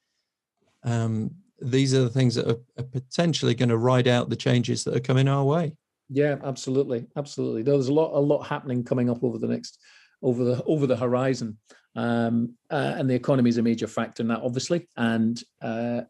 um, 0.84 1.32
these 1.62 1.93
are 1.93 2.04
the 2.04 2.10
things 2.10 2.36
that 2.36 2.48
are, 2.48 2.60
are 2.78 2.86
potentially 2.86 3.54
going 3.54 3.69
to 3.69 3.78
ride 3.78 4.08
out 4.08 4.30
the 4.30 4.36
changes 4.36 4.84
that 4.86 4.95
are 4.95 5.02
coming 5.02 5.28
our 5.28 5.43
way. 5.43 5.76
Yeah, 6.10 6.38
absolutely, 6.43 7.08
absolutely. 7.17 7.63
There's 7.63 7.89
a 7.89 7.93
lot, 7.93 8.13
a 8.13 8.19
lot 8.19 8.43
happening 8.43 8.84
coming 8.84 9.10
up 9.10 9.24
over 9.24 9.38
the 9.38 9.48
next, 9.48 9.80
over 10.22 10.43
the 10.43 10.63
over 10.63 10.88
the 10.88 10.98
horizon, 10.98 11.58
um, 11.95 12.56
uh, 12.69 12.95
and 12.98 13.10
the 13.10 13.15
economy 13.15 13.50
is 13.50 13.58
a 13.58 13.62
major 13.62 13.88
factor 13.88 14.24
in 14.24 14.30
that, 14.30 14.41
obviously. 14.41 14.88
And 14.98 15.41
uh, 15.62 16.02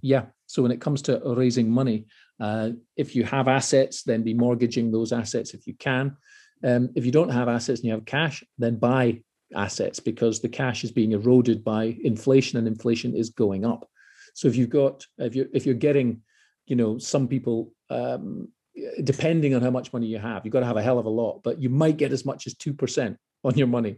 yeah, 0.00 0.26
so 0.46 0.62
when 0.62 0.70
it 0.70 0.80
comes 0.80 1.02
to 1.02 1.20
raising 1.24 1.70
money, 1.70 2.06
uh, 2.40 2.70
if 2.96 3.16
you 3.16 3.24
have 3.24 3.48
assets, 3.48 4.02
then 4.02 4.22
be 4.22 4.34
mortgaging 4.34 4.90
those 4.90 5.12
assets 5.12 5.54
if 5.54 5.66
you 5.66 5.74
can. 5.74 6.16
Um, 6.64 6.90
if 6.94 7.04
you 7.06 7.12
don't 7.12 7.30
have 7.30 7.48
assets 7.48 7.80
and 7.80 7.86
you 7.86 7.92
have 7.92 8.04
cash, 8.04 8.44
then 8.58 8.76
buy 8.76 9.22
assets 9.54 10.00
because 10.00 10.40
the 10.40 10.48
cash 10.48 10.84
is 10.84 10.92
being 10.92 11.12
eroded 11.12 11.64
by 11.64 11.96
inflation, 12.02 12.58
and 12.58 12.66
inflation 12.66 13.14
is 13.14 13.30
going 13.30 13.64
up. 13.64 13.88
So 14.34 14.48
if 14.48 14.56
you've 14.56 14.70
got, 14.70 15.06
if 15.18 15.34
you're 15.34 15.46
if 15.52 15.66
you're 15.66 15.74
getting, 15.74 16.22
you 16.66 16.76
know, 16.76 16.98
some 16.98 17.28
people. 17.28 17.72
Um, 17.90 18.48
depending 19.02 19.54
on 19.54 19.62
how 19.62 19.70
much 19.70 19.92
money 19.92 20.06
you 20.06 20.18
have, 20.18 20.44
you've 20.44 20.52
got 20.52 20.60
to 20.60 20.66
have 20.66 20.76
a 20.76 20.82
hell 20.82 20.98
of 21.00 21.06
a 21.06 21.10
lot, 21.10 21.40
but 21.42 21.60
you 21.60 21.68
might 21.68 21.96
get 21.96 22.12
as 22.12 22.24
much 22.24 22.46
as 22.46 22.54
2% 22.54 23.16
on 23.44 23.58
your 23.58 23.66
money, 23.66 23.96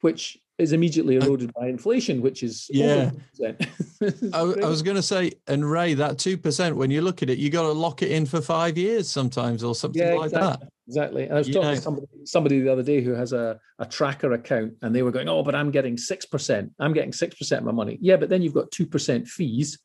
which 0.00 0.38
is 0.58 0.72
immediately 0.72 1.16
eroded 1.16 1.52
by 1.52 1.68
inflation, 1.68 2.22
which 2.22 2.42
is 2.42 2.66
yeah. 2.70 3.10
I, 3.40 4.38
I, 4.38 4.68
was 4.68 4.80
going 4.82 4.96
to 4.96 5.02
say, 5.02 5.32
and 5.46 5.68
Ray, 5.68 5.94
that 5.94 6.18
two 6.18 6.38
percent. 6.38 6.76
When 6.76 6.90
you 6.90 7.02
look 7.02 7.22
at 7.22 7.28
it, 7.28 7.38
you 7.38 7.50
got 7.50 7.62
to 7.62 7.72
lock 7.72 8.02
it 8.02 8.10
in 8.10 8.24
for 8.24 8.40
five 8.40 8.78
years 8.78 9.08
sometimes, 9.08 9.62
or 9.62 9.74
something 9.74 10.00
yeah, 10.00 10.14
like 10.14 10.32
exactly. 10.32 10.66
that. 10.66 10.72
Exactly. 10.88 11.24
And 11.24 11.34
I 11.34 11.38
was 11.38 11.48
you 11.48 11.54
talking 11.54 11.70
know. 11.70 11.74
to 11.74 11.80
somebody, 11.80 12.06
somebody 12.24 12.60
the 12.60 12.72
other 12.72 12.82
day 12.82 13.02
who 13.02 13.12
has 13.12 13.32
a, 13.32 13.58
a 13.78 13.86
tracker 13.86 14.32
account, 14.32 14.74
and 14.82 14.94
they 14.94 15.02
were 15.02 15.10
going, 15.10 15.28
"Oh, 15.28 15.42
but 15.42 15.54
I'm 15.54 15.70
getting 15.70 15.98
six 15.98 16.24
percent. 16.24 16.72
I'm 16.78 16.94
getting 16.94 17.12
six 17.12 17.34
percent 17.34 17.60
of 17.60 17.66
my 17.66 17.72
money." 17.72 17.98
Yeah, 18.00 18.16
but 18.16 18.30
then 18.30 18.40
you've 18.40 18.54
got 18.54 18.70
two 18.70 18.86
percent 18.86 19.28
fees 19.28 19.78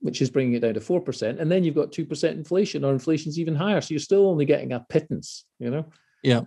which 0.00 0.20
is 0.20 0.30
bringing 0.30 0.54
it 0.54 0.60
down 0.60 0.74
to 0.74 0.78
4%. 0.78 1.40
And 1.40 1.50
then 1.50 1.64
you've 1.64 1.74
got 1.74 1.90
2% 1.90 2.30
inflation, 2.32 2.84
or 2.84 2.92
inflation's 2.92 3.38
even 3.38 3.56
higher. 3.56 3.80
So 3.80 3.94
you're 3.94 3.98
still 3.98 4.28
only 4.28 4.44
getting 4.44 4.72
a 4.72 4.80
pittance, 4.88 5.46
you 5.58 5.70
know? 5.70 5.86
Yeah. 6.22 6.42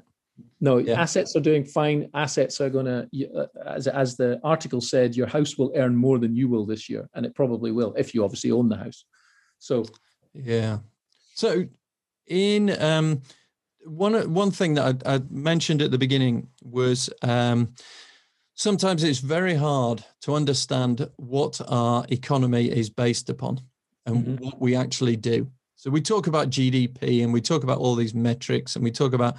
No, 0.62 0.78
yeah. 0.78 1.02
assets 1.02 1.36
are 1.36 1.42
doing 1.42 1.64
fine. 1.64 2.10
Assets 2.14 2.60
are 2.60 2.70
going 2.70 2.86
to, 2.86 3.08
uh, 3.34 3.46
as, 3.66 3.88
as 3.88 4.18
the 4.18 4.40
article 4.44 4.82
said, 4.82 5.16
your 5.16 5.28
house 5.28 5.58
will 5.58 5.72
earn 5.76 5.96
more 5.96 6.20
than 6.20 6.36
you 6.36 6.48
will 6.48 6.66
this 6.66 6.90
year. 6.90 7.10
And 7.14 7.26
it 7.26 7.36
probably 7.36 7.72
will, 7.72 7.94
if 7.98 8.14
you 8.14 8.24
obviously 8.24 8.52
own 8.52 8.70
the 8.70 8.78
house. 8.78 9.06
So, 9.60 9.86
yeah. 10.34 10.80
So 11.36 11.66
in 12.28 12.82
um, 12.82 13.22
one 13.86 14.34
one 14.34 14.52
thing 14.52 14.76
that 14.76 15.04
I, 15.06 15.16
I, 15.16 15.22
mentioned 15.30 15.82
at 15.82 15.92
the 15.92 15.98
beginning 15.98 16.50
was 16.62 17.10
um, 17.22 17.74
sometimes 18.56 19.04
it's 19.04 19.20
very 19.20 19.56
hard 19.56 20.04
to 20.22 20.36
understand 20.36 21.10
what 21.16 21.60
our 21.68 22.06
economy 22.10 22.70
is 22.70 22.90
based 22.90 23.30
upon 23.30 23.62
and 24.06 24.26
mm-hmm. 24.26 24.46
what 24.46 24.60
we 24.60 24.76
actually 24.76 25.16
do. 25.16 25.50
So 25.76 25.90
we 25.90 26.02
talk 26.02 26.28
about 26.28 26.50
GDP 26.50 27.24
and 27.24 27.32
we 27.32 27.40
talk 27.40 27.64
about 27.64 27.78
all 27.78 27.96
these 27.96 28.14
metrics 28.14 28.76
and 28.76 28.84
we 28.84 28.92
talk 28.92 29.14
about 29.14 29.38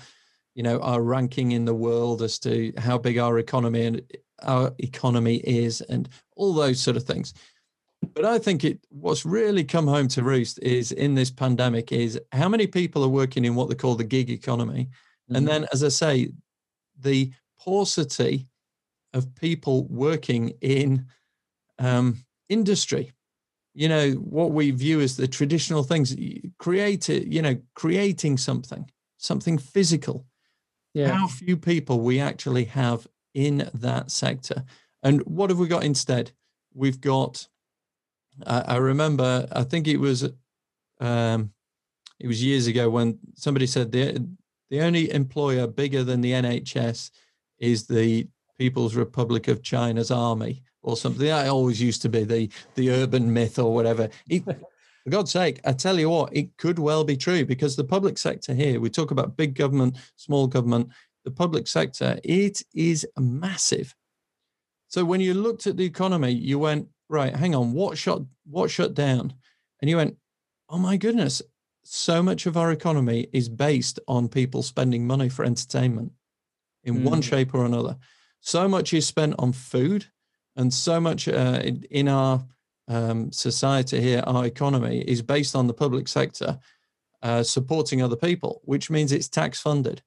you 0.60 0.64
know 0.64 0.78
our 0.80 1.00
ranking 1.00 1.52
in 1.52 1.64
the 1.64 1.74
world 1.74 2.20
as 2.20 2.38
to 2.38 2.70
how 2.76 2.98
big 2.98 3.16
our 3.16 3.38
economy 3.38 3.86
and 3.86 4.02
our 4.42 4.74
economy 4.76 5.36
is 5.36 5.80
and 5.80 6.06
all 6.36 6.52
those 6.52 6.78
sort 6.78 6.98
of 6.98 7.04
things. 7.04 7.32
But 8.12 8.26
I 8.26 8.38
think 8.38 8.62
it 8.64 8.78
what's 8.90 9.24
really 9.24 9.64
come 9.64 9.86
home 9.86 10.06
to 10.08 10.22
roost 10.22 10.58
is 10.62 10.92
in 10.92 11.14
this 11.14 11.30
pandemic 11.30 11.92
is 11.92 12.20
how 12.32 12.46
many 12.46 12.66
people 12.66 13.02
are 13.02 13.08
working 13.08 13.46
in 13.46 13.54
what 13.54 13.70
they 13.70 13.74
call 13.74 13.94
the 13.94 14.04
gig 14.04 14.28
economy. 14.28 14.84
Mm-hmm. 14.84 15.36
And 15.36 15.48
then 15.48 15.66
as 15.72 15.82
I 15.82 15.88
say, 15.88 16.30
the 16.98 17.32
paucity 17.58 18.46
of 19.14 19.34
people 19.34 19.86
working 19.86 20.52
in 20.60 21.06
um, 21.78 22.18
industry. 22.50 23.12
You 23.72 23.88
know, 23.88 24.10
what 24.10 24.52
we 24.52 24.72
view 24.72 25.00
as 25.00 25.16
the 25.16 25.26
traditional 25.26 25.84
things, 25.84 26.14
create 26.58 27.08
it, 27.08 27.28
you 27.28 27.40
know, 27.40 27.56
creating 27.74 28.36
something, 28.36 28.90
something 29.16 29.56
physical. 29.56 30.26
Yeah. 30.94 31.08
How 31.08 31.28
few 31.28 31.56
people 31.56 32.00
we 32.00 32.20
actually 32.20 32.64
have 32.64 33.06
in 33.34 33.70
that 33.74 34.10
sector. 34.10 34.64
And 35.02 35.20
what 35.22 35.50
have 35.50 35.58
we 35.58 35.68
got 35.68 35.84
instead? 35.84 36.32
We've 36.74 37.00
got 37.00 37.48
I, 38.46 38.60
I 38.60 38.76
remember, 38.76 39.46
I 39.52 39.64
think 39.64 39.88
it 39.88 39.98
was, 39.98 40.28
um, 41.00 41.52
it 42.18 42.26
was 42.26 42.42
years 42.42 42.66
ago 42.66 42.90
when 42.90 43.18
somebody 43.34 43.66
said 43.66 43.92
the 43.92 44.26
the 44.68 44.82
only 44.82 45.10
employer 45.12 45.66
bigger 45.66 46.04
than 46.04 46.20
the 46.20 46.30
NHS 46.30 47.10
is 47.58 47.86
the 47.86 48.28
People's 48.56 48.94
Republic 48.94 49.48
of 49.48 49.62
China's 49.62 50.12
army 50.12 50.62
or 50.82 50.96
something. 50.96 51.26
That 51.26 51.48
always 51.48 51.82
used 51.82 52.02
to 52.02 52.08
be 52.08 52.24
the 52.24 52.50
the 52.74 52.90
urban 52.90 53.32
myth 53.32 53.58
or 53.58 53.74
whatever. 53.74 54.10
It, 54.28 54.44
for 55.10 55.16
God's 55.16 55.32
sake, 55.32 55.60
I 55.64 55.72
tell 55.72 55.98
you 55.98 56.08
what, 56.08 56.34
it 56.34 56.56
could 56.56 56.78
well 56.78 57.02
be 57.02 57.16
true 57.16 57.44
because 57.44 57.74
the 57.74 57.84
public 57.84 58.16
sector 58.16 58.54
here, 58.54 58.78
we 58.78 58.90
talk 58.90 59.10
about 59.10 59.36
big 59.36 59.54
government, 59.54 59.96
small 60.14 60.46
government, 60.46 60.90
the 61.24 61.32
public 61.32 61.66
sector, 61.66 62.18
it 62.22 62.62
is 62.74 63.04
massive. 63.18 63.94
So 64.86 65.04
when 65.04 65.20
you 65.20 65.34
looked 65.34 65.66
at 65.66 65.76
the 65.76 65.84
economy, 65.84 66.30
you 66.30 66.60
went, 66.60 66.88
right, 67.08 67.34
hang 67.34 67.54
on, 67.56 67.72
what 67.72 67.98
shut 67.98 68.22
what 68.46 68.70
shut 68.70 68.94
down? 68.94 69.34
And 69.80 69.90
you 69.90 69.96
went, 69.96 70.16
oh 70.68 70.78
my 70.78 70.96
goodness, 70.96 71.42
so 71.82 72.22
much 72.22 72.46
of 72.46 72.56
our 72.56 72.70
economy 72.70 73.26
is 73.32 73.48
based 73.48 73.98
on 74.06 74.28
people 74.28 74.62
spending 74.62 75.06
money 75.06 75.28
for 75.28 75.44
entertainment 75.44 76.12
in 76.84 76.98
mm. 76.98 77.02
one 77.02 77.20
shape 77.20 77.52
or 77.52 77.64
another. 77.64 77.96
So 78.40 78.68
much 78.68 78.94
is 78.94 79.06
spent 79.06 79.34
on 79.38 79.52
food, 79.52 80.06
and 80.56 80.72
so 80.72 81.00
much 81.00 81.26
uh, 81.28 81.60
in, 81.62 81.84
in, 81.90 82.08
our 82.08 82.44
um, 82.90 83.30
society 83.30 84.00
here, 84.00 84.22
our 84.26 84.44
economy 84.44 85.02
is 85.02 85.22
based 85.22 85.54
on 85.54 85.68
the 85.68 85.74
public 85.74 86.08
sector 86.08 86.58
uh, 87.22 87.42
supporting 87.42 88.02
other 88.02 88.16
people, 88.16 88.60
which 88.64 88.90
means 88.90 89.12
it's 89.12 89.28
tax 89.28 89.60
funded. 89.60 90.02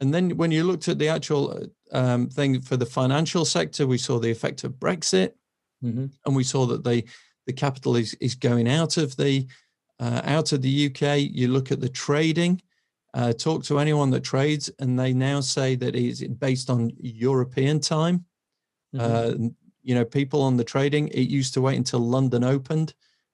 And 0.00 0.12
then 0.12 0.36
when 0.36 0.50
you 0.50 0.64
looked 0.64 0.88
at 0.88 0.98
the 0.98 1.08
actual 1.08 1.66
um, 1.92 2.28
thing 2.28 2.60
for 2.60 2.76
the 2.76 2.84
financial 2.84 3.46
sector, 3.46 3.86
we 3.86 3.96
saw 3.96 4.18
the 4.18 4.30
effect 4.30 4.64
of 4.64 4.72
Brexit. 4.74 5.32
Mm-hmm. 5.82 6.06
And 6.26 6.36
we 6.36 6.44
saw 6.44 6.66
that 6.66 6.84
the 6.84 7.04
the 7.46 7.52
capital 7.52 7.96
is 7.96 8.14
is 8.14 8.34
going 8.34 8.68
out 8.68 8.96
of 8.96 9.16
the 9.16 9.46
uh, 9.98 10.20
out 10.24 10.52
of 10.52 10.60
the 10.60 10.86
UK. 10.86 11.20
You 11.20 11.48
look 11.48 11.72
at 11.72 11.80
the 11.80 11.88
trading. 11.88 12.60
Uh, 13.14 13.32
talk 13.32 13.64
to 13.64 13.78
anyone 13.78 14.10
that 14.10 14.24
trades, 14.24 14.70
and 14.78 14.98
they 14.98 15.14
now 15.14 15.40
say 15.40 15.74
that 15.74 15.96
it's 15.96 16.22
based 16.22 16.68
on 16.68 16.90
European 16.98 17.80
time. 17.80 18.26
Mm-hmm. 18.94 19.46
You 19.86 19.94
know, 19.94 20.04
people 20.04 20.42
on 20.42 20.56
the 20.56 20.64
trading. 20.64 21.08
It 21.08 21.28
used 21.38 21.54
to 21.54 21.60
wait 21.60 21.76
until 21.76 22.00
London 22.00 22.42
opened, 22.42 22.92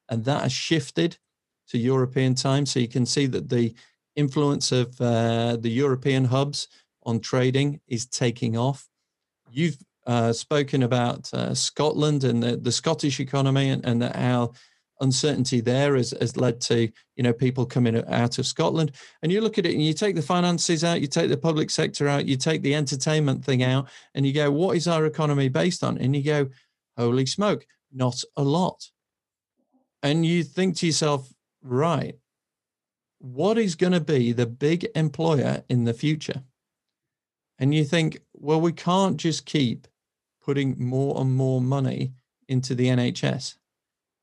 and 0.09 0.25
that 0.27 0.43
has 0.43 0.53
shifted 0.53 1.17
to 1.69 1.79
European 1.79 2.35
time. 2.35 2.67
So 2.67 2.79
you 2.79 2.89
can 2.89 3.07
see 3.07 3.27
that 3.27 3.49
the 3.49 3.75
influence 4.17 4.71
of 4.71 5.01
uh, 5.01 5.57
the 5.57 5.71
European 5.71 6.27
hubs 6.27 6.69
on 7.05 7.21
trading 7.21 7.81
is 7.89 8.05
taking 8.07 8.57
off. 8.57 8.87
You've 9.51 9.79
uh, 10.07 10.33
spoken 10.35 10.83
about 10.83 11.33
uh, 11.33 11.55
Scotland 11.55 12.25
and 12.25 12.43
the, 12.43 12.57
the 12.57 12.73
Scottish 12.73 13.19
economy 13.19 13.71
and, 13.71 13.85
and 13.87 14.03
how 14.03 14.53
uncertainty 15.03 15.61
there 15.61 15.97
has, 15.97 16.15
has 16.21 16.37
led 16.37 16.61
to 16.63 16.91
you 17.17 17.23
know 17.23 17.33
people 17.33 17.67
coming 17.67 18.03
out 18.09 18.39
of 18.39 18.47
Scotland. 18.47 18.93
And 19.23 19.31
you 19.31 19.41
look 19.41 19.59
at 19.59 19.67
it 19.67 19.75
and 19.75 19.85
you 19.85 19.93
take 19.93 20.15
the 20.15 20.23
finances 20.23 20.85
out, 20.85 21.01
you 21.01 21.07
take 21.07 21.29
the 21.29 21.37
public 21.37 21.69
sector 21.71 22.09
out, 22.09 22.27
you 22.27 22.37
take 22.37 22.63
the 22.63 22.75
entertainment 22.75 23.45
thing 23.45 23.63
out, 23.63 23.89
and 24.15 24.27
you 24.27 24.33
go, 24.33 24.51
what 24.51 24.77
is 24.77 24.89
our 24.89 25.05
economy 25.05 25.49
based 25.49 25.85
on? 25.85 25.99
And 25.99 26.17
you 26.17 26.23
go, 26.23 26.49
holy 26.97 27.27
smoke, 27.27 27.67
not 27.93 28.23
a 28.37 28.43
lot. 28.43 28.91
And 30.03 30.25
you 30.25 30.43
think 30.43 30.77
to 30.79 30.87
yourself, 30.87 31.33
right, 31.63 32.17
what 33.19 33.59
is 33.59 33.77
going 33.77 33.93
to 33.93 34.01
be 34.01 34.33
the 34.33 34.47
big 34.47 34.89
employer 34.95 35.63
in 35.69 35.85
the 35.85 35.95
future? 35.95 36.43
And 37.59 37.73
you 37.73 37.85
think, 37.85 38.19
well, 38.33 38.61
we 38.61 38.73
can't 38.73 39.17
just 39.17 39.47
keep 39.47 39.87
putting 40.45 40.75
more 40.83 41.21
and 41.21 41.33
more 41.35 41.61
money 41.61 42.13
into 42.49 42.75
the 42.75 42.89
NHS. 42.89 43.55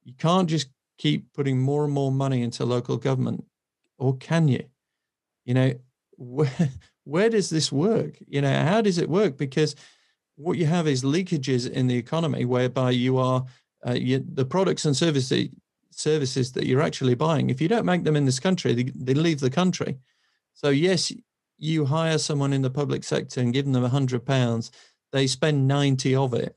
You 0.09 0.15
can't 0.17 0.49
just 0.49 0.69
keep 0.97 1.31
putting 1.33 1.59
more 1.59 1.85
and 1.85 1.93
more 1.93 2.11
money 2.11 2.41
into 2.41 2.65
local 2.65 2.97
government, 2.97 3.45
or 3.97 4.17
can 4.17 4.47
you? 4.47 4.63
You 5.45 5.53
know, 5.53 5.73
where, 6.17 6.71
where 7.03 7.29
does 7.29 7.49
this 7.49 7.71
work? 7.71 8.17
You 8.27 8.41
know, 8.41 8.63
how 8.63 8.81
does 8.81 8.97
it 8.97 9.09
work? 9.09 9.37
Because 9.37 9.75
what 10.35 10.57
you 10.57 10.65
have 10.65 10.87
is 10.87 11.03
leakages 11.03 11.69
in 11.69 11.87
the 11.87 11.97
economy 11.97 12.45
whereby 12.45 12.91
you 12.91 13.17
are 13.17 13.45
uh, 13.87 13.93
you, 13.93 14.25
the 14.33 14.45
products 14.45 14.85
and 14.85 14.97
services 14.97 15.49
services 15.91 16.53
that 16.53 16.65
you're 16.65 16.81
actually 16.81 17.15
buying. 17.15 17.49
If 17.49 17.61
you 17.61 17.67
don't 17.67 17.85
make 17.85 18.03
them 18.03 18.15
in 18.15 18.25
this 18.25 18.39
country, 18.39 18.73
they, 18.73 18.83
they 18.95 19.13
leave 19.13 19.41
the 19.41 19.49
country. 19.49 19.97
So 20.53 20.69
yes, 20.69 21.11
you 21.57 21.85
hire 21.85 22.17
someone 22.17 22.53
in 22.53 22.61
the 22.61 22.69
public 22.69 23.03
sector 23.03 23.41
and 23.41 23.53
give 23.53 23.65
them 23.69 23.83
a 23.83 23.89
hundred 23.89 24.25
pounds 24.25 24.71
they 25.11 25.27
spend 25.27 25.67
90 25.67 26.15
of 26.15 26.33
it. 26.33 26.55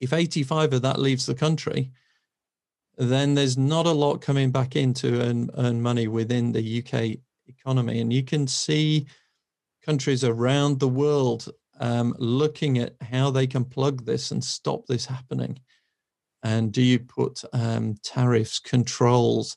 If 0.00 0.12
85 0.12 0.74
of 0.74 0.82
that 0.82 1.00
leaves 1.00 1.26
the 1.26 1.34
country, 1.34 1.90
then 2.98 3.34
there's 3.34 3.56
not 3.56 3.86
a 3.86 3.92
lot 3.92 4.20
coming 4.20 4.50
back 4.50 4.76
in 4.76 4.92
to 4.94 5.22
earn, 5.22 5.50
earn 5.56 5.80
money 5.80 6.08
within 6.08 6.52
the 6.52 6.82
UK 6.82 7.18
economy. 7.46 8.00
And 8.00 8.12
you 8.12 8.24
can 8.24 8.46
see 8.46 9.06
countries 9.84 10.24
around 10.24 10.80
the 10.80 10.88
world 10.88 11.48
um, 11.80 12.14
looking 12.18 12.78
at 12.78 12.94
how 13.00 13.30
they 13.30 13.46
can 13.46 13.64
plug 13.64 14.04
this 14.04 14.32
and 14.32 14.42
stop 14.42 14.86
this 14.86 15.06
happening. 15.06 15.60
And 16.42 16.72
do 16.72 16.82
you 16.82 16.98
put 16.98 17.42
um, 17.52 17.94
tariffs, 18.02 18.58
controls? 18.58 19.56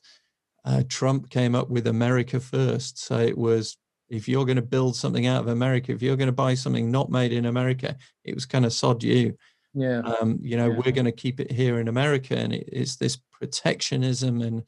Uh, 0.64 0.82
Trump 0.88 1.28
came 1.30 1.54
up 1.54 1.68
with 1.68 1.88
America 1.88 2.38
first. 2.38 2.98
So 2.98 3.18
it 3.18 3.36
was 3.36 3.76
if 4.08 4.28
you're 4.28 4.44
going 4.44 4.56
to 4.56 4.62
build 4.62 4.94
something 4.94 5.26
out 5.26 5.40
of 5.40 5.48
America, 5.48 5.90
if 5.90 6.02
you're 6.02 6.16
going 6.16 6.26
to 6.26 6.32
buy 6.32 6.54
something 6.54 6.90
not 6.90 7.10
made 7.10 7.32
in 7.32 7.46
America, 7.46 7.96
it 8.24 8.34
was 8.34 8.44
kind 8.44 8.66
of 8.66 8.72
sod 8.72 9.02
you. 9.02 9.36
Yeah. 9.74 10.00
Um, 10.00 10.38
you 10.42 10.56
know, 10.56 10.70
yeah. 10.70 10.76
we're 10.76 10.92
going 10.92 11.06
to 11.06 11.12
keep 11.12 11.40
it 11.40 11.50
here 11.50 11.80
in 11.80 11.88
America, 11.88 12.36
and 12.36 12.52
it, 12.52 12.68
it's 12.70 12.96
this 12.96 13.18
protectionism 13.32 14.42
and 14.42 14.62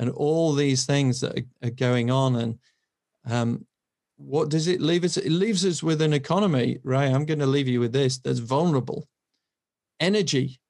and 0.00 0.10
all 0.10 0.52
these 0.52 0.86
things 0.86 1.20
that 1.20 1.38
are, 1.38 1.68
are 1.68 1.70
going 1.70 2.10
on. 2.10 2.36
And 2.36 2.58
um, 3.26 3.66
what 4.16 4.48
does 4.48 4.68
it 4.68 4.80
leave 4.80 5.04
us? 5.04 5.16
It 5.16 5.30
leaves 5.30 5.64
us 5.64 5.82
with 5.82 6.02
an 6.02 6.12
economy, 6.12 6.78
right? 6.84 7.10
I'm 7.10 7.24
going 7.24 7.40
to 7.40 7.46
leave 7.46 7.68
you 7.68 7.80
with 7.80 7.92
this 7.92 8.18
that's 8.18 8.38
vulnerable. 8.38 9.08
Energy. 10.00 10.60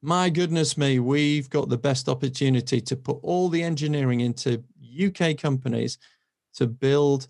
My 0.00 0.30
goodness 0.30 0.78
me, 0.78 1.00
we've 1.00 1.50
got 1.50 1.68
the 1.68 1.78
best 1.78 2.08
opportunity 2.08 2.80
to 2.80 2.96
put 2.96 3.18
all 3.22 3.48
the 3.48 3.64
engineering 3.64 4.20
into 4.20 4.62
UK 5.04 5.36
companies 5.36 5.98
to 6.54 6.68
build 6.68 7.26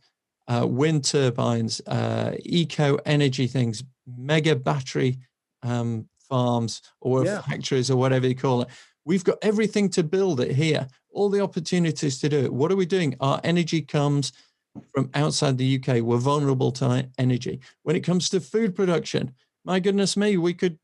uh, 0.49 0.67
wind 0.67 1.05
turbines, 1.05 1.81
uh, 1.87 2.33
eco 2.41 2.97
energy 3.07 3.47
things, 3.47 3.83
mega 4.07 4.55
battery 4.55 5.19
um, 5.63 6.09
farms 6.29 6.83
or 7.01 7.25
yeah. 7.25 7.43
factories 7.43 7.91
or 7.91 7.97
whatever 7.97 8.27
you 8.27 8.35
call 8.35 8.63
it. 8.63 8.69
We've 9.05 9.25
got 9.25 9.39
everything 9.43 9.89
to 9.91 10.03
build 10.03 10.41
it 10.41 10.53
here, 10.53 10.87
all 11.11 11.31
the 11.31 11.41
opportunities 11.41 12.19
to 12.21 12.29
do 12.29 12.45
it. 12.45 12.53
What 12.53 12.71
are 12.71 12.77
we 12.77 12.87
doing? 12.87 13.17
Our 13.21 13.41
energy 13.43 13.81
comes 13.81 14.33
from 14.95 15.11
outside 15.15 15.57
the 15.57 15.77
UK. 15.77 16.03
We're 16.03 16.19
vulnerable 16.19 16.73
to 16.73 17.09
energy. 17.19 17.61
When 17.83 17.97
it 17.97 18.05
comes 18.05 18.29
to 18.31 18.41
food 18.41 18.77
production, 18.77 19.33
my 19.65 19.81
goodness 19.81 20.17
me, 20.17 20.37
we 20.37 20.55
could 20.55 20.79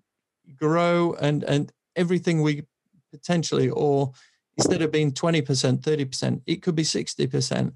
grow 0.56 1.14
and 1.20 1.44
and 1.44 1.72
everything 1.96 2.42
we 2.42 2.64
potentially, 3.10 3.70
or 3.70 4.12
instead 4.56 4.82
of 4.82 4.90
being 4.90 5.12
20%, 5.12 5.42
30%, 5.80 6.40
it 6.46 6.62
could 6.62 6.74
be 6.74 6.82
60% 6.82 7.72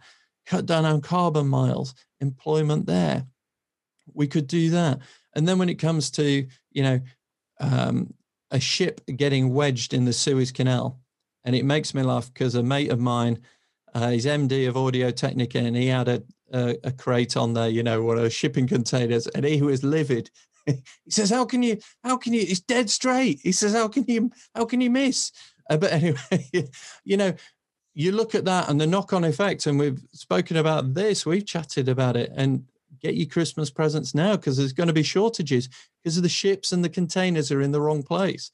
cut 0.46 0.66
down 0.66 0.84
on 0.84 1.00
carbon 1.00 1.46
miles, 1.46 1.94
employment 2.20 2.86
there. 2.86 3.24
We 4.14 4.26
could 4.26 4.46
do 4.46 4.70
that. 4.70 4.98
And 5.38 5.46
then 5.46 5.58
when 5.58 5.70
it 5.70 5.78
comes 5.78 6.10
to, 6.12 6.46
you 6.72 6.82
know, 6.82 7.00
um, 7.60 8.12
a 8.50 8.60
ship 8.60 9.00
getting 9.16 9.54
wedged 9.54 9.94
in 9.94 10.04
the 10.04 10.12
Suez 10.12 10.52
Canal, 10.52 10.98
and 11.44 11.54
it 11.54 11.64
makes 11.64 11.94
me 11.94 12.02
laugh 12.02 12.32
because 12.32 12.56
a 12.56 12.62
mate 12.62 12.90
of 12.90 12.98
mine 13.00 13.38
Uh, 13.94 14.10
he's 14.10 14.26
MD 14.26 14.68
of 14.68 14.76
Audio 14.76 15.10
Technica, 15.10 15.58
and 15.58 15.76
he 15.76 15.86
had 15.86 16.08
a, 16.08 16.22
a, 16.52 16.76
a 16.84 16.92
crate 16.92 17.36
on 17.36 17.54
there, 17.54 17.70
you 17.70 17.82
know, 17.82 18.02
one 18.02 18.18
of 18.18 18.32
shipping 18.32 18.68
containers, 18.68 19.26
and 19.28 19.44
he 19.44 19.62
was 19.62 19.82
livid. 19.82 20.30
he 20.66 20.82
says, 21.10 21.30
"How 21.30 21.44
can 21.46 21.62
you? 21.62 21.78
How 22.04 22.16
can 22.18 22.32
you? 22.34 22.42
It's 22.42 22.60
dead 22.60 22.90
straight." 22.90 23.40
He 23.42 23.52
says, 23.52 23.72
"How 23.72 23.88
can 23.88 24.04
you? 24.06 24.30
How 24.54 24.66
can 24.66 24.80
you 24.80 24.90
miss?" 24.90 25.32
Uh, 25.70 25.78
but 25.78 25.92
anyway, 26.00 26.70
you 27.04 27.16
know, 27.16 27.32
you 27.94 28.12
look 28.12 28.34
at 28.34 28.44
that 28.44 28.68
and 28.68 28.78
the 28.80 28.86
knock-on 28.86 29.24
effect, 29.24 29.66
and 29.66 29.78
we've 29.78 30.02
spoken 30.12 30.56
about 30.58 30.94
this. 30.94 31.24
We've 31.24 31.46
chatted 31.46 31.88
about 31.88 32.16
it, 32.16 32.30
and 32.36 32.68
get 33.00 33.14
your 33.14 33.26
Christmas 33.26 33.70
presents 33.70 34.14
now 34.14 34.36
because 34.36 34.56
there's 34.56 34.72
going 34.72 34.88
to 34.88 34.92
be 34.92 35.02
shortages 35.02 35.68
because 36.02 36.16
of 36.16 36.22
the 36.22 36.28
ships 36.28 36.72
and 36.72 36.84
the 36.84 36.88
containers 36.88 37.50
are 37.50 37.60
in 37.60 37.72
the 37.72 37.80
wrong 37.80 38.02
place. 38.02 38.50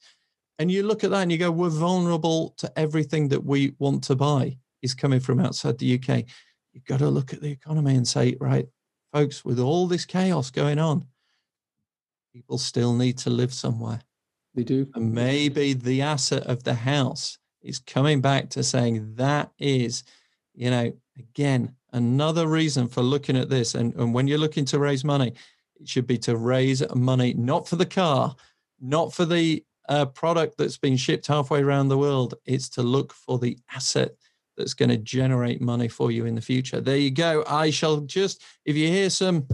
And 0.57 0.71
you 0.71 0.83
look 0.83 1.03
at 1.03 1.11
that 1.11 1.21
and 1.21 1.31
you 1.31 1.37
go, 1.37 1.51
we're 1.51 1.69
vulnerable 1.69 2.53
to 2.57 2.71
everything 2.79 3.27
that 3.29 3.43
we 3.43 3.73
want 3.79 4.03
to 4.05 4.15
buy 4.15 4.57
is 4.81 4.93
coming 4.93 5.19
from 5.19 5.39
outside 5.39 5.77
the 5.77 5.95
UK. 5.95 6.23
You've 6.73 6.85
got 6.85 6.99
to 6.99 7.09
look 7.09 7.33
at 7.33 7.41
the 7.41 7.51
economy 7.51 7.95
and 7.95 8.07
say, 8.07 8.37
right, 8.39 8.67
folks, 9.11 9.43
with 9.43 9.59
all 9.59 9.87
this 9.87 10.05
chaos 10.05 10.51
going 10.51 10.79
on, 10.79 11.05
people 12.33 12.57
still 12.57 12.93
need 12.93 13.17
to 13.19 13.29
live 13.29 13.53
somewhere. 13.53 14.01
They 14.53 14.63
do. 14.63 14.87
And 14.95 15.13
maybe 15.13 15.73
the 15.73 16.01
asset 16.01 16.43
of 16.43 16.63
the 16.63 16.73
house 16.73 17.37
is 17.61 17.79
coming 17.79 18.21
back 18.21 18.49
to 18.51 18.63
saying 18.63 19.15
that 19.15 19.51
is, 19.59 20.03
you 20.53 20.69
know, 20.69 20.93
again, 21.17 21.75
another 21.95 22.47
reason 22.47 22.87
for 22.87 23.01
looking 23.01 23.37
at 23.37 23.49
this. 23.49 23.73
And, 23.73 23.95
and 23.95 24.13
when 24.13 24.27
you're 24.27 24.37
looking 24.37 24.65
to 24.65 24.79
raise 24.79 25.03
money, 25.03 25.33
it 25.79 25.87
should 25.87 26.05
be 26.05 26.17
to 26.19 26.35
raise 26.35 26.83
money 26.93 27.33
not 27.33 27.67
for 27.67 27.77
the 27.77 27.85
car, 27.85 28.35
not 28.79 29.13
for 29.13 29.25
the 29.25 29.63
uh, 29.87 30.05
product 30.05 30.57
that's 30.57 30.77
been 30.77 30.97
shipped 30.97 31.27
halfway 31.27 31.61
around 31.61 31.87
the 31.87 31.97
world. 31.97 32.35
It's 32.45 32.69
to 32.69 32.83
look 32.83 33.13
for 33.13 33.39
the 33.39 33.57
asset 33.73 34.11
that's 34.57 34.73
going 34.73 34.89
to 34.89 34.97
generate 34.97 35.61
money 35.61 35.87
for 35.87 36.11
you 36.11 36.25
in 36.25 36.35
the 36.35 36.41
future. 36.41 36.81
There 36.81 36.97
you 36.97 37.11
go. 37.11 37.43
I 37.47 37.69
shall 37.69 38.01
just, 38.01 38.43
if 38.65 38.75
you 38.75 38.87
hear 38.87 39.09
some, 39.09 39.47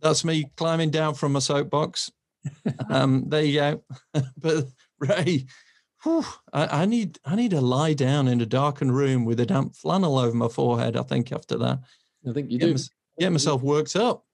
that's 0.00 0.24
me 0.24 0.50
climbing 0.56 0.90
down 0.90 1.14
from 1.14 1.32
my 1.32 1.40
soapbox. 1.40 2.12
um, 2.90 3.24
there 3.28 3.44
you 3.44 3.54
go. 3.60 3.84
but 4.36 4.66
Ray, 5.00 5.46
whew, 6.02 6.24
I, 6.52 6.82
I, 6.82 6.86
need 6.86 7.18
I 7.24 7.36
need 7.36 7.50
to 7.52 7.60
lie 7.60 7.92
down 7.92 8.28
in 8.28 8.40
a 8.40 8.46
darkened 8.46 8.94
room 8.94 9.24
with 9.24 9.40
a 9.40 9.46
damp 9.46 9.74
flannel 9.74 10.18
over 10.18 10.36
my 10.36 10.48
forehead. 10.48 10.96
I 10.96 11.02
think 11.02 11.32
after 11.32 11.56
that, 11.58 11.80
I 12.28 12.32
think 12.32 12.50
you 12.50 12.58
get 12.58 12.66
do 12.66 12.74
my, 12.74 12.80
get 13.18 13.32
myself 13.32 13.62
worked 13.62 13.96
up. 13.96 14.24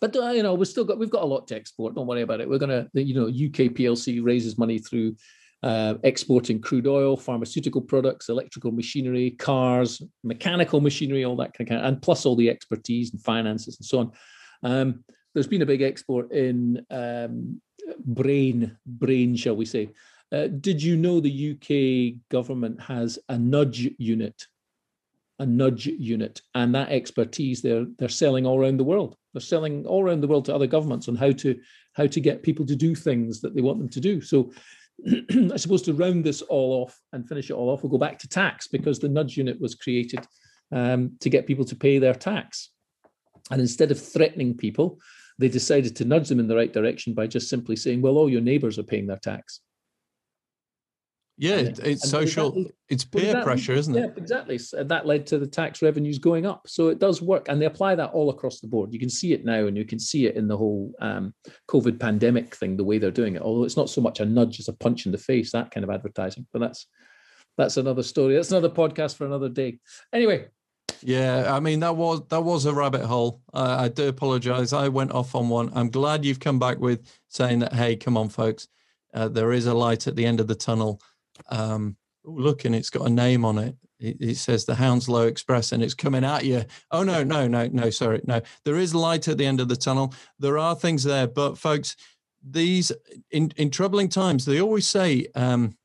But 0.00 0.14
uh, 0.16 0.30
you 0.30 0.42
know, 0.42 0.54
we've 0.54 0.68
still 0.68 0.84
got 0.84 0.98
we've 0.98 1.10
got 1.10 1.22
a 1.22 1.26
lot 1.26 1.48
to 1.48 1.56
export. 1.56 1.94
Don't 1.94 2.06
worry 2.06 2.22
about 2.22 2.40
it. 2.40 2.48
We're 2.48 2.58
gonna, 2.58 2.88
you 2.92 3.14
know, 3.14 3.26
UK 3.26 3.72
PLC 3.72 4.22
raises 4.22 4.58
money 4.58 4.78
through 4.78 5.16
uh, 5.62 5.94
exporting 6.02 6.60
crude 6.60 6.86
oil, 6.86 7.16
pharmaceutical 7.16 7.80
products, 7.80 8.28
electrical 8.28 8.72
machinery, 8.72 9.30
cars, 9.30 10.02
mechanical 10.22 10.80
machinery, 10.80 11.24
all 11.24 11.36
that 11.36 11.54
kind 11.54 11.70
of, 11.70 11.84
and 11.84 12.02
plus 12.02 12.26
all 12.26 12.36
the 12.36 12.50
expertise 12.50 13.12
and 13.12 13.22
finances 13.22 13.78
and 13.78 13.86
so 13.86 13.98
on. 13.98 14.12
Um, 14.62 15.04
there's 15.34 15.46
been 15.46 15.62
a 15.62 15.66
big 15.66 15.82
export 15.82 16.32
in 16.32 16.84
um, 16.90 17.60
brain, 18.04 18.76
brain, 18.86 19.36
shall 19.36 19.56
we 19.56 19.64
say? 19.64 19.90
Uh, 20.32 20.48
did 20.48 20.82
you 20.82 20.96
know 20.96 21.20
the 21.20 21.52
UK 21.52 22.20
government 22.30 22.80
has 22.80 23.18
a 23.28 23.38
nudge 23.38 23.88
unit? 23.98 24.46
A 25.38 25.46
nudge 25.46 25.86
unit, 25.86 26.40
and 26.54 26.74
that 26.74 26.90
expertise 26.90 27.60
they're 27.60 27.86
they're 27.98 28.08
selling 28.08 28.46
all 28.46 28.58
around 28.58 28.78
the 28.78 28.84
world. 28.84 29.16
They're 29.34 29.40
selling 29.42 29.86
all 29.86 30.02
around 30.02 30.22
the 30.22 30.28
world 30.28 30.46
to 30.46 30.54
other 30.54 30.66
governments 30.66 31.08
on 31.08 31.14
how 31.14 31.30
to 31.32 31.60
how 31.92 32.06
to 32.06 32.20
get 32.20 32.42
people 32.42 32.64
to 32.66 32.74
do 32.74 32.94
things 32.94 33.42
that 33.42 33.54
they 33.54 33.60
want 33.60 33.78
them 33.78 33.90
to 33.90 34.00
do. 34.00 34.22
So 34.22 34.50
I 35.52 35.56
suppose 35.56 35.82
to 35.82 35.92
round 35.92 36.24
this 36.24 36.40
all 36.42 36.84
off 36.84 36.98
and 37.12 37.28
finish 37.28 37.50
it 37.50 37.54
all 37.54 37.68
off, 37.68 37.82
we'll 37.82 37.90
go 37.90 37.98
back 37.98 38.18
to 38.20 38.28
tax 38.28 38.66
because 38.66 38.98
the 38.98 39.10
nudge 39.10 39.36
unit 39.36 39.60
was 39.60 39.74
created 39.74 40.26
um, 40.72 41.12
to 41.20 41.28
get 41.28 41.46
people 41.46 41.66
to 41.66 41.76
pay 41.76 41.98
their 41.98 42.14
tax. 42.14 42.70
And 43.50 43.60
instead 43.60 43.90
of 43.90 44.00
threatening 44.00 44.56
people, 44.56 44.98
they 45.38 45.48
decided 45.48 45.94
to 45.96 46.04
nudge 46.04 46.28
them 46.28 46.40
in 46.40 46.48
the 46.48 46.56
right 46.56 46.72
direction 46.72 47.14
by 47.14 47.26
just 47.26 47.48
simply 47.48 47.76
saying, 47.76 48.00
well, 48.00 48.16
all 48.16 48.30
your 48.30 48.40
neighbors 48.40 48.78
are 48.78 48.84
paying 48.84 49.06
their 49.06 49.18
tax. 49.18 49.60
Yeah, 51.38 51.56
it's 51.56 51.80
and 51.80 52.00
social, 52.00 52.52
that, 52.52 52.72
it's 52.88 53.04
peer 53.04 53.42
pressure, 53.42 53.74
isn't 53.74 53.94
it? 53.94 54.00
Yeah, 54.00 54.10
exactly. 54.16 54.56
So 54.56 54.82
that 54.82 55.06
led 55.06 55.26
to 55.26 55.38
the 55.38 55.46
tax 55.46 55.82
revenues 55.82 56.18
going 56.18 56.46
up. 56.46 56.66
So 56.66 56.88
it 56.88 56.98
does 56.98 57.20
work. 57.20 57.48
And 57.48 57.60
they 57.60 57.66
apply 57.66 57.94
that 57.96 58.12
all 58.12 58.30
across 58.30 58.60
the 58.60 58.68
board. 58.68 58.92
You 58.92 58.98
can 58.98 59.10
see 59.10 59.34
it 59.34 59.44
now 59.44 59.66
and 59.66 59.76
you 59.76 59.84
can 59.84 59.98
see 59.98 60.26
it 60.26 60.36
in 60.36 60.48
the 60.48 60.56
whole 60.56 60.94
um, 61.00 61.34
COVID 61.68 62.00
pandemic 62.00 62.54
thing, 62.54 62.76
the 62.76 62.84
way 62.84 62.96
they're 62.96 63.10
doing 63.10 63.36
it. 63.36 63.42
Although 63.42 63.64
it's 63.64 63.76
not 63.76 63.90
so 63.90 64.00
much 64.00 64.20
a 64.20 64.24
nudge 64.24 64.60
as 64.60 64.68
a 64.68 64.72
punch 64.72 65.04
in 65.04 65.12
the 65.12 65.18
face, 65.18 65.52
that 65.52 65.70
kind 65.70 65.84
of 65.84 65.90
advertising. 65.90 66.46
But 66.54 66.60
that's 66.60 66.86
that's 67.58 67.76
another 67.76 68.02
story. 68.02 68.34
That's 68.34 68.50
another 68.50 68.70
podcast 68.70 69.16
for 69.16 69.26
another 69.26 69.50
day. 69.50 69.78
Anyway. 70.14 70.48
Yeah, 71.02 71.54
I 71.54 71.60
mean 71.60 71.80
that 71.80 71.96
was 71.96 72.22
that 72.28 72.42
was 72.42 72.64
a 72.64 72.72
rabbit 72.72 73.04
hole. 73.04 73.42
Uh, 73.52 73.76
I 73.80 73.88
do 73.88 74.08
apologize. 74.08 74.72
I 74.72 74.88
went 74.88 75.12
off 75.12 75.34
on 75.34 75.50
one. 75.50 75.70
I'm 75.74 75.90
glad 75.90 76.24
you've 76.24 76.40
come 76.40 76.58
back 76.58 76.78
with 76.78 77.06
saying 77.28 77.58
that. 77.58 77.74
Hey, 77.74 77.96
come 77.96 78.16
on, 78.16 78.30
folks. 78.30 78.68
Uh, 79.12 79.28
there 79.28 79.52
is 79.52 79.66
a 79.66 79.74
light 79.74 80.06
at 80.06 80.16
the 80.16 80.24
end 80.24 80.40
of 80.40 80.46
the 80.46 80.54
tunnel 80.54 81.00
um, 81.50 81.96
look, 82.24 82.64
and 82.64 82.74
it's 82.74 82.90
got 82.90 83.06
a 83.06 83.10
name 83.10 83.44
on 83.44 83.58
it. 83.58 83.76
it. 83.98 84.16
It 84.20 84.36
says 84.36 84.64
the 84.64 84.74
Hounslow 84.74 85.26
Express, 85.26 85.72
and 85.72 85.82
it's 85.82 85.94
coming 85.94 86.24
at 86.24 86.44
you. 86.44 86.64
Oh 86.90 87.02
no, 87.02 87.22
no, 87.22 87.46
no, 87.46 87.68
no, 87.68 87.90
sorry, 87.90 88.20
no. 88.24 88.40
There 88.64 88.76
is 88.76 88.94
light 88.94 89.28
at 89.28 89.38
the 89.38 89.46
end 89.46 89.60
of 89.60 89.68
the 89.68 89.76
tunnel. 89.76 90.14
There 90.38 90.58
are 90.58 90.74
things 90.74 91.04
there, 91.04 91.26
but 91.26 91.58
folks, 91.58 91.96
these 92.48 92.92
in 93.30 93.52
in 93.56 93.70
troubling 93.70 94.08
times, 94.08 94.44
they 94.44 94.60
always 94.60 94.86
say 94.86 95.26
um, 95.34 95.76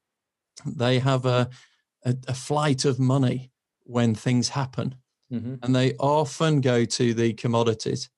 they 0.65 0.99
have 0.99 1.25
a, 1.25 1.49
a, 2.05 2.15
a 2.27 2.33
flight 2.33 2.85
of 2.85 2.99
money 2.99 3.51
when 3.83 4.15
things 4.15 4.49
happen, 4.49 4.95
mm-hmm. 5.31 5.55
and 5.63 5.75
they 5.75 5.93
often 5.95 6.61
go 6.61 6.85
to 6.85 7.13
the 7.13 7.33
commodities 7.33 8.09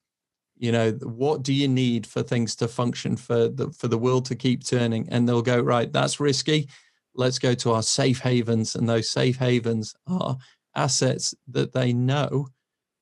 you 0.56 0.72
know 0.72 0.92
what 1.02 1.44
do 1.44 1.54
you 1.54 1.68
need 1.68 2.06
for 2.06 2.22
things 2.22 2.56
to 2.56 2.68
function 2.68 3.18
for 3.18 3.50
the 3.50 3.70
for 3.72 3.88
the 3.88 3.98
world 3.98 4.24
to 4.24 4.36
keep 4.36 4.64
turning 4.64 5.08
and 5.10 5.28
they'll 5.28 5.42
go 5.42 5.60
right 5.60 5.92
that's 5.92 6.20
risky 6.20 6.70
let's 7.16 7.40
go 7.40 7.54
to 7.54 7.72
our 7.72 7.84
safe 7.84 8.20
havens. 8.20 8.76
And 8.76 8.88
those 8.88 9.10
safe 9.10 9.38
havens 9.38 9.96
are 10.08 10.38
assets 10.76 11.36
that 11.48 11.74
they 11.74 11.94
know 11.94 12.48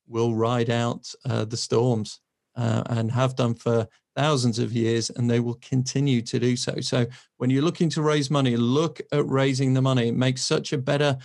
will 0.06 0.34
ride 0.34 0.70
out 0.70 1.12
uh, 1.24 1.44
the 1.44 1.56
storms 1.56 2.20
uh, 2.56 2.82
and 2.86 3.10
have 3.10 3.36
done 3.36 3.54
for 3.54 3.88
thousands 4.14 4.58
of 4.58 4.72
years, 4.72 5.10
and 5.10 5.30
they 5.30 5.40
will 5.40 5.58
continue 5.62 6.20
to 6.20 6.38
do 6.38 6.54
so. 6.54 6.80
So 6.80 7.06
when 7.38 7.48
you're 7.48 7.62
looking 7.62 7.88
to 7.90 8.02
raise 8.02 8.30
money, 8.30 8.56
look 8.56 9.00
at 9.10 9.26
raising 9.26 9.72
the 9.72 9.82
money. 9.82 10.08
It 10.08 10.14
makes 10.14 10.44
such 10.44 10.72
a 10.72 10.78
better, 10.78 11.16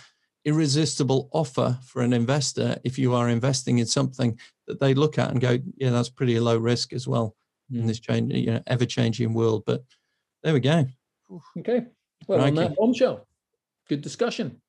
irresistible 0.44 1.28
offer 1.32 1.78
for 1.84 2.00
an 2.00 2.14
investor 2.14 2.78
if 2.84 2.98
you 2.98 3.14
are 3.14 3.28
investing 3.28 3.78
in 3.78 3.86
something 3.86 4.38
that 4.66 4.80
they 4.80 4.94
look 4.94 5.18
at 5.18 5.30
and 5.30 5.40
go, 5.40 5.58
yeah, 5.76 5.90
that's 5.90 6.08
pretty 6.08 6.40
low 6.40 6.56
risk 6.56 6.94
as 6.94 7.06
well 7.06 7.36
mm. 7.70 7.80
in 7.80 7.86
this 7.86 8.00
change, 8.00 8.32
you 8.32 8.52
know, 8.52 8.62
ever 8.66 8.86
changing 8.86 9.34
world. 9.34 9.64
But 9.66 9.82
there 10.42 10.54
we 10.54 10.60
go. 10.60 10.86
Okay. 11.58 11.86
Well, 12.28 12.40
on 12.40 12.54
that 12.54 12.76
bombshell, 12.76 13.26
good 13.88 14.02
discussion. 14.02 14.60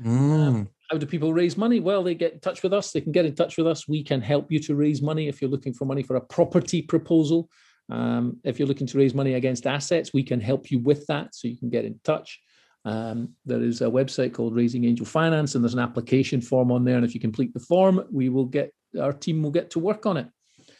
Mm. 0.00 0.48
Um, 0.48 0.68
how 0.90 0.98
do 0.98 1.06
people 1.06 1.32
raise 1.32 1.56
money? 1.56 1.80
Well, 1.80 2.04
they 2.04 2.14
get 2.14 2.34
in 2.34 2.40
touch 2.40 2.62
with 2.62 2.72
us. 2.72 2.92
They 2.92 3.00
can 3.00 3.12
get 3.12 3.24
in 3.24 3.34
touch 3.34 3.56
with 3.56 3.66
us. 3.66 3.88
We 3.88 4.04
can 4.04 4.20
help 4.20 4.52
you 4.52 4.60
to 4.60 4.76
raise 4.76 5.02
money 5.02 5.26
if 5.26 5.40
you're 5.40 5.50
looking 5.50 5.72
for 5.72 5.84
money 5.84 6.02
for 6.02 6.16
a 6.16 6.20
property 6.20 6.82
proposal. 6.82 7.48
Um, 7.88 8.38
if 8.44 8.58
you're 8.58 8.68
looking 8.68 8.86
to 8.88 8.98
raise 8.98 9.14
money 9.14 9.34
against 9.34 9.66
assets, 9.66 10.12
we 10.12 10.22
can 10.22 10.40
help 10.40 10.70
you 10.70 10.78
with 10.78 11.06
that. 11.06 11.34
So 11.34 11.48
you 11.48 11.56
can 11.56 11.70
get 11.70 11.84
in 11.84 11.98
touch. 12.04 12.38
Um, 12.84 13.30
there 13.44 13.62
is 13.62 13.80
a 13.80 13.86
website 13.86 14.32
called 14.32 14.54
Raising 14.54 14.84
Angel 14.84 15.06
Finance, 15.06 15.54
and 15.54 15.64
there's 15.64 15.74
an 15.74 15.80
application 15.80 16.40
form 16.40 16.70
on 16.70 16.84
there. 16.84 16.96
And 16.96 17.04
if 17.04 17.14
you 17.14 17.20
complete 17.20 17.52
the 17.52 17.60
form, 17.60 18.04
we 18.12 18.28
will 18.28 18.44
get 18.44 18.72
our 19.00 19.12
team 19.12 19.42
will 19.42 19.50
get 19.50 19.70
to 19.70 19.78
work 19.78 20.06
on 20.06 20.16
it. 20.16 20.28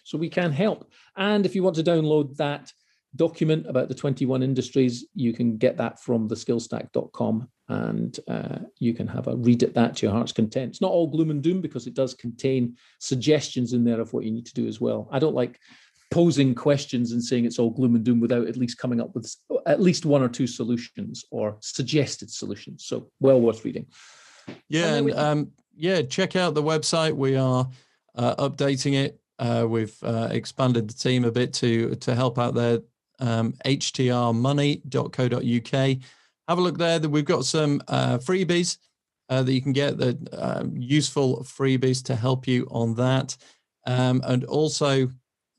So 0.04 0.16
we 0.16 0.28
can 0.28 0.52
help. 0.52 0.88
And 1.16 1.44
if 1.44 1.54
you 1.56 1.64
want 1.64 1.76
to 1.76 1.82
download 1.82 2.36
that 2.36 2.72
document 3.16 3.66
about 3.68 3.88
the 3.88 3.94
21 3.94 4.42
industries, 4.42 5.06
you 5.14 5.32
can 5.32 5.56
get 5.56 5.76
that 5.78 6.00
from 6.00 6.28
theskillstack.com 6.28 7.48
and 7.68 8.20
uh, 8.28 8.58
you 8.78 8.94
can 8.94 9.06
have 9.06 9.26
a 9.26 9.36
read 9.36 9.62
at 9.62 9.74
that 9.74 9.96
to 9.96 10.06
your 10.06 10.14
heart's 10.14 10.32
content. 10.32 10.70
It's 10.70 10.80
not 10.80 10.92
all 10.92 11.08
gloom 11.08 11.30
and 11.30 11.42
doom 11.42 11.60
because 11.60 11.86
it 11.86 11.94
does 11.94 12.14
contain 12.14 12.76
suggestions 13.00 13.72
in 13.72 13.84
there 13.84 14.00
of 14.00 14.12
what 14.12 14.24
you 14.24 14.30
need 14.30 14.46
to 14.46 14.54
do 14.54 14.68
as 14.68 14.80
well. 14.80 15.08
I 15.10 15.18
don't 15.18 15.34
like 15.34 15.58
posing 16.10 16.54
questions 16.54 17.12
and 17.12 17.22
saying 17.22 17.44
it's 17.44 17.58
all 17.58 17.70
gloom 17.70 17.96
and 17.96 18.04
doom 18.04 18.20
without 18.20 18.46
at 18.46 18.56
least 18.56 18.78
coming 18.78 19.00
up 19.00 19.14
with 19.14 19.34
at 19.66 19.80
least 19.80 20.06
one 20.06 20.22
or 20.22 20.28
two 20.28 20.46
solutions 20.46 21.24
or 21.30 21.56
suggested 21.60 22.30
solutions. 22.30 22.84
So 22.84 23.10
well 23.18 23.40
worth 23.40 23.64
reading. 23.64 23.86
Yeah, 24.68 24.94
and, 24.94 25.10
and 25.10 25.18
um, 25.18 25.50
yeah, 25.74 26.02
check 26.02 26.36
out 26.36 26.54
the 26.54 26.62
website. 26.62 27.14
We 27.14 27.36
are 27.36 27.68
uh, 28.14 28.48
updating 28.48 28.94
it. 28.94 29.20
Uh, 29.38 29.66
we've 29.68 29.96
uh, 30.02 30.28
expanded 30.30 30.88
the 30.88 30.94
team 30.94 31.24
a 31.24 31.32
bit 31.32 31.52
to 31.54 31.96
to 31.96 32.14
help 32.14 32.38
out 32.38 32.54
there 32.54 32.78
um, 33.18 33.54
htrmoney.co.uk. 33.64 35.98
Have 36.48 36.58
a 36.58 36.60
look 36.60 36.78
there. 36.78 37.00
We've 37.00 37.24
got 37.24 37.44
some 37.44 37.82
uh, 37.88 38.18
freebies 38.18 38.78
uh, 39.28 39.42
that 39.42 39.52
you 39.52 39.60
can 39.60 39.72
get, 39.72 39.98
the 39.98 40.16
uh, 40.32 40.62
useful 40.74 41.42
freebies 41.42 42.04
to 42.04 42.14
help 42.14 42.46
you 42.46 42.68
on 42.70 42.94
that. 42.94 43.36
Um, 43.86 44.22
and 44.24 44.44
also, 44.44 45.08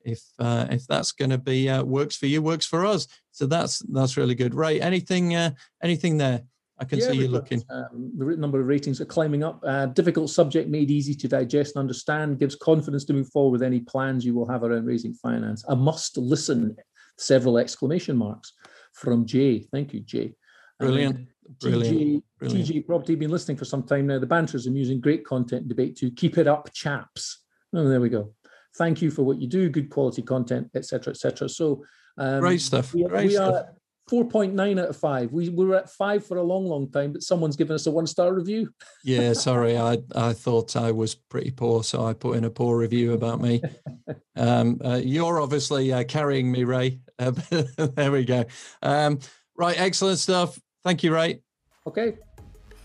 If 0.06 0.22
uh, 0.40 0.68
if 0.70 0.86
that's 0.88 1.12
going 1.12 1.32
to 1.32 1.38
be 1.38 1.68
uh, 1.68 1.84
works 1.84 2.16
for 2.16 2.28
you, 2.28 2.42
works 2.42 2.66
for 2.66 2.86
us. 2.86 3.08
So 3.32 3.48
that's 3.48 3.80
that's 3.92 4.18
really 4.18 4.36
good. 4.36 4.54
Ray, 4.54 4.80
anything 4.80 5.36
uh, 5.36 5.52
anything 5.84 6.18
there? 6.18 6.44
I 6.78 6.84
can 6.84 7.00
yeah, 7.00 7.08
see 7.08 7.18
you 7.18 7.28
looking. 7.30 7.64
Um, 7.70 8.12
the 8.18 8.26
number 8.38 8.60
of 8.60 8.68
ratings 8.68 9.00
are 9.00 9.06
climbing 9.06 9.44
up. 9.44 9.64
Uh, 9.66 9.88
difficult 9.88 10.30
subject 10.30 10.70
made 10.70 10.92
easy 10.92 11.16
to 11.16 11.28
digest 11.28 11.76
and 11.76 11.82
understand 11.82 12.38
gives 12.38 12.56
confidence 12.56 13.06
to 13.06 13.14
move 13.14 13.30
forward 13.30 13.52
with 13.52 13.64
any 13.64 13.80
plans 13.80 14.26
you 14.26 14.34
will 14.34 14.48
have 14.48 14.64
around 14.64 14.86
raising 14.86 15.14
finance. 15.14 15.64
A 15.70 15.76
must 15.76 16.18
listen. 16.18 16.76
Several 17.18 17.58
exclamation 17.58 18.18
marks 18.18 18.52
from 18.94 19.26
Jay. 19.26 19.60
Thank 19.72 19.94
you, 19.94 20.02
Jay. 20.02 20.36
Brilliant. 20.80 21.30
Brilliant. 21.62 21.98
TG, 21.98 22.24
Brilliant. 22.40 22.70
TG 22.70 22.86
Property, 22.86 23.16
been 23.16 23.32
listening 23.32 23.58
for 23.58 23.66
some 23.66 23.84
time 23.84 24.08
now. 24.08 24.20
The 24.20 24.26
banter 24.26 24.58
is 24.58 24.68
amusing, 24.68 25.00
great 25.00 25.26
content 25.26 25.68
debate 25.68 25.96
too. 25.96 26.12
Keep 26.12 26.38
it 26.38 26.48
up, 26.48 26.74
chaps. 26.74 27.44
Oh, 27.74 27.88
there 27.88 28.02
we 28.02 28.10
go. 28.10 28.34
Thank 28.78 29.02
you 29.02 29.12
for 29.12 29.24
what 29.24 29.40
you 29.40 29.48
do, 29.48 29.70
good 29.70 29.90
quality 29.90 30.22
content, 30.22 30.70
etc., 30.76 31.12
etc. 31.12 31.50
So, 31.50 31.84
um, 32.18 32.40
great 32.40 32.62
stuff. 32.62 32.94
We, 32.94 33.04
great 33.04 33.28
we 33.28 33.34
stuff. 33.34 33.54
are 33.54 33.76
4.9 34.10 34.80
out 34.80 34.90
of 34.90 34.98
5. 34.98 35.32
We, 35.32 35.50
we 35.50 35.66
were 35.66 35.76
at 35.76 35.90
5 35.90 36.26
for 36.26 36.38
a 36.38 36.44
long, 36.44 36.66
long 36.66 36.92
time, 36.92 37.14
but 37.14 37.24
someone's 37.24 37.56
given 37.56 37.74
us 37.74 37.88
a 37.88 37.92
one 37.92 38.06
star 38.06 38.34
review. 38.34 38.70
yeah, 39.04 39.34
sorry. 39.34 39.78
I, 39.78 39.98
I 40.16 40.34
thought 40.34 40.76
I 40.76 40.92
was 40.92 41.16
pretty 41.16 41.52
poor, 41.52 41.84
so 41.84 42.06
I 42.06 42.14
put 42.14 42.38
in 42.38 42.44
a 42.44 42.50
poor 42.50 42.78
review 42.78 43.14
about 43.14 43.42
me. 43.42 43.62
um, 44.36 44.80
uh, 44.84 45.02
you're 45.04 45.42
obviously 45.42 45.92
uh, 45.92 46.04
carrying 46.04 46.52
me, 46.52 46.64
Ray. 46.64 47.00
Uh, 47.18 47.32
there 47.78 48.12
we 48.12 48.26
go. 48.26 48.46
Um, 48.82 49.20
right, 49.58 49.80
excellent 49.80 50.20
stuff. 50.20 50.60
Thank 50.84 51.04
you, 51.04 51.14
Ray. 51.14 51.42
Okay. 51.88 52.16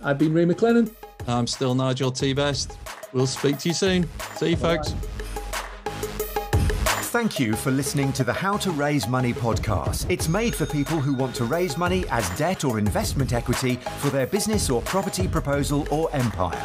I've 0.02 0.18
been 0.18 0.32
Ray 0.32 0.46
McLennan. 0.46 0.94
I'm 1.26 1.46
still 1.46 1.74
Nigel 1.74 2.10
T. 2.10 2.32
Best. 2.32 2.78
We'll 3.12 3.26
speak 3.26 3.58
to 3.58 3.68
you 3.68 3.74
soon. 3.74 4.08
See 4.36 4.50
you, 4.50 4.56
folks. 4.56 4.94
Thank 7.10 7.40
you 7.40 7.56
for 7.56 7.72
listening 7.72 8.12
to 8.12 8.22
the 8.22 8.32
How 8.32 8.56
to 8.58 8.70
Raise 8.70 9.08
Money 9.08 9.32
podcast. 9.32 10.08
It's 10.08 10.28
made 10.28 10.54
for 10.54 10.64
people 10.64 11.00
who 11.00 11.12
want 11.12 11.34
to 11.34 11.44
raise 11.44 11.76
money 11.76 12.04
as 12.08 12.30
debt 12.38 12.62
or 12.62 12.78
investment 12.78 13.32
equity 13.32 13.80
for 13.98 14.10
their 14.10 14.28
business 14.28 14.70
or 14.70 14.80
property 14.82 15.26
proposal 15.26 15.88
or 15.90 16.08
empire. 16.12 16.64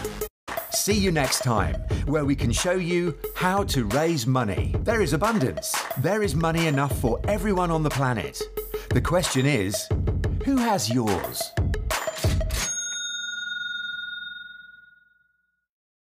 See 0.70 0.94
you 0.94 1.12
next 1.12 1.40
time, 1.40 1.74
where 2.06 2.26
we 2.26 2.36
can 2.36 2.52
show 2.52 2.74
you 2.74 3.18
how 3.36 3.64
to 3.64 3.86
raise 3.86 4.28
money. 4.28 4.76
There 4.82 5.02
is 5.02 5.14
abundance. 5.14 5.76
There 5.98 6.22
is 6.22 6.36
money 6.36 6.68
enough 6.68 6.96
for 7.00 7.20
everyone 7.28 7.72
on 7.72 7.82
the 7.82 7.90
planet. 7.90 8.40
The 8.92 9.02
question 9.02 9.48
is, 9.48 9.90
who 10.46 10.58
has 10.58 10.92
yours? 10.92 11.42